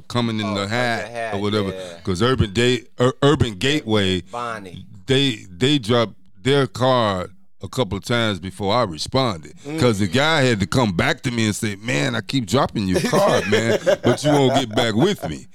coming 0.08 0.40
in 0.40 0.46
Oh, 0.46 0.56
the 0.56 0.68
hat, 0.68 1.06
the 1.06 1.12
hat, 1.12 1.34
or 1.36 1.42
whatever. 1.42 1.70
yeah. 1.70 1.98
Because 1.98 2.22
Urban 2.22 2.52
Day, 2.54 2.84
Ur- 3.00 3.14
Urban 3.22 3.56
Gateway, 3.56 4.22
Bonnie. 4.22 4.86
they 5.06 5.46
they 5.50 5.78
dropped 5.80 6.14
their 6.42 6.68
card 6.68 7.32
a 7.62 7.68
couple 7.70 7.98
of 7.98 8.04
times 8.04 8.40
before 8.40 8.74
I 8.76 8.84
responded 8.84 9.56
mm. 9.60 9.74
because 9.76 10.00
the 10.00 10.08
guy 10.08 10.42
had 10.42 10.60
to 10.60 10.68
come 10.68 10.92
back 10.96 11.22
to 11.22 11.32
me 11.32 11.46
and 11.46 11.56
say, 11.56 11.76
"Man, 11.78 12.16
I 12.16 12.22
keep 12.22 12.46
dropping 12.46 12.88
your 12.88 13.00
card, 13.02 13.50
man, 13.50 13.80
but 14.04 14.24
you 14.24 14.32
won't 14.32 14.56
get 14.56 14.76
back 14.76 14.96
with 14.96 15.28
me." 15.30 15.48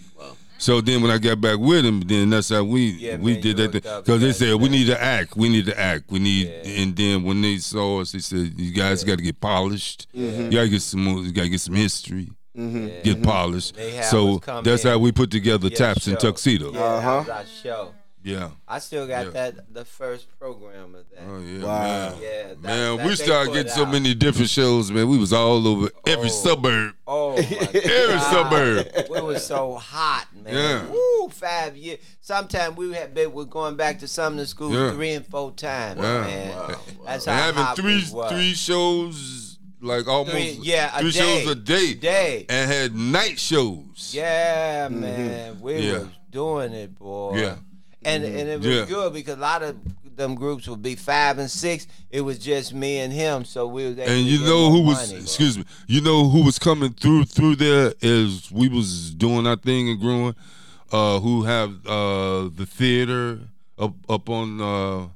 So 0.61 0.81
then 0.81 1.03
when 1.03 1.13
I 1.13 1.19
got 1.19 1.41
back 1.41 1.57
with 1.59 1.87
him, 1.87 2.01
then 2.01 2.31
that's 2.31 2.49
how 2.49 2.65
we 2.65 2.87
Yeah, 2.99 3.17
we 3.17 3.35
man, 3.35 3.43
did 3.43 3.57
that 3.59 3.73
because 3.73 4.21
they 4.21 4.33
said 4.33 4.57
we 4.57 4.69
need 4.69 4.87
to 4.87 5.01
act, 5.01 5.37
we 5.37 5.49
need 5.49 5.67
to 5.67 5.79
act, 5.79 6.11
we 6.11 6.19
need, 6.19 6.49
Yeah. 6.49 6.83
and 6.83 6.97
then 6.97 7.23
when 7.23 7.41
they 7.43 7.59
saw 7.59 8.01
us, 8.01 8.11
they 8.11 8.19
said, 8.19 8.55
"You 8.57 8.73
guys 8.73 9.05
got 9.05 9.19
to 9.19 9.23
get 9.23 9.41
polished, 9.41 10.09
mm-hmm. 10.13 10.47
you 10.47 10.51
got 10.51 10.63
to 10.63 10.69
get 10.69 10.83
some, 10.83 11.05
more, 11.05 11.23
you 11.23 11.31
got 11.31 11.43
to 11.43 11.49
get 11.49 11.61
some 11.61 11.77
history." 11.77 12.31
Yeah. 12.59 13.01
Get 13.03 13.23
polished. 13.23 13.77
They 13.77 13.93
have 13.93 14.05
So 14.07 14.39
that's 14.65 14.85
in. 14.85 14.91
how 14.91 14.99
we 14.99 15.13
put 15.13 15.31
together 15.31 15.69
Yeah, 15.69 15.77
taps 15.77 16.07
and 16.09 16.21
show. 16.21 16.29
tuxedo. 16.31 16.73
Yeah, 16.73 16.81
Uh-huh. 16.81 17.11
that 17.11 17.19
was 17.19 17.29
our 17.29 17.45
show. 17.63 17.95
Yeah. 18.25 18.51
I 18.67 18.81
still 18.81 19.07
got 19.07 19.27
Yeah. 19.27 19.31
that 19.31 19.73
the 19.73 19.85
first 19.85 20.27
program 20.41 20.97
of 20.97 21.05
that. 21.11 21.23
Oh 21.27 21.39
yeah, 21.41 21.65
Wow. 21.65 21.83
man. 21.83 22.15
Yeah, 22.21 22.43
that, 22.49 22.61
Man, 22.63 22.97
that 22.97 23.07
we 23.07 23.15
started 23.15 23.51
put 23.51 23.55
getting 23.55 23.73
so 23.73 23.83
out. 23.85 23.93
many 23.93 24.13
different 24.15 24.51
shows, 24.51 24.91
man. 24.91 25.09
We 25.09 25.17
was 25.19 25.33
all 25.33 25.67
over 25.69 25.89
every 26.05 26.29
Oh. 26.29 26.33
suburb. 26.33 26.95
Oh 27.07 27.37
my 27.37 27.39
Every 27.75 28.17
God. 28.17 28.33
suburb. 28.51 29.09
We 29.09 29.21
was 29.21 29.47
so 29.47 29.75
hot, 29.77 30.27
man. 30.45 30.53
Yeah. 30.55 30.87
Woo, 30.91 31.29
five 31.31 31.77
years. 31.77 32.01
Sometimes 32.21 32.77
we 32.77 32.93
had 32.93 33.15
been 33.15 33.33
we're 33.33 33.45
going 33.45 33.77
back 33.77 34.01
to 34.01 34.09
some 34.09 34.33
of 34.35 34.41
the 34.41 34.47
schools 34.47 34.75
Yeah. 34.75 34.91
three 34.91 35.13
and 35.13 35.25
four 35.27 35.53
times, 35.53 36.01
Yeah. 36.03 36.21
man. 36.23 36.77
That's 37.07 37.27
And 37.29 37.37
how 37.39 37.43
having 37.47 37.63
hot 37.63 37.77
three 37.77 38.05
we 38.05 38.11
was. 38.13 38.33
three 38.33 38.53
shows, 38.55 39.48
like 39.81 40.07
almost 40.09 40.37
Three- 40.37 40.59
yeah, 40.63 40.97
a 40.97 41.01
three 41.01 41.13
day. 41.13 41.19
shows 41.45 41.51
a 41.51 41.55
day, 41.55 41.95
Day. 41.95 42.47
and 42.49 42.71
had 42.71 42.95
night 42.95 43.39
shows. 43.39 44.13
Yeah, 44.15 44.89
man. 44.91 45.61
We 45.61 45.73
Mm-hmm. 45.75 45.83
Yeah. 45.83 45.99
was 45.99 46.09
doing 46.31 46.73
it, 46.73 46.99
boy. 46.99 47.37
Yeah. 47.39 47.57
And 48.05 48.25
and 48.25 48.49
it 48.49 48.59
was 48.61 48.67
Yeah. 48.67 48.85
good 48.87 49.13
because 49.13 49.37
a 49.37 49.41
lot 49.41 49.63
of 49.63 49.77
them 50.17 50.35
groups 50.35 50.67
would 50.69 50.83
be 50.83 50.95
five 50.97 51.39
and 51.39 51.51
six. 51.51 51.87
It 52.11 52.21
was 52.23 52.39
just 52.39 52.73
me 52.75 52.99
and 52.99 53.13
him, 53.13 53.45
so 53.45 53.67
we 53.67 53.85
was 53.89 53.99
And 53.99 54.25
you 54.27 54.41
know 54.41 54.69
more 54.69 54.71
who 54.71 54.81
was? 54.83 54.99
money, 54.99 55.13
bro. 55.15 55.21
excuse 55.23 55.59
me. 55.59 55.65
You 55.87 56.01
know 56.01 56.29
who 56.29 56.45
was 56.45 56.59
coming 56.59 56.93
through 56.93 57.25
through 57.27 57.57
there 57.57 57.93
as 58.03 58.51
we 58.51 58.69
was 58.69 59.13
doing 59.15 59.47
our 59.47 59.57
thing 59.57 59.89
and 59.91 60.01
growing. 60.01 60.35
Uh, 60.91 61.21
who 61.21 61.43
have 61.43 61.71
uh 61.87 62.49
the 62.55 62.65
theater 62.67 63.41
up 63.79 63.95
up 64.09 64.29
on 64.31 64.59
uh 64.61 65.09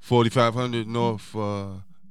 forty 0.00 0.30
five 0.30 0.54
hundred 0.54 0.88
North 0.88 1.34
uh 1.36 1.66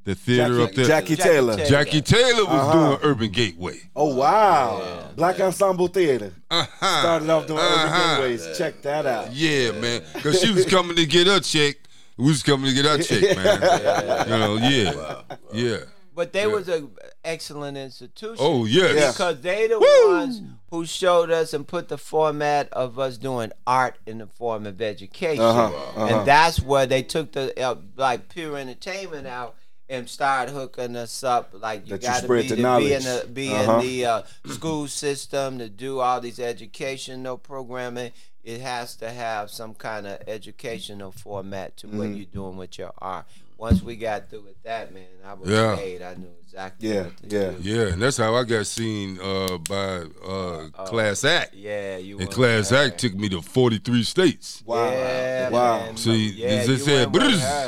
the 0.06 0.16
theater 0.16 0.62
up 0.62 0.72
there. 0.74 0.86
Jackie 0.86 1.16
Jackie 1.16 1.30
Taylor. 1.30 1.56
Taylor. 1.56 1.70
Jackie 1.70 2.02
Taylor 2.02 2.46
was 2.46 2.54
Uh-huh. 2.62 2.74
doing 2.88 3.00
Urban 3.04 3.32
Gateway. 3.32 3.80
Oh 3.96 4.14
wow, 4.16 5.10
Black 5.16 5.40
Ensemble 5.40 5.88
Theater 5.88 6.34
Uh-huh. 6.52 7.00
started 7.02 7.30
off 7.30 7.48
doing 7.48 7.60
Uh-huh. 7.60 8.16
Urban 8.18 8.32
Gateways. 8.38 8.58
Check 8.58 8.82
that 8.84 9.06
out. 9.06 9.32
Yeah, 9.34 9.72
man. 9.72 10.02
Because 10.14 10.42
she 10.42 10.52
was 10.52 10.66
coming 10.66 10.96
to 10.98 11.06
get 11.06 11.28
her 11.28 11.40
check. 11.40 11.78
We 12.18 12.26
was 12.28 12.44
coming 12.44 12.68
to 12.70 12.74
get 12.74 12.86
our 12.86 12.98
check, 13.00 13.36
man. 13.38 14.28
You 14.28 14.38
know, 14.38 14.56
yeah. 14.58 15.22
Yeah. 15.54 15.78
But 16.16 16.32
they 16.32 16.46
was 16.46 16.68
an 16.68 16.92
excellent 17.26 17.76
institution. 17.76 18.36
Oh, 18.40 18.66
yes. 18.66 18.94
Yeah. 18.96 19.12
because 19.12 19.42
they 19.42 19.66
the 19.68 19.80
Woo! 19.80 20.14
ones 20.16 20.42
who 20.70 20.86
showed 20.86 21.32
us 21.32 21.56
and 21.56 21.68
put 21.68 21.88
the 21.90 21.98
format 21.98 22.72
of 22.72 23.00
us 23.00 23.18
doing 23.18 23.52
art 23.66 23.96
in 24.06 24.20
the 24.20 24.28
form 24.28 24.68
of 24.68 24.80
education, 24.80 25.44
Uh-huh, 25.44 25.62
uh-huh. 25.76 26.06
and 26.20 26.28
that's 26.28 26.60
where 26.62 26.86
they 26.86 27.02
took 27.02 27.32
the 27.32 27.60
uh, 27.60 27.76
like 27.96 28.30
pure 28.30 28.58
entertainment 28.58 29.26
out 29.26 29.56
and 29.94 30.10
start 30.10 30.50
hooking 30.50 30.96
us 30.96 31.24
up. 31.24 31.52
Like 31.54 31.88
you 31.88 31.98
got 31.98 32.24
to 32.24 32.28
be, 32.28 32.48
the 32.48 32.56
be 32.56 32.94
in 32.94 33.04
the 33.04 33.28
be 33.32 33.54
Uh-huh. 33.54 33.80
in 33.80 33.86
the 33.88 34.06
uh, 34.06 34.22
school 34.48 34.88
system 34.88 35.60
to 35.60 35.70
do 35.70 36.00
all 36.00 36.20
these 36.20 36.40
educational 36.40 37.38
programming. 37.38 38.12
It 38.44 38.60
has 38.60 38.96
to 38.98 39.10
have 39.10 39.50
some 39.52 39.74
kind 39.74 40.06
of 40.06 40.20
educational 40.28 41.12
format 41.12 41.78
to 41.78 41.88
Mm-hmm. 41.88 41.98
what 41.98 42.08
you're 42.10 42.26
doing 42.26 42.58
with 42.58 42.78
your 42.78 42.92
art. 42.98 43.26
Once 43.58 43.82
we 43.82 43.96
got 43.96 44.30
through 44.30 44.42
with 44.42 44.62
that, 44.64 44.94
man, 44.94 45.06
I 45.24 45.36
was 45.36 45.50
Yeah. 45.50 45.76
paid. 45.78 46.02
I 46.02 46.16
knew 46.16 46.28
exactly. 46.44 46.90
Yeah, 46.90 47.04
what 47.04 47.18
to 47.18 47.28
yeah. 47.28 47.52
do. 47.52 47.58
Yeah, 47.62 47.94
and 47.94 48.02
that's 48.02 48.18
how 48.18 48.36
I 48.36 48.44
got 48.44 48.66
seen 48.68 49.18
uh, 49.22 49.58
by 49.60 50.04
uh, 50.28 50.68
Class 50.86 51.24
Act. 51.24 51.54
Yeah, 51.54 51.96
you. 51.98 52.18
And 52.18 52.28
was 52.28 52.36
Class 52.36 52.70
her. 52.72 52.78
Act 52.88 53.00
took 53.00 53.14
me 53.14 53.30
to 53.30 53.42
43 53.42 54.04
states. 54.04 54.62
Wow, 54.66 54.90
Yeah, 54.90 55.23
wow. 55.54 55.80
man. 55.86 55.98
See, 55.98 56.30
yeah, 56.32 56.66
they 56.66 56.78
said, 56.78 57.14
went 57.14 57.24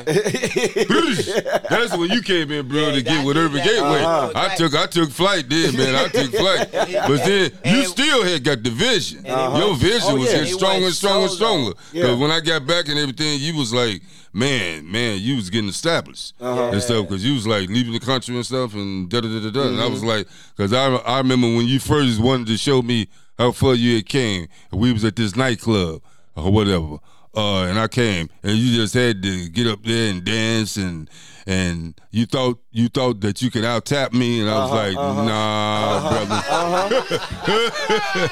with 0.06 0.88
"Bruce." 0.88 1.26
That's 1.70 1.96
when 1.98 2.10
you 2.10 2.22
came 2.22 2.52
in, 2.52 2.68
bro, 2.68 2.80
Yeah, 2.88 2.92
to 2.92 3.02
get 3.02 3.06
that's 3.14 3.26
with 3.28 3.38
Urban 3.38 3.64
Gateway. 3.64 3.82
what 3.82 4.00
it 4.00 4.04
was 4.04 4.36
I 4.36 4.48
like. 4.48 4.58
took 4.58 4.76
I 4.76 4.86
took 4.88 5.10
flight 5.12 5.50
then, 5.50 5.76
man. 5.78 5.96
I 5.96 6.08
took 6.08 6.32
flight. 6.36 6.72
But 6.72 7.18
then 7.26 7.52
you 7.66 7.80
And- 7.82 7.88
still 7.88 8.24
had 8.24 8.44
got 8.44 8.64
the 8.64 8.70
vision. 8.72 9.26
And 9.26 9.54
he 9.54 9.60
Your 9.60 9.76
vision 9.76 10.02
oh, 10.12 10.16
was 10.18 10.32
yeah. 10.32 10.40
getting 10.40 10.54
stronger 10.54 10.86
and 10.86 10.94
stronger 10.96 11.24
and 11.26 11.32
stronger. 11.32 11.72
Because 11.92 12.10
Yeah. 12.10 12.16
when 12.16 12.32
I 12.32 12.40
got 12.40 12.66
back 12.68 12.88
and 12.90 12.98
everything, 13.00 13.40
you 13.40 13.56
was 13.58 13.74
like, 13.74 14.02
man, 14.34 14.90
man, 14.92 15.20
you 15.20 15.36
was 15.38 15.50
getting 15.50 15.70
established 15.70 16.34
Uh-huh. 16.42 16.70
and 16.72 16.82
stuff. 16.82 17.08
Because 17.08 17.24
you 17.26 17.34
was 17.34 17.48
like 17.48 17.70
leaving 17.70 17.94
the 17.94 18.00
country 18.00 18.36
and 18.36 18.46
stuff 18.46 18.74
and 18.74 19.10
da 19.10 19.22
da 19.22 19.28
da 19.28 19.40
da 19.40 19.50
da. 19.52 19.68
And 19.70 19.82
I 19.82 19.88
was 19.88 20.00
Mm-hmm. 20.00 20.08
like, 20.10 20.28
because 20.56 20.74
I 20.74 20.96
I 20.96 21.18
remember 21.20 21.48
when 21.48 21.66
you 21.68 21.80
first 21.80 22.20
wanted 22.20 22.48
to 22.48 22.58
show 22.58 22.82
me 22.82 23.08
how 23.38 23.52
far 23.52 23.74
you 23.76 23.96
had 23.96 24.06
came. 24.08 24.48
We 24.72 24.92
was 24.94 25.04
at 25.06 25.16
this 25.16 25.36
nightclub 25.36 26.02
or 26.36 26.52
whatever. 26.52 26.98
Uh, 27.36 27.64
and 27.64 27.78
I 27.78 27.88
came, 27.90 28.30
and 28.44 28.58
you 28.58 28.76
just 28.76 28.94
had 28.94 29.22
to 29.22 29.50
get 29.50 29.68
up 29.68 29.84
there 29.84 30.10
and 30.12 30.24
dance, 30.24 30.78
and 30.78 31.10
and 31.46 32.00
you 32.12 32.26
thought 32.26 32.60
you 32.72 32.88
thought 32.88 33.20
that 33.22 33.42
you 33.42 33.52
could 33.52 33.66
out 33.66 33.86
tap 33.86 34.14
me, 34.14 34.40
and 34.42 34.50
I 34.50 34.60
was 34.60 34.72
like, 34.72 34.96
nah, 34.96 36.10
brother. 36.10 36.42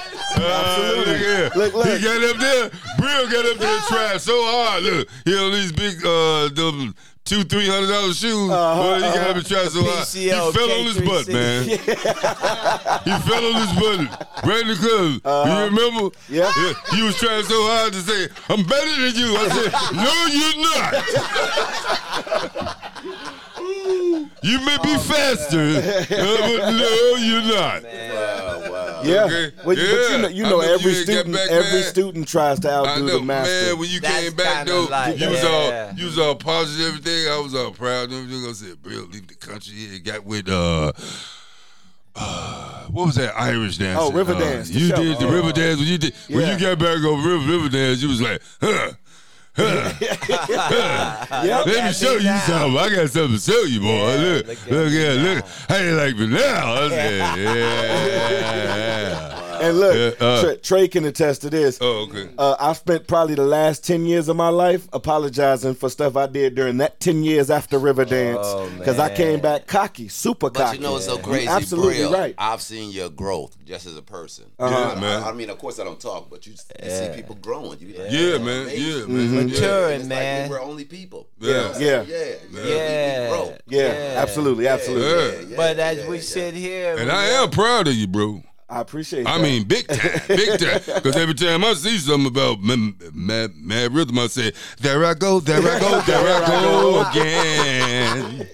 Absolutely. 0.36 1.12
look 1.12 1.18
here. 1.20 1.52
Look, 1.56 1.74
look. 1.74 1.86
He 1.86 2.02
got 2.04 2.24
up 2.24 2.38
there. 2.38 2.70
Bril 2.98 3.32
got 3.32 3.46
up 3.46 3.58
there 3.58 3.76
and 3.76 3.84
tried 3.86 4.22
so 4.22 4.34
hard. 4.46 4.84
Look, 4.84 5.08
he 5.26 5.38
on 5.38 5.52
these 5.52 5.72
big 5.72 6.04
uh 6.06 6.50
two 7.26 7.44
three 7.44 7.68
hundred 7.68 7.88
dollar 7.88 8.14
shoes. 8.14 8.44
He 8.44 8.48
got 8.50 9.30
up 9.30 9.36
and 9.38 9.46
tried 9.46 9.70
so 9.70 9.84
hard. 9.84 10.08
He 10.08 10.30
fell 10.30 10.72
on 10.72 10.86
his 10.86 11.02
butt, 11.02 11.28
man. 11.28 11.64
he 11.66 11.78
fell 13.28 13.46
on 13.46 13.56
his 13.62 13.74
butt 13.80 14.00
the 14.68 14.76
club. 14.76 15.22
Uh-huh. 15.24 15.50
you 15.50 15.66
remember? 15.66 16.16
Yeah. 16.30 16.52
He 16.92 17.02
was 17.04 17.16
trying 17.18 17.44
so 17.44 17.62
hard 17.68 17.94
to 17.94 18.02
say, 18.02 18.28
"I'm 18.50 18.64
better 18.66 18.96
than 19.02 19.16
you." 19.16 19.36
I 19.38 19.48
said, 19.50 19.72
"No, 19.94 20.14
you're 20.32 20.60
not." 20.64 20.94
You 24.44 24.60
may 24.66 24.78
Oh, 24.80 24.84
be 24.84 24.98
faster, 24.98 25.58
uh, 25.58 26.06
but 26.10 26.72
no, 26.72 27.16
you're 27.16 27.42
not. 27.44 27.84
Wow, 27.84 28.72
wow. 28.72 28.93
Yeah, 29.04 29.24
Okay. 29.26 29.52
Well, 29.66 29.78
you- 29.78 29.84
but 29.84 29.92
you 29.94 30.08
Yeah. 30.10 30.18
know, 30.18 30.28
you 30.28 30.46
I 30.46 30.50
know 30.50 30.60
every 30.62 30.92
you 30.94 31.04
student, 31.04 31.36
back, 31.36 31.50
every 31.50 31.80
man. 31.82 31.90
student 31.90 32.28
tries 32.28 32.60
to 32.62 32.70
outdo 32.72 33.06
know, 33.06 33.20
the 33.20 33.22
master. 33.26 33.52
man. 33.66 33.78
When 33.80 33.90
you 33.90 34.00
That's 34.00 34.20
came 34.24 34.34
back 34.34 34.58
kinda 34.66 34.72
though, 34.72 34.84
like- 34.86 35.20
you 35.20 35.30
was 35.30 35.44
yeah. 35.44 35.50
all 35.50 36.00
you 36.00 36.06
was 36.06 36.18
all 36.20 36.36
positive, 36.36 36.88
everything. 36.88 37.28
I 37.32 37.38
was 37.40 37.54
all 37.56 37.72
proud 37.72 38.10
and 38.12 38.24
everything. 38.24 38.50
I 38.50 38.54
said, 38.54 38.82
"Bro, 38.82 39.08
leave 39.12 39.28
the 39.28 39.36
country." 39.36 39.74
Here, 39.76 40.00
got 40.00 40.26
with 40.26 40.50
uh. 40.50 40.92
Uh, 42.16 42.84
what 42.92 43.08
was 43.08 43.16
that 43.16 43.34
Irish 43.36 43.78
dance? 43.80 43.98
Oh, 44.00 44.12
River 44.12 44.34
uh, 44.36 44.40
Dance, 44.40 44.70
the 44.70 44.80
You 44.80 44.88
show. 44.90 44.96
did 44.98 45.18
the 45.18 45.26
Oh. 45.26 45.32
river 45.32 45.52
dance. 45.52 45.80
When 45.80 45.88
you 45.88 45.98
did 45.98 46.14
when 46.30 46.48
you 46.48 46.60
got 46.60 46.78
back 46.78 46.98
on 47.00 47.24
river, 47.24 47.52
river 47.52 47.70
dance, 47.70 48.02
you 48.04 48.10
was 48.10 48.22
like, 48.22 48.40
huh. 48.62 48.92
Huh. 49.56 49.94
Yep. 51.44 51.66
Let 51.66 51.86
me 51.86 51.94
show 51.94 52.14
you 52.14 52.24
now. 52.24 52.40
something. 52.40 52.78
I 52.80 52.96
got 52.96 53.10
something 53.10 53.38
to 53.38 53.42
show 53.42 53.64
you, 53.64 53.80
boy. 53.82 53.88
Yeah, 53.88 54.16
look, 54.18 54.48
look 54.48 54.70
look, 54.70 54.92
yeah, 54.92 55.14
look. 55.14 55.46
you 55.84 55.92
like 55.96 56.16
me 56.16 56.28
now? 56.28 56.74
I 56.74 56.90
said, 56.90 57.38
yeah. 57.40 59.33
And 59.64 59.80
look, 59.80 59.96
Yeah, 60.20 60.26
uh. 60.28 60.42
Tre, 60.42 60.58
Tre 60.58 60.88
can 60.88 61.06
attest 61.06 61.42
to 61.42 61.50
this. 61.50 61.78
Oh, 61.82 62.08
okay. 62.10 62.30
Uh, 62.38 62.56
I've 62.60 62.78
spent 62.78 63.08
probably 63.08 63.36
the 63.36 63.46
last 63.46 63.86
10 63.86 64.06
years 64.06 64.28
of 64.30 64.36
my 64.36 64.50
life 64.50 64.88
apologizing 64.94 65.76
for 65.76 65.90
stuff 65.90 66.16
I 66.16 66.28
did 66.28 66.56
during 66.56 66.78
that 66.78 67.00
10 67.00 67.24
years 67.24 67.50
after 67.50 67.80
Riverdance. 67.80 68.38
Oh, 68.40 68.70
Because 68.78 69.00
I 69.00 69.14
came 69.16 69.40
back 69.40 69.68
cocky, 69.68 70.08
super 70.08 70.50
But 70.50 70.54
cocky. 70.60 70.78
you 70.78 70.84
know 70.84 70.96
it's 70.98 71.06
so 71.06 71.16
You're 71.16 71.24
crazy, 71.24 71.48
absolutely 71.48 71.96
Bril? 72.04 72.14
right. 72.14 72.36
I've 72.38 72.62
seen 72.62 72.92
your 72.92 73.10
growth 73.10 73.56
just 73.66 73.86
as 73.86 73.96
a 73.98 74.02
person. 74.02 74.46
Yeah, 74.60 74.66
I- 74.96 75.00
man. 75.00 75.24
I, 75.24 75.32
mean, 75.34 75.50
of 75.50 75.58
course, 75.58 75.80
I 75.80 75.84
don't 75.84 76.00
talk, 76.00 76.30
but 76.30 76.46
you, 76.46 76.54
you 76.84 76.90
see 76.90 77.10
people 77.16 77.36
growing. 77.36 77.80
You 77.80 77.88
be 77.88 77.98
like, 77.98 78.12
Yeah, 78.12 78.34
"Oh, 78.36 78.40
man. 78.40 78.62
amazing." 78.64 78.84
Yeah, 78.84 79.04
Mm-hmm. 79.06 79.36
man. 79.36 79.48
Maturing, 79.48 80.00
And 80.02 80.10
man. 80.10 80.42
Like 80.42 80.50
we 80.52 80.56
were 80.58 80.62
only 80.62 80.86
people. 80.86 81.28
Yeah. 81.40 81.74
Yeah. 81.80 82.04
Yeah. 82.04 82.04
Yeah. 82.52 82.64
Yeah. 82.66 83.30
We, 83.30 83.36
we 83.36 83.38
grow. 83.38 83.58
Yeah, 83.68 84.14
absolutely, 84.18 84.68
absolutely. 84.68 85.44
Yeah. 85.44 85.50
Yeah, 85.50 85.56
But 85.58 85.80
as 85.80 85.98
yeah, 86.00 86.08
we 86.10 86.16
yeah. 86.18 86.22
sit 86.22 86.54
here, 86.54 86.96
And 86.98 87.12
I 87.12 87.26
am 87.26 87.50
proud 87.50 87.88
of 87.88 87.94
you, 87.94 88.08
bro. 88.08 88.44
I 88.70 88.82
appreciate 88.82 89.22
it. 89.22 89.28
I 89.28 89.38
that. 89.38 89.44
mean, 89.44 89.64
big 89.66 89.88
time, 89.88 90.22
big 90.28 90.60
time. 90.60 90.82
Because 90.96 91.16
every 91.16 91.34
time 91.36 91.64
I 91.64 91.74
see 91.74 91.98
something 91.98 92.28
about 92.28 92.60
mad, 92.62 92.96
mad, 93.14 93.52
mad 93.56 93.94
rhythm, 93.94 94.18
I 94.20 94.28
say, 94.28 94.52
"There 94.80 95.04
I 95.06 95.14
go, 95.14 95.40
there 95.40 95.60
I 95.60 95.80
go, 95.80 96.02
there 96.02 96.44
I 96.44 96.48
go 96.48 97.10
again." 97.10 98.48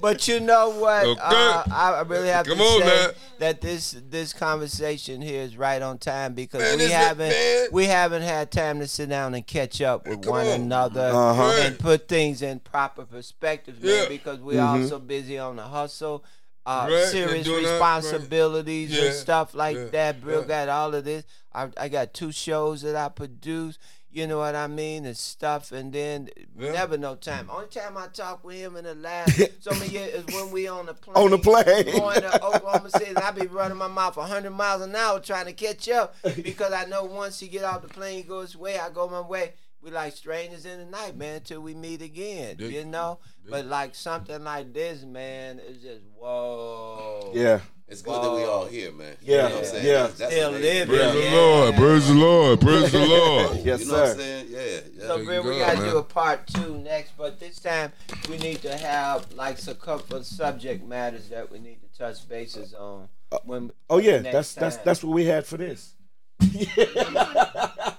But 0.00 0.28
you 0.28 0.38
know 0.38 0.70
what? 0.70 1.04
Okay. 1.06 1.20
Uh, 1.20 1.64
I 1.72 2.04
really 2.06 2.28
have 2.28 2.46
Come 2.46 2.58
to 2.58 2.62
on, 2.62 2.80
say 2.82 2.86
man. 2.86 3.10
that 3.40 3.60
this 3.60 3.96
this 4.08 4.32
conversation 4.32 5.20
here 5.20 5.42
is 5.42 5.56
right 5.56 5.82
on 5.82 5.98
time 5.98 6.34
because 6.34 6.60
Man, 6.62 6.78
we 6.78 6.84
haven't 6.92 7.30
man? 7.30 7.66
we 7.72 7.84
haven't 7.86 8.22
had 8.22 8.52
time 8.52 8.78
to 8.78 8.86
sit 8.86 9.08
down 9.08 9.34
and 9.34 9.44
catch 9.44 9.80
up 9.82 10.06
with 10.06 10.22
Come 10.22 10.30
one 10.30 10.46
on. 10.46 10.60
another 10.60 11.10
Uh-huh. 11.12 11.62
and 11.64 11.76
put 11.80 12.06
things 12.06 12.42
in 12.42 12.60
proper 12.60 13.04
perspective, 13.06 13.82
man. 13.82 14.02
Yeah. 14.04 14.08
Because 14.08 14.38
we're 14.38 14.62
all 14.62 14.80
so 14.86 15.00
busy 15.00 15.36
on 15.36 15.56
the 15.56 15.64
hustle. 15.64 16.24
Uh, 16.68 16.86
Right, 16.90 17.04
serious 17.06 17.46
that, 17.46 17.52
right. 17.52 17.62
responsibilities 17.62 18.90
Yeah, 18.90 19.04
and 19.04 19.14
stuff 19.14 19.54
like 19.54 19.76
yeah, 19.76 19.84
that. 19.86 20.24
Bill 20.24 20.42
yeah. 20.42 20.46
got 20.46 20.68
all 20.68 20.94
of 20.94 21.04
this. 21.04 21.24
I, 21.54 21.68
I 21.78 21.88
got 21.88 22.12
two 22.12 22.30
shows 22.30 22.82
that 22.82 22.94
I 22.94 23.08
produce. 23.08 23.78
You 24.10 24.26
know 24.26 24.38
what 24.38 24.54
I 24.54 24.66
mean? 24.66 25.06
And 25.06 25.16
stuff. 25.16 25.72
And 25.72 25.92
then 25.92 26.28
never 26.54 26.98
no 26.98 27.14
time. 27.14 27.48
Only 27.50 27.68
time 27.68 27.96
I 27.96 28.08
talk 28.08 28.44
with 28.44 28.56
him 28.56 28.76
in 28.76 28.84
the 28.84 28.94
last 28.94 29.40
so 29.60 29.70
many 29.78 29.88
years 29.92 30.24
is 30.24 30.34
when 30.34 30.50
we 30.50 30.66
on 30.68 30.86
the 30.86 30.94
plane. 30.94 31.16
On 31.16 31.30
the 31.30 31.38
plane. 31.38 31.84
Going 31.98 32.20
to 32.20 32.44
Oklahoma 32.44 32.90
City. 32.90 33.16
I 33.16 33.30
be 33.30 33.46
running 33.46 33.78
my 33.78 33.88
mouth 33.88 34.16
100 34.16 34.50
miles 34.50 34.82
an 34.82 34.94
hour 34.94 35.20
trying 35.20 35.46
to 35.46 35.52
catch 35.54 35.88
up 35.88 36.16
because 36.42 36.72
I 36.72 36.84
know 36.84 37.04
once 37.04 37.40
he 37.40 37.48
get 37.48 37.64
off 37.64 37.80
the 37.82 37.88
plane, 37.88 38.16
he 38.16 38.22
goes 38.22 38.52
his 38.52 38.56
way, 38.56 38.78
I 38.78 38.90
go 38.90 39.08
my 39.08 39.20
way. 39.22 39.54
We 39.82 39.90
like 39.92 40.12
strangers 40.16 40.66
in 40.66 40.78
the 40.80 40.84
night, 40.86 41.16
man, 41.16 41.40
till 41.42 41.60
we 41.60 41.72
meet 41.74 42.02
again. 42.02 42.56
Yeah. 42.58 42.68
You 42.68 42.84
know? 42.84 43.20
But 43.48 43.66
like 43.66 43.94
something 43.94 44.42
like 44.42 44.72
this, 44.74 45.04
man, 45.04 45.60
it's 45.66 45.82
just 45.82 46.00
whoa. 46.16 47.30
yeah. 47.34 47.60
It's 47.90 48.02
good 48.02 48.22
that 48.22 48.30
we 48.34 48.42
all 48.44 48.66
here, 48.66 48.92
man. 48.92 49.16
Yeah, 49.22 49.34
You 49.34 49.36
know 49.36 49.48
what 49.54 49.58
I'm 49.58 49.64
saying? 49.70 49.86
yeah. 49.86 49.92
That's- 49.92 50.18
that's 50.18 50.32
Still 50.32 50.50
living. 50.50 50.88
Praise 50.88 51.14
Yeah. 51.14 51.30
the 51.30 51.36
Lord, 51.36 51.74
praise 51.76 52.08
the 52.08 52.14
Lord, 52.14 52.60
praise 52.60 52.92
the 52.92 53.06
Lord. 53.06 53.56
Yes, 53.64 53.80
you 53.80 53.86
know 53.86 53.92
what 54.00 54.06
sir. 54.06 54.12
I'm 54.12 54.18
saying? 54.18 54.46
Yeah. 54.50 54.60
yeah. 54.60 55.06
So, 55.06 55.16
Thank 55.16 55.28
Bill, 55.28 55.42
we 55.44 55.58
gotta 55.58 55.78
man. 55.78 55.88
do 55.90 55.96
a 55.98 56.02
part 56.02 56.46
two 56.48 56.76
next, 56.78 57.12
but 57.16 57.40
this 57.40 57.58
time 57.60 57.92
we 58.28 58.36
need 58.38 58.60
to 58.62 58.76
have 58.76 59.32
like 59.32 59.64
a 59.68 59.74
couple 59.74 60.16
of 60.18 60.26
subject 60.26 60.84
matters 60.86 61.28
that 61.30 61.50
we 61.50 61.60
need 61.60 61.78
to 61.80 61.98
touch 61.98 62.28
bases 62.28 62.74
on. 62.74 63.08
Uh, 63.32 63.38
when 63.44 63.70
Oh 63.88 63.98
yeah, 63.98 64.18
that's 64.18 64.52
that's 64.54 64.76
time. 64.76 64.84
that's 64.84 65.02
what 65.04 65.14
we 65.14 65.24
had 65.24 65.46
for 65.46 65.56
this. 65.56 65.94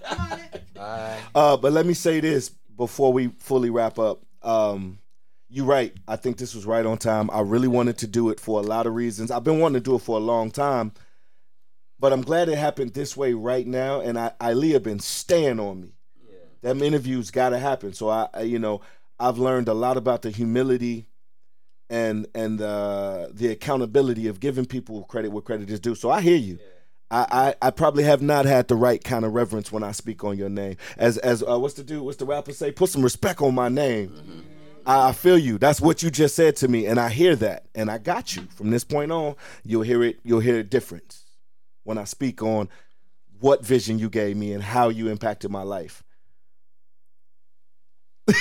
Uh, 1.35 1.57
but 1.57 1.73
let 1.73 1.85
me 1.85 1.93
say 1.93 2.19
this 2.19 2.49
before 2.49 3.11
we 3.11 3.27
fully 3.39 3.69
wrap 3.69 3.99
up. 3.99 4.21
Um, 4.41 4.99
you're 5.49 5.65
right. 5.65 5.93
I 6.07 6.15
think 6.15 6.37
this 6.37 6.53
was 6.55 6.65
right 6.65 6.85
on 6.85 6.97
time. 6.97 7.29
I 7.31 7.41
really 7.41 7.67
wanted 7.67 7.97
to 7.99 8.07
do 8.07 8.29
it 8.29 8.39
for 8.39 8.59
a 8.59 8.63
lot 8.63 8.85
of 8.85 8.93
reasons. 8.93 9.31
I've 9.31 9.43
been 9.43 9.59
wanting 9.59 9.81
to 9.81 9.89
do 9.89 9.95
it 9.95 9.99
for 9.99 10.17
a 10.17 10.21
long 10.21 10.51
time, 10.51 10.91
but 11.99 12.13
I'm 12.13 12.21
glad 12.21 12.49
it 12.49 12.57
happened 12.57 12.93
this 12.93 13.17
way 13.17 13.33
right 13.33 13.65
now. 13.65 13.99
And 13.99 14.17
I, 14.17 14.31
Ilea 14.39 14.81
been 14.81 14.99
staying 14.99 15.59
on 15.59 15.81
me. 15.81 15.89
Them 16.61 16.81
interviews 16.83 17.31
got 17.31 17.49
to 17.49 17.59
happen. 17.59 17.93
So 17.93 18.09
I, 18.09 18.27
I, 18.33 18.41
you 18.41 18.59
know, 18.59 18.81
I've 19.19 19.37
learned 19.37 19.67
a 19.67 19.73
lot 19.73 19.97
about 19.97 20.21
the 20.21 20.29
humility 20.29 21.07
and 21.89 22.27
and 22.35 22.61
uh, 22.61 23.27
the 23.31 23.47
accountability 23.47 24.27
of 24.27 24.39
giving 24.39 24.65
people 24.65 25.03
credit 25.05 25.31
where 25.31 25.41
credit 25.41 25.69
is 25.69 25.79
due. 25.79 25.95
So 25.95 26.09
I 26.11 26.21
hear 26.21 26.37
you. 26.37 26.59
I, 27.11 27.55
I, 27.59 27.71
probably 27.71 28.03
have 28.03 28.21
not 28.21 28.45
had 28.45 28.67
the 28.67 28.75
right 28.75 29.03
kind 29.03 29.25
of 29.25 29.33
reverence 29.33 29.71
when 29.71 29.81
I 29.81 29.93
speak 29.93 30.23
on 30.23 30.37
your 30.37 30.49
name. 30.49 30.77
As 30.95 31.17
as 31.17 31.43
uh, 31.43 31.57
what's 31.57 31.73
the 31.73 31.83
dude? 31.83 32.03
What's 32.03 32.17
the 32.17 32.25
rapper 32.25 32.53
say? 32.53 32.71
Put 32.71 32.89
some 32.89 33.01
respect 33.01 33.41
on 33.41 33.55
my 33.55 33.67
name. 33.67 34.45
I 34.85 35.09
I 35.09 35.11
feel 35.13 35.37
you. 35.37 35.57
That's 35.57 35.81
what 35.81 36.03
you 36.03 36.11
just 36.11 36.35
said 36.35 36.55
to 36.57 36.67
me, 36.67 36.85
and 36.85 36.99
I 36.99 37.09
hear 37.09 37.35
that, 37.37 37.65
and 37.73 37.89
I 37.89 37.97
got 37.97 38.35
you. 38.35 38.43
From 38.55 38.69
this 38.69 38.83
point 38.83 39.11
on, 39.11 39.35
you'll 39.63 39.81
hear 39.81 40.03
it. 40.03 40.19
You'll 40.23 40.39
hear 40.39 40.59
a 40.59 40.63
difference 40.63 41.25
when 41.83 41.97
I 41.97 42.03
speak 42.03 42.43
on 42.43 42.69
what 43.39 43.65
vision 43.65 43.97
you 43.97 44.09
gave 44.09 44.37
me 44.37 44.53
and 44.53 44.61
how 44.61 44.89
you 44.89 45.09
impacted 45.09 45.49
my 45.49 45.63
life. 45.63 46.03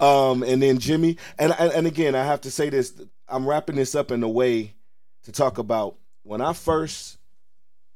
um, 0.00 0.42
and 0.42 0.62
then 0.62 0.78
Jimmy, 0.78 1.16
and 1.38 1.54
and 1.58 1.86
again, 1.86 2.14
I 2.14 2.24
have 2.24 2.42
to 2.42 2.50
say 2.50 2.68
this. 2.68 3.00
I'm 3.28 3.48
wrapping 3.48 3.76
this 3.76 3.94
up 3.94 4.10
in 4.10 4.22
a 4.22 4.28
way 4.28 4.74
to 5.22 5.32
talk 5.32 5.56
about 5.56 5.96
when 6.22 6.40
I 6.40 6.52
first 6.52 7.18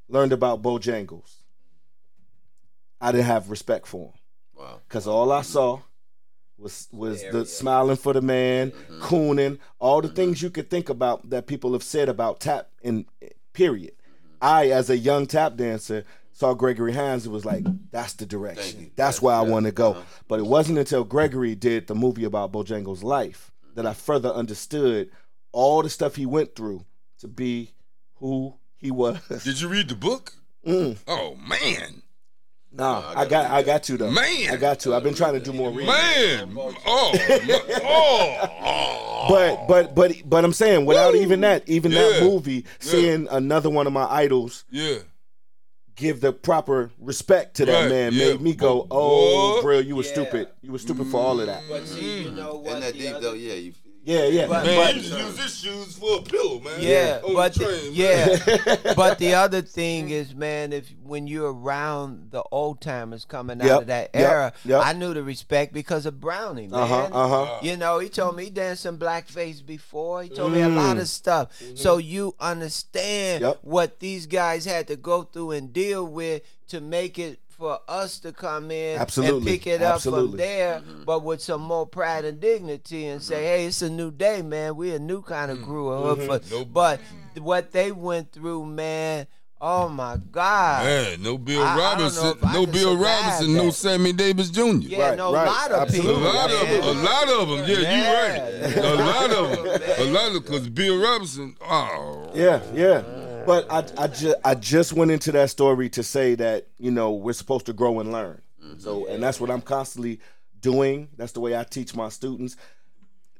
learned 0.08 0.32
about 0.32 0.62
Bojangles. 0.62 1.36
I 3.00 3.12
didn't 3.12 3.26
have 3.26 3.50
respect 3.50 3.86
for 3.86 4.06
him 4.06 4.12
Wow. 4.56 4.80
because 4.88 5.06
all 5.06 5.30
I 5.32 5.42
saw 5.42 5.80
was 6.58 6.88
was 6.90 7.22
the 7.30 7.44
smiling 7.44 7.96
for 7.96 8.14
the 8.14 8.22
man, 8.22 8.72
cooning, 9.00 9.58
all 9.78 10.00
the 10.00 10.08
things 10.08 10.40
you 10.40 10.48
could 10.48 10.70
think 10.70 10.88
about 10.88 11.28
that 11.28 11.46
people 11.46 11.72
have 11.74 11.82
said 11.82 12.08
about 12.08 12.40
tap. 12.40 12.70
In 12.82 13.04
period, 13.52 13.92
I 14.40 14.70
as 14.70 14.88
a 14.88 14.96
young 14.96 15.26
tap 15.26 15.56
dancer 15.56 16.04
saw 16.32 16.54
Gregory 16.54 16.94
Hines. 16.94 17.26
It 17.26 17.30
was 17.30 17.44
like 17.44 17.64
that's 17.90 18.14
the 18.14 18.24
direction. 18.24 18.90
That's 18.96 19.16
Yes, 19.18 19.22
where 19.22 19.34
I 19.34 19.42
want 19.42 19.66
to 19.66 19.72
go. 19.72 19.90
uh-huh. 19.92 20.02
But 20.28 20.40
it 20.40 20.46
wasn't 20.46 20.78
until 20.78 21.04
Gregory 21.04 21.54
did 21.54 21.86
the 21.88 21.94
movie 21.94 22.24
about 22.24 22.52
Bojangles' 22.52 23.02
life 23.02 23.52
that 23.74 23.84
I 23.84 23.92
further 23.92 24.30
understood 24.30 25.10
all 25.52 25.82
the 25.82 25.90
stuff 25.90 26.16
he 26.16 26.24
went 26.24 26.54
through 26.54 26.86
to 27.18 27.28
be 27.28 27.72
who 28.16 28.54
he 28.76 28.90
was. 28.90 29.18
Did 29.44 29.60
you 29.60 29.68
read 29.68 29.88
the 29.88 29.94
book? 29.94 30.32
Mm. 30.66 30.96
Oh 31.06 31.36
man, 31.36 32.02
Nah, 32.72 33.00
I 33.00 33.10
I 33.10 33.14
gotta 33.14 33.28
got 33.30 33.42
read 33.44 33.50
I 33.52 33.62
got 33.62 33.88
you 33.88 33.96
though. 33.96 34.10
Man. 34.10 34.50
I 34.52 34.56
got 34.56 34.84
you. 34.84 34.94
I've 34.94 35.02
been 35.02 35.14
trying 35.14 35.34
to 35.34 35.40
do 35.40 35.52
more 35.52 35.70
reading. 35.70 35.86
man. 35.86 36.54
Oh, 36.58 36.74
oh, 36.86 38.48
oh. 38.62 39.26
But 39.28 39.66
but 39.66 39.94
but 39.94 40.12
but 40.28 40.44
I'm 40.44 40.52
saying 40.52 40.84
without 40.86 41.14
even 41.14 41.40
that, 41.40 41.62
even 41.68 41.92
that 41.92 42.20
Yeah. 42.20 42.28
movie, 42.28 42.64
seeing 42.78 43.28
another 43.30 43.70
one 43.70 43.86
of 43.86 43.92
my 43.92 44.04
idols 44.04 44.64
yeah. 44.70 44.98
give 45.94 46.20
the 46.20 46.32
proper 46.32 46.90
respect 46.98 47.56
to 47.56 47.66
that 47.66 47.82
Right, 47.82 47.88
man 47.90 48.12
yeah. 48.12 48.32
made 48.32 48.40
me 48.40 48.54
go, 48.54 48.82
Boy. 48.82 48.86
"Oh, 48.90 49.62
bro, 49.62 49.78
you 49.78 49.96
were 49.96 50.02
Yeah. 50.04 50.12
stupid. 50.12 50.48
You 50.62 50.72
were 50.72 50.78
stupid 50.78 51.06
for 51.08 51.20
all 51.20 51.40
of 51.40 51.46
that." 51.46 51.62
But 51.68 51.86
see, 51.86 52.24
you 52.24 52.30
know 52.32 52.56
what? 52.56 52.68
Isn't 52.68 52.80
that 52.80 52.92
the 52.92 52.98
deep 52.98 53.10
other- 53.14 53.20
though? 53.20 53.32
Yeah. 53.34 53.54
You, 53.54 53.72
Yeah, 54.06 54.26
yeah. 54.26 54.46
But- 54.46 54.64
Man, 54.64 54.76
But- 54.76 54.94
he 54.94 55.00
used 55.00 55.12
to 55.12 55.18
use 55.18 55.38
his 55.38 55.56
shoes 55.58 55.96
for 55.98 56.18
a 56.18 56.22
pillow, 56.22 56.60
man. 56.60 56.78
Yeah, 56.78 57.20
On 57.24 57.34
but 57.34 57.54
the 57.54 57.58
the- 57.58 57.64
train, 57.66 57.82
man. 57.84 58.76
yeah, 58.84 58.94
but 58.94 59.18
the 59.18 59.34
other 59.34 59.62
thing 59.62 60.10
is, 60.10 60.32
man, 60.34 60.72
if 60.72 60.88
when 61.02 61.26
you're 61.26 61.52
around 61.52 62.30
the 62.30 62.42
old 62.52 62.80
timers 62.80 63.24
coming 63.24 63.60
out 63.60 63.82
of 63.82 63.86
that 63.88 64.10
yep, 64.14 64.22
era, 64.30 64.52
yep. 64.64 64.82
I 64.84 64.92
knew 64.92 65.12
the 65.12 65.24
respect 65.24 65.72
because 65.74 66.06
of 66.06 66.20
Brownie, 66.20 66.68
man. 66.68 66.80
Uh 66.80 66.86
huh. 66.86 67.08
Uh 67.12 67.28
huh. 67.46 67.58
You 67.62 67.76
know, 67.76 67.98
he 67.98 68.08
told 68.08 68.36
me 68.36 68.44
he 68.44 68.50
danced 68.50 68.82
some 68.84 68.96
blackface 68.96 69.64
before. 69.66 70.22
He 70.22 70.28
told 70.28 70.52
me 70.52 70.62
a 70.62 70.68
lot 70.68 70.98
of 70.98 71.08
stuff. 71.08 71.48
So 71.74 71.98
you 71.98 72.34
understand 72.38 73.42
Yep. 73.42 73.58
what 73.62 73.98
these 74.00 74.26
guys 74.26 74.64
had 74.64 74.86
to 74.88 74.96
go 74.96 75.22
through 75.24 75.50
and 75.52 75.72
deal 75.72 76.06
with 76.06 76.42
to 76.68 76.80
make 76.80 77.18
it 77.18 77.40
for 77.58 77.78
us 77.88 78.18
to 78.20 78.32
come 78.32 78.70
in 78.70 79.00
and 79.00 79.44
pick 79.44 79.66
it 79.66 79.82
up 79.82 79.94
Absolutely. 79.94 80.28
from 80.30 80.36
there, 80.38 80.80
mm-hmm. 80.80 81.04
but 81.04 81.22
with 81.24 81.40
some 81.40 81.62
more 81.62 81.86
pride 81.86 82.24
and 82.24 82.38
dignity 82.40 83.06
and 83.06 83.22
say, 83.22 83.36
mm-hmm. 83.36 83.44
hey, 83.44 83.66
it's 83.66 83.82
a 83.82 83.90
new 83.90 84.10
day, 84.10 84.42
man. 84.42 84.76
We're 84.76 84.96
a 84.96 85.00
new 85.00 85.22
kind 85.22 85.50
of 85.50 85.62
crew. 85.62 85.88
of 85.88 86.18
hood 86.18 86.42
for- 86.44 86.50
Nope. 86.54 86.68
But 86.72 87.00
mm-hmm. 87.00 87.44
what 87.44 87.72
they 87.72 87.92
went 87.92 88.32
through, 88.32 88.66
man, 88.66 89.26
oh 89.60 89.88
my 89.88 90.18
God. 90.30 90.84
Man, 90.84 91.22
no 91.22 91.38
Bill 91.38 91.62
I- 91.62 91.64
I 91.64 91.76
don't 91.76 91.78
know 91.78 91.82
Robinson, 91.84 92.38
I 92.42 92.52
no 92.52 92.66
Bill 92.66 92.92
survive 92.92 93.24
Robinson, 93.24 93.54
no. 93.54 93.70
Sammy 93.70 94.12
Davis 94.12 94.50
Jr. 94.50 94.62
Yeah, 94.62 95.08
Right, 95.08 95.18
no, 95.18 95.32
right. 95.32 95.46
a 95.48 95.50
lot 95.50 95.70
of 95.72 95.80
Absolutely. 95.82 96.12
A 96.12 96.16
people. 96.16 96.32
lot 96.34 96.50
of 96.50 96.68
them, 96.68 96.82
a 96.82 97.02
lot 97.02 97.28
of 97.30 97.48
them. 97.48 97.58
Yeah, 97.68 97.78
Yeah. 97.80 97.96
you 97.96 98.66
right. 98.66 98.76
A 98.76 98.94
lot 98.96 99.30
of 99.30 99.50
them, 99.50 100.08
a 100.08 100.10
lot 100.12 100.32
of 100.36 100.42
because 100.44 100.68
Bill 100.68 100.98
Robinson. 101.02 101.56
Oh, 101.62 102.30
Yeah, 102.34 102.60
yeah. 102.74 103.02
But 103.46 103.70
I, 103.70 104.04
I 104.04 104.06
just, 104.08 104.36
I 104.44 104.54
just 104.54 104.92
went 104.92 105.10
into 105.10 105.32
that 105.32 105.50
story 105.50 105.88
to 105.90 106.02
say 106.02 106.34
that 106.34 106.66
you 106.78 106.90
know 106.90 107.12
we're 107.12 107.32
supposed 107.32 107.66
to 107.66 107.72
grow 107.72 108.00
and 108.00 108.12
learn. 108.12 108.42
Mm-hmm. 108.62 108.80
So, 108.80 109.06
and 109.06 109.22
that's 109.22 109.40
what 109.40 109.50
I'm 109.50 109.62
constantly 109.62 110.20
doing. 110.60 111.08
That's 111.16 111.32
the 111.32 111.40
way 111.40 111.56
I 111.56 111.64
teach 111.64 111.94
my 111.94 112.08
students. 112.08 112.56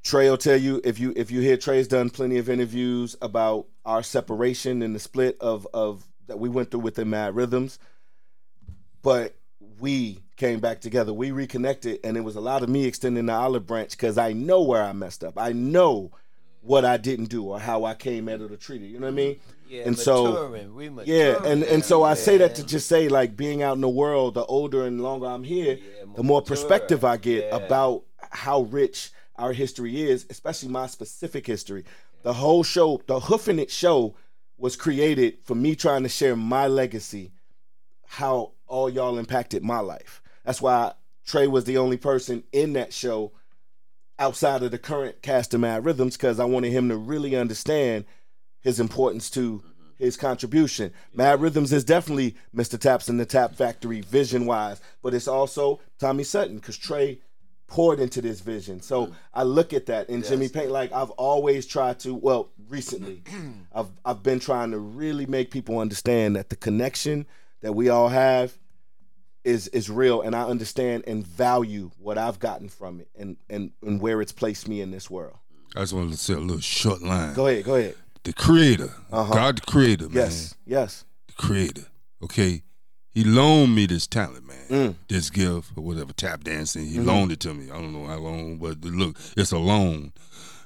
Tre 0.03 0.31
will 0.31 0.37
tell 0.37 0.57
you 0.57 0.81
if 0.85 1.01
you 1.01 1.13
if 1.17 1.31
you 1.31 1.41
hear 1.41 1.57
Tre's 1.57 1.89
done 1.89 2.11
plenty 2.11 2.39
of 2.39 2.49
interviews 2.49 3.17
about 3.21 3.67
our 3.85 4.03
separation 4.03 4.83
and 4.83 4.95
the 4.95 5.01
split 5.01 5.37
of 5.41 5.67
of 5.75 6.05
that 6.29 6.39
we 6.39 6.49
went 6.49 6.71
through 6.71 6.81
within 6.81 7.13
M.A.D.D. 7.13 7.37
Rhythms, 7.37 7.79
but 9.03 9.35
we 9.81 10.21
came 10.37 10.61
back 10.61 10.81
together. 10.81 11.13
We 11.13 11.33
reconnected, 11.33 12.01
and 12.05 12.17
it 12.17 12.21
was 12.21 12.37
a 12.37 12.41
lot 12.41 12.63
of 12.63 12.69
me 12.69 12.85
extending 12.85 13.27
the 13.27 13.33
olive 13.33 13.67
branch 13.67 13.91
because 13.91 14.19
I 14.19 14.33
know 14.33 14.63
where 14.63 14.83
I 14.83 14.93
messed 14.93 15.25
up. 15.25 15.39
I 15.39 15.53
know 15.53 16.13
what 16.67 16.85
I 16.85 16.97
didn't 16.97 17.27
do 17.27 17.45
or 17.45 17.61
how 17.61 17.85
I 17.85 17.95
came 17.95 18.29
at 18.29 18.41
it 18.41 18.51
or 18.51 18.57
treated. 18.57 18.91
You 18.91 18.99
know 18.99 19.07
what 19.07 19.13
I 19.13 19.17
mean? 19.17 19.37
Yeah, 19.69 19.83
and 19.87 19.99
so 19.99 20.49
maturing. 20.51 20.95
maturing. 20.95 21.09
yeah, 21.09 21.45
and 21.45 21.63
and 21.65 21.85
so 21.85 22.03
I 22.03 22.15
say 22.15 22.37
that 22.39 22.55
to 22.57 22.65
just 22.67 22.89
say 22.89 23.09
like 23.09 23.37
being 23.37 23.63
out 23.63 23.75
in 23.75 23.81
the 23.81 23.89
world, 23.89 24.35
the 24.35 24.45
older 24.45 24.87
and 24.87 25.01
longer 25.01 25.27
I'm 25.27 25.45
here, 25.45 25.79
the 26.15 26.23
more 26.23 26.43
perspective 26.43 27.05
I 27.05 27.17
get 27.17 27.45
Yeah. 27.47 27.57
about 27.57 28.05
how 28.31 28.63
rich 28.63 29.11
our 29.37 29.53
history 29.53 30.03
is, 30.03 30.27
especially 30.31 30.69
my 30.69 30.87
specific 30.87 31.47
history. 31.47 31.85
The 32.23 32.33
whole 32.33 32.63
show, 32.65 33.01
the 33.07 33.21
Hoofing 33.21 33.59
It 33.59 33.71
show, 33.71 34.17
was 34.59 34.75
created 34.77 35.39
for 35.45 35.55
me 35.55 35.75
trying 35.77 36.03
to 36.03 36.09
share 36.09 36.35
my 36.35 36.67
legacy, 36.67 37.33
how 38.07 38.53
all 38.67 38.89
y'all 38.91 39.19
impacted 39.19 39.63
my 39.63 39.81
life. 39.81 40.23
That's 40.45 40.63
why 40.63 40.95
Tre 41.27 41.47
was 41.47 41.65
the 41.65 41.79
only 41.79 41.97
person 41.97 42.45
in 42.53 42.73
that 42.75 42.93
show 42.93 43.33
outside 44.19 44.63
of 44.63 44.71
the 44.71 44.79
current 44.79 45.23
cast 45.23 45.55
of 45.55 45.63
M.A.D.D. 45.63 45.85
Rhythms 45.85 46.17
because 46.17 46.41
I 46.41 46.45
wanted 46.45 46.73
him 46.73 46.89
to 46.89 46.97
really 46.97 47.37
understand 47.37 48.05
his 48.61 48.81
importance 48.81 49.31
to 49.31 49.59
mm-hmm. 49.59 49.69
his 49.99 50.17
contribution. 50.17 50.93
M.A.D.D. 51.19 51.43
Rhythms 51.43 51.73
is 51.73 51.85
definitely 51.85 52.37
Mr. 52.55 52.79
Taps 52.79 53.09
and 53.09 53.21
the 53.21 53.27
Tap 53.27 53.55
Factory 53.55 54.01
vision 54.01 54.47
wise, 54.47 54.81
but 55.03 55.15
it's 55.15 55.29
also 55.29 55.81
Tommy 55.99 56.25
Sutton 56.25 56.57
because 56.57 56.79
Tre 56.79 57.21
poured 57.67 57.99
into 57.99 58.23
this 58.23 58.41
vision. 58.41 58.81
So 58.81 59.07
mm-hmm. 59.07 59.15
I 59.35 59.43
look 59.43 59.73
at 59.73 59.87
that 59.87 60.09
and 60.09 60.25
Jimmy 60.25 60.49
Payne, 60.49 60.71
like 60.71 60.93
I've 60.93 61.11
always 61.11 61.67
tried 61.67 61.99
to, 62.01 62.15
well, 62.15 62.51
recently, 62.69 63.23
I've 63.75 63.91
I've 64.05 64.23
been 64.23 64.41
trying 64.41 64.71
to 64.71 64.79
really 64.79 65.27
make 65.27 65.51
people 65.51 65.79
understand 65.79 66.37
that 66.37 66.49
the 66.49 66.57
connection 66.57 67.27
that 67.63 67.73
we 67.73 67.89
all 67.89 68.09
have 68.09 68.57
is 69.47 69.69
is 69.69 69.89
real 69.89 70.21
and 70.23 70.35
I 70.35 70.43
understand 70.45 71.05
and 71.07 71.27
value 71.27 71.91
what 71.99 72.19
I've 72.19 72.39
gotten 72.39 72.69
from 72.69 73.01
it 73.01 73.09
and 73.15 73.37
and, 73.49 73.71
and 73.83 74.01
where 74.01 74.21
it's 74.21 74.33
placed 74.33 74.69
me 74.69 74.81
in 74.81 74.91
this 74.91 75.09
world. 75.11 75.37
I 75.75 75.81
just 75.81 75.93
wanted 75.93 76.13
to 76.13 76.19
say 76.19 76.35
a 76.35 76.39
little 76.39 76.61
short 76.61 77.01
line. 77.03 77.35
Go 77.35 77.47
ahead, 77.47 77.65
go 77.65 77.75
ahead. 77.77 77.95
The 78.25 78.33
Creator, 78.33 78.93
Uh-huh. 79.13 79.33
God, 79.35 79.59
the 79.59 79.63
Creator, 79.71 80.05
man, 80.09 80.15
Yes, 80.15 80.55
yes. 80.67 81.05
the 81.29 81.35
Creator. 81.35 81.87
Okay, 82.25 82.63
He 83.13 83.25
loaned 83.25 83.75
me 83.75 83.87
this 83.87 84.07
talent, 84.07 84.47
man, 84.47 84.67
Mm. 84.69 84.95
this 85.09 85.31
gift 85.31 85.71
or 85.77 85.85
whatever, 85.85 86.13
tap 86.13 86.43
dancing. 86.45 86.87
He 86.87 86.99
loaned 86.99 87.31
it 87.33 87.41
to 87.41 87.55
me. 87.55 87.71
I 87.71 87.75
don't 87.81 87.93
know 87.93 88.07
how 88.07 88.19
long, 88.19 88.59
but 88.59 88.81
look, 88.85 89.17
it's 89.37 89.53
a 89.53 89.59
loan. 89.59 90.13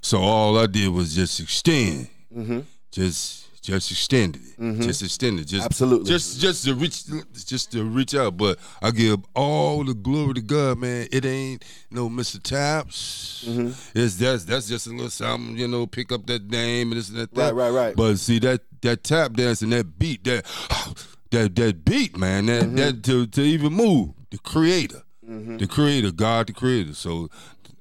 So 0.00 0.18
all 0.18 0.56
I 0.58 0.66
did 0.66 0.88
was 0.88 1.14
just 1.14 1.38
extend, 1.40 2.08
Mm-hmm. 2.34 2.60
just 2.92 3.46
just 3.62 3.90
extended 3.90 4.40
it, 4.58 4.80
just 4.80 5.02
extended, 5.02 5.46
just 5.46 5.66
Absolutely. 5.66 6.06
just 6.08 6.40
just 6.40 6.64
to 6.64 6.74
reach, 6.74 7.04
just 7.46 7.70
to 7.72 7.84
reach 7.84 8.14
out. 8.14 8.36
But 8.36 8.58
I 8.80 8.90
give 8.90 9.20
all 9.34 9.84
the 9.84 9.92
glory 9.94 10.34
to 10.34 10.40
God, 10.40 10.78
man. 10.78 11.08
It 11.12 11.24
ain't 11.26 11.64
no 11.90 12.08
Mr. 12.08 12.42
Taps. 12.42 13.44
Mm-hmm. 13.46 13.98
It's 13.98 14.16
that's 14.16 14.44
that's 14.44 14.66
just 14.68 14.86
a 14.86 14.90
little 14.90 15.10
something, 15.10 15.56
you 15.58 15.68
know. 15.68 15.86
Pick 15.86 16.10
up 16.10 16.26
that 16.26 16.50
name 16.50 16.90
and 16.92 16.98
this 16.98 17.08
and 17.10 17.18
that. 17.18 17.30
Right, 17.34 17.46
that. 17.48 17.54
right, 17.54 17.70
right. 17.70 17.96
But 17.96 18.16
see 18.18 18.38
that 18.40 18.62
that 18.82 19.04
tap 19.04 19.34
dance 19.34 19.60
and 19.62 19.72
that 19.72 19.98
beat, 19.98 20.24
that 20.24 20.44
that 21.30 21.54
that 21.56 21.84
beat, 21.84 22.16
man, 22.16 22.46
that 22.46 22.62
Mm-hmm. 22.64 22.76
that 22.76 23.02
to 23.04 23.26
to 23.26 23.42
even 23.42 23.72
move, 23.74 24.10
the 24.30 24.38
creator, 24.38 25.02
the 25.22 25.66
creator, 25.68 26.10
God, 26.12 26.46
the 26.46 26.52
creator. 26.54 26.94
So 26.94 27.28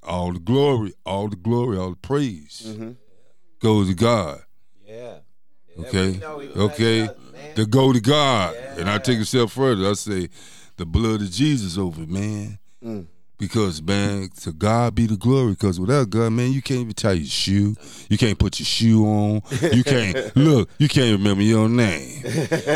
all 0.03 0.33
the 0.33 0.39
glory, 0.39 0.93
all 1.05 1.29
the 1.29 1.35
glory, 1.37 1.77
all 1.77 1.91
the 1.91 1.95
praise 1.95 2.63
Mm-hmm. 2.65 2.91
goes 3.59 3.87
to 3.87 3.93
God. 3.93 4.41
Yeah. 4.85 5.19
Okay, 5.79 6.19
okay, 6.25 7.05
blessed 7.05 7.11
us, 7.19 7.33
man. 7.33 7.55
to 7.55 7.65
go 7.65 7.93
to 7.93 7.99
God, 8.01 8.55
and 8.77 8.89
I 8.89 8.97
take 8.97 9.19
a 9.19 9.25
step 9.25 9.49
further. 9.49 9.89
I 9.89 9.93
say, 9.93 10.29
the 10.77 10.85
blood 10.85 11.21
of 11.21 11.29
Jesus 11.31 11.77
over 11.77 12.03
it, 12.03 12.09
man. 12.09 12.57
Mm. 12.83 13.05
Because 13.37 13.81
man, 13.81 14.29
to 14.41 14.51
God 14.51 14.95
be 14.95 15.07
the 15.07 15.15
glory. 15.15 15.51
Because 15.51 15.79
without 15.79 16.09
God, 16.09 16.31
man, 16.33 16.51
you 16.51 16.61
can't 16.61 16.81
even 16.81 16.93
tie 16.93 17.13
your 17.13 17.25
shoe. 17.25 17.73
You 18.09 18.17
can't 18.17 18.37
put 18.37 18.59
your 18.59 18.65
shoe 18.65 19.05
on. 19.05 19.41
You 19.73 19.83
can't 19.83 20.35
look. 20.35 20.69
You 20.77 20.89
can't 20.89 21.17
remember 21.17 21.43
your 21.43 21.69
name. 21.69 22.21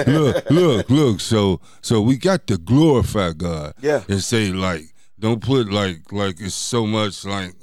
Look, 0.07 0.49
look, 0.49 0.89
look. 0.89 1.19
So, 1.19 1.59
so 1.81 2.01
we 2.01 2.15
got 2.15 2.47
to 2.47 2.57
glorify 2.57 3.33
God. 3.33 3.73
Yeah. 3.81 4.03
And 4.07 4.21
say 4.23 4.53
like, 4.53 4.83
don't 5.19 5.41
put 5.41 5.69
like 5.69 6.11
like 6.13 6.39
it's 6.39 6.55
so 6.55 6.85
much 6.87 7.25
like 7.25 7.53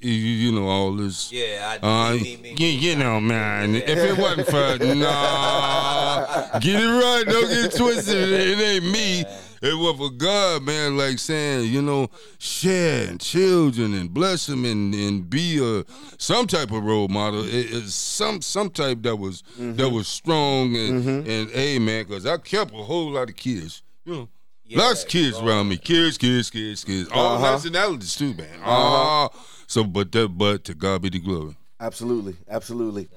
you, 0.00 0.12
you 0.12 0.52
know 0.52 0.68
all 0.68 0.92
this. 0.94 1.32
Yeah, 1.32 1.76
I 1.82 2.10
Uh, 2.10 2.14
me, 2.14 2.36
me, 2.36 2.54
you, 2.58 2.66
you 2.90 2.96
know, 2.96 3.20
man. 3.20 3.74
If 3.74 3.88
it 3.88 4.16
wasn't 4.18 4.46
for 4.46 4.78
nah, 4.94 6.58
get 6.60 6.80
it 6.80 6.86
right. 6.86 7.24
Don't 7.26 7.48
get 7.48 7.64
it 7.66 7.76
twisted. 7.76 8.28
It 8.30 8.58
ain't 8.60 8.84
me. 8.84 9.24
It 9.60 9.74
was 9.76 9.96
for 9.96 10.10
God, 10.10 10.62
man. 10.62 10.96
Like 10.96 11.18
saying, 11.18 11.72
you 11.72 11.82
know, 11.82 12.10
share 12.38 13.08
and 13.08 13.20
children 13.20 13.92
and 13.94 14.12
bless 14.14 14.46
them 14.46 14.64
and, 14.64 14.94
and 14.94 15.28
be 15.28 15.58
a 15.60 15.84
some 16.18 16.46
type 16.46 16.70
of 16.70 16.84
role 16.84 17.08
model. 17.08 17.42
It, 17.44 17.66
it's 17.72 17.94
some 17.94 18.40
some 18.40 18.70
type 18.70 19.02
that 19.02 19.16
was 19.16 19.42
that 19.58 19.90
was 19.90 20.06
strong 20.06 20.76
and 20.76 21.26
and 21.26 21.50
hey, 21.50 21.78
man, 21.80 22.04
because 22.04 22.24
I 22.24 22.36
kept 22.38 22.72
a 22.72 22.76
whole 22.84 23.10
lot 23.10 23.28
of 23.28 23.36
kids. 23.36 23.82
You 24.04 24.12
know. 24.14 24.28
Lots 24.70 25.02
of 25.02 25.08
kids 25.08 25.38
around 25.38 25.70
me. 25.70 25.78
Kids, 25.78 26.18
kids, 26.18 26.50
kids, 26.50 26.84
kids. 26.84 27.08
All 27.10 27.36
Uh-huh. 27.36 27.52
nationalities 27.52 28.14
too, 28.14 28.34
man. 28.34 28.60
Ah, 28.62 29.30
so 29.68 29.84
but 29.84 30.10
that 30.12 30.28
but 30.36 30.64
to 30.64 30.74
God 30.74 31.02
be 31.02 31.10
the 31.10 31.20
glory. 31.20 31.56
Absolutely, 31.78 32.34
absolutely. 32.48 33.08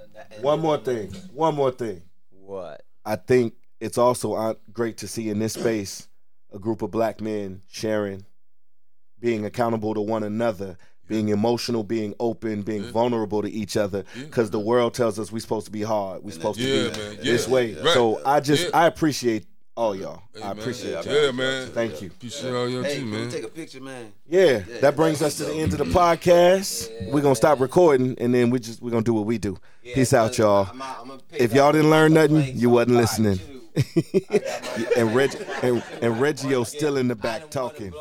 One 0.41 0.59
more 0.59 0.77
thing. 0.77 1.11
One 1.33 1.55
more 1.55 1.71
thing. 1.71 2.03
What? 2.29 2.83
I 3.03 3.15
think 3.15 3.55
it's 3.79 3.97
also 3.97 4.55
great 4.71 4.97
to 4.97 5.07
see 5.07 5.29
in 5.29 5.39
this 5.39 5.53
space 5.53 6.07
a 6.53 6.59
group 6.59 6.83
of 6.83 6.91
black 6.91 7.19
men 7.21 7.63
sharing, 7.67 8.23
being 9.19 9.45
accountable 9.45 9.93
to 9.95 10.01
one 10.01 10.21
another, 10.23 10.77
being 11.07 11.29
emotional, 11.29 11.83
being 11.83 12.13
open, 12.19 12.61
being 12.61 12.83
vulnerable 12.91 13.41
to 13.41 13.49
each 13.49 13.75
other. 13.77 14.03
Because 14.13 14.51
the 14.51 14.59
world 14.59 14.93
tells 14.93 15.17
us 15.17 15.31
we're 15.31 15.39
supposed 15.39 15.65
to 15.65 15.71
be 15.71 15.81
hard, 15.81 16.23
we're 16.23 16.31
supposed 16.31 16.59
Yeah, 16.59 16.89
to 16.89 16.91
be 16.91 16.97
man. 16.97 17.17
this 17.23 17.47
Yeah. 17.47 17.53
way. 17.53 17.73
Right. 17.73 17.93
So 17.93 18.21
I 18.25 18.39
just 18.39 18.65
Yeah. 18.65 18.69
I 18.75 18.85
appreciate 18.85 19.45
all 19.75 19.95
y'all. 19.95 20.21
Hey, 20.33 20.41
I 20.41 20.47
man. 20.49 20.59
appreciate 20.59 21.05
y'all. 21.05 21.13
Yeah, 21.25 21.31
man. 21.31 21.67
Thank 21.69 22.01
you. 22.01 22.07
Appreciate 22.09 22.53
all 22.53 22.69
y'all 22.69 22.83
Hey, 22.83 22.95
too, 22.95 23.01
can 23.01 23.11
we 23.11 23.17
man. 23.17 23.29
take 23.29 23.43
a 23.43 23.47
picture, 23.47 23.81
man? 23.81 24.11
Yeah, 24.27 24.59
that 24.81 24.95
brings 24.95 25.21
us 25.21 25.35
to 25.37 25.45
the 25.45 25.53
end 25.53 25.71
of 25.73 25.79
the 25.79 25.85
podcast. 25.85 27.11
We're 27.11 27.21
gonna 27.21 27.35
stop 27.35 27.59
recording 27.59 28.15
and 28.19 28.33
then 28.33 28.49
we 28.49 28.59
just 28.59 28.81
we're 28.81 28.91
gonna 28.91 29.03
do 29.03 29.13
what 29.13 29.25
we 29.25 29.37
do. 29.37 29.57
Peace 29.83 30.13
out, 30.13 30.37
y'all. 30.37 30.69
If 31.31 31.53
y'all 31.53 31.71
didn't 31.71 31.89
learn 31.89 32.13
nothing, 32.13 32.57
you 32.57 32.69
wasn't 32.69 32.97
listening. 32.97 33.39
and 34.97 35.15
Reg 35.15 35.31
and, 35.63 35.81
and 36.01 36.15
Reggio's 36.21 36.69
still 36.69 36.97
in 36.97 37.07
the 37.07 37.15
back 37.15 37.49
talking. 37.49 37.93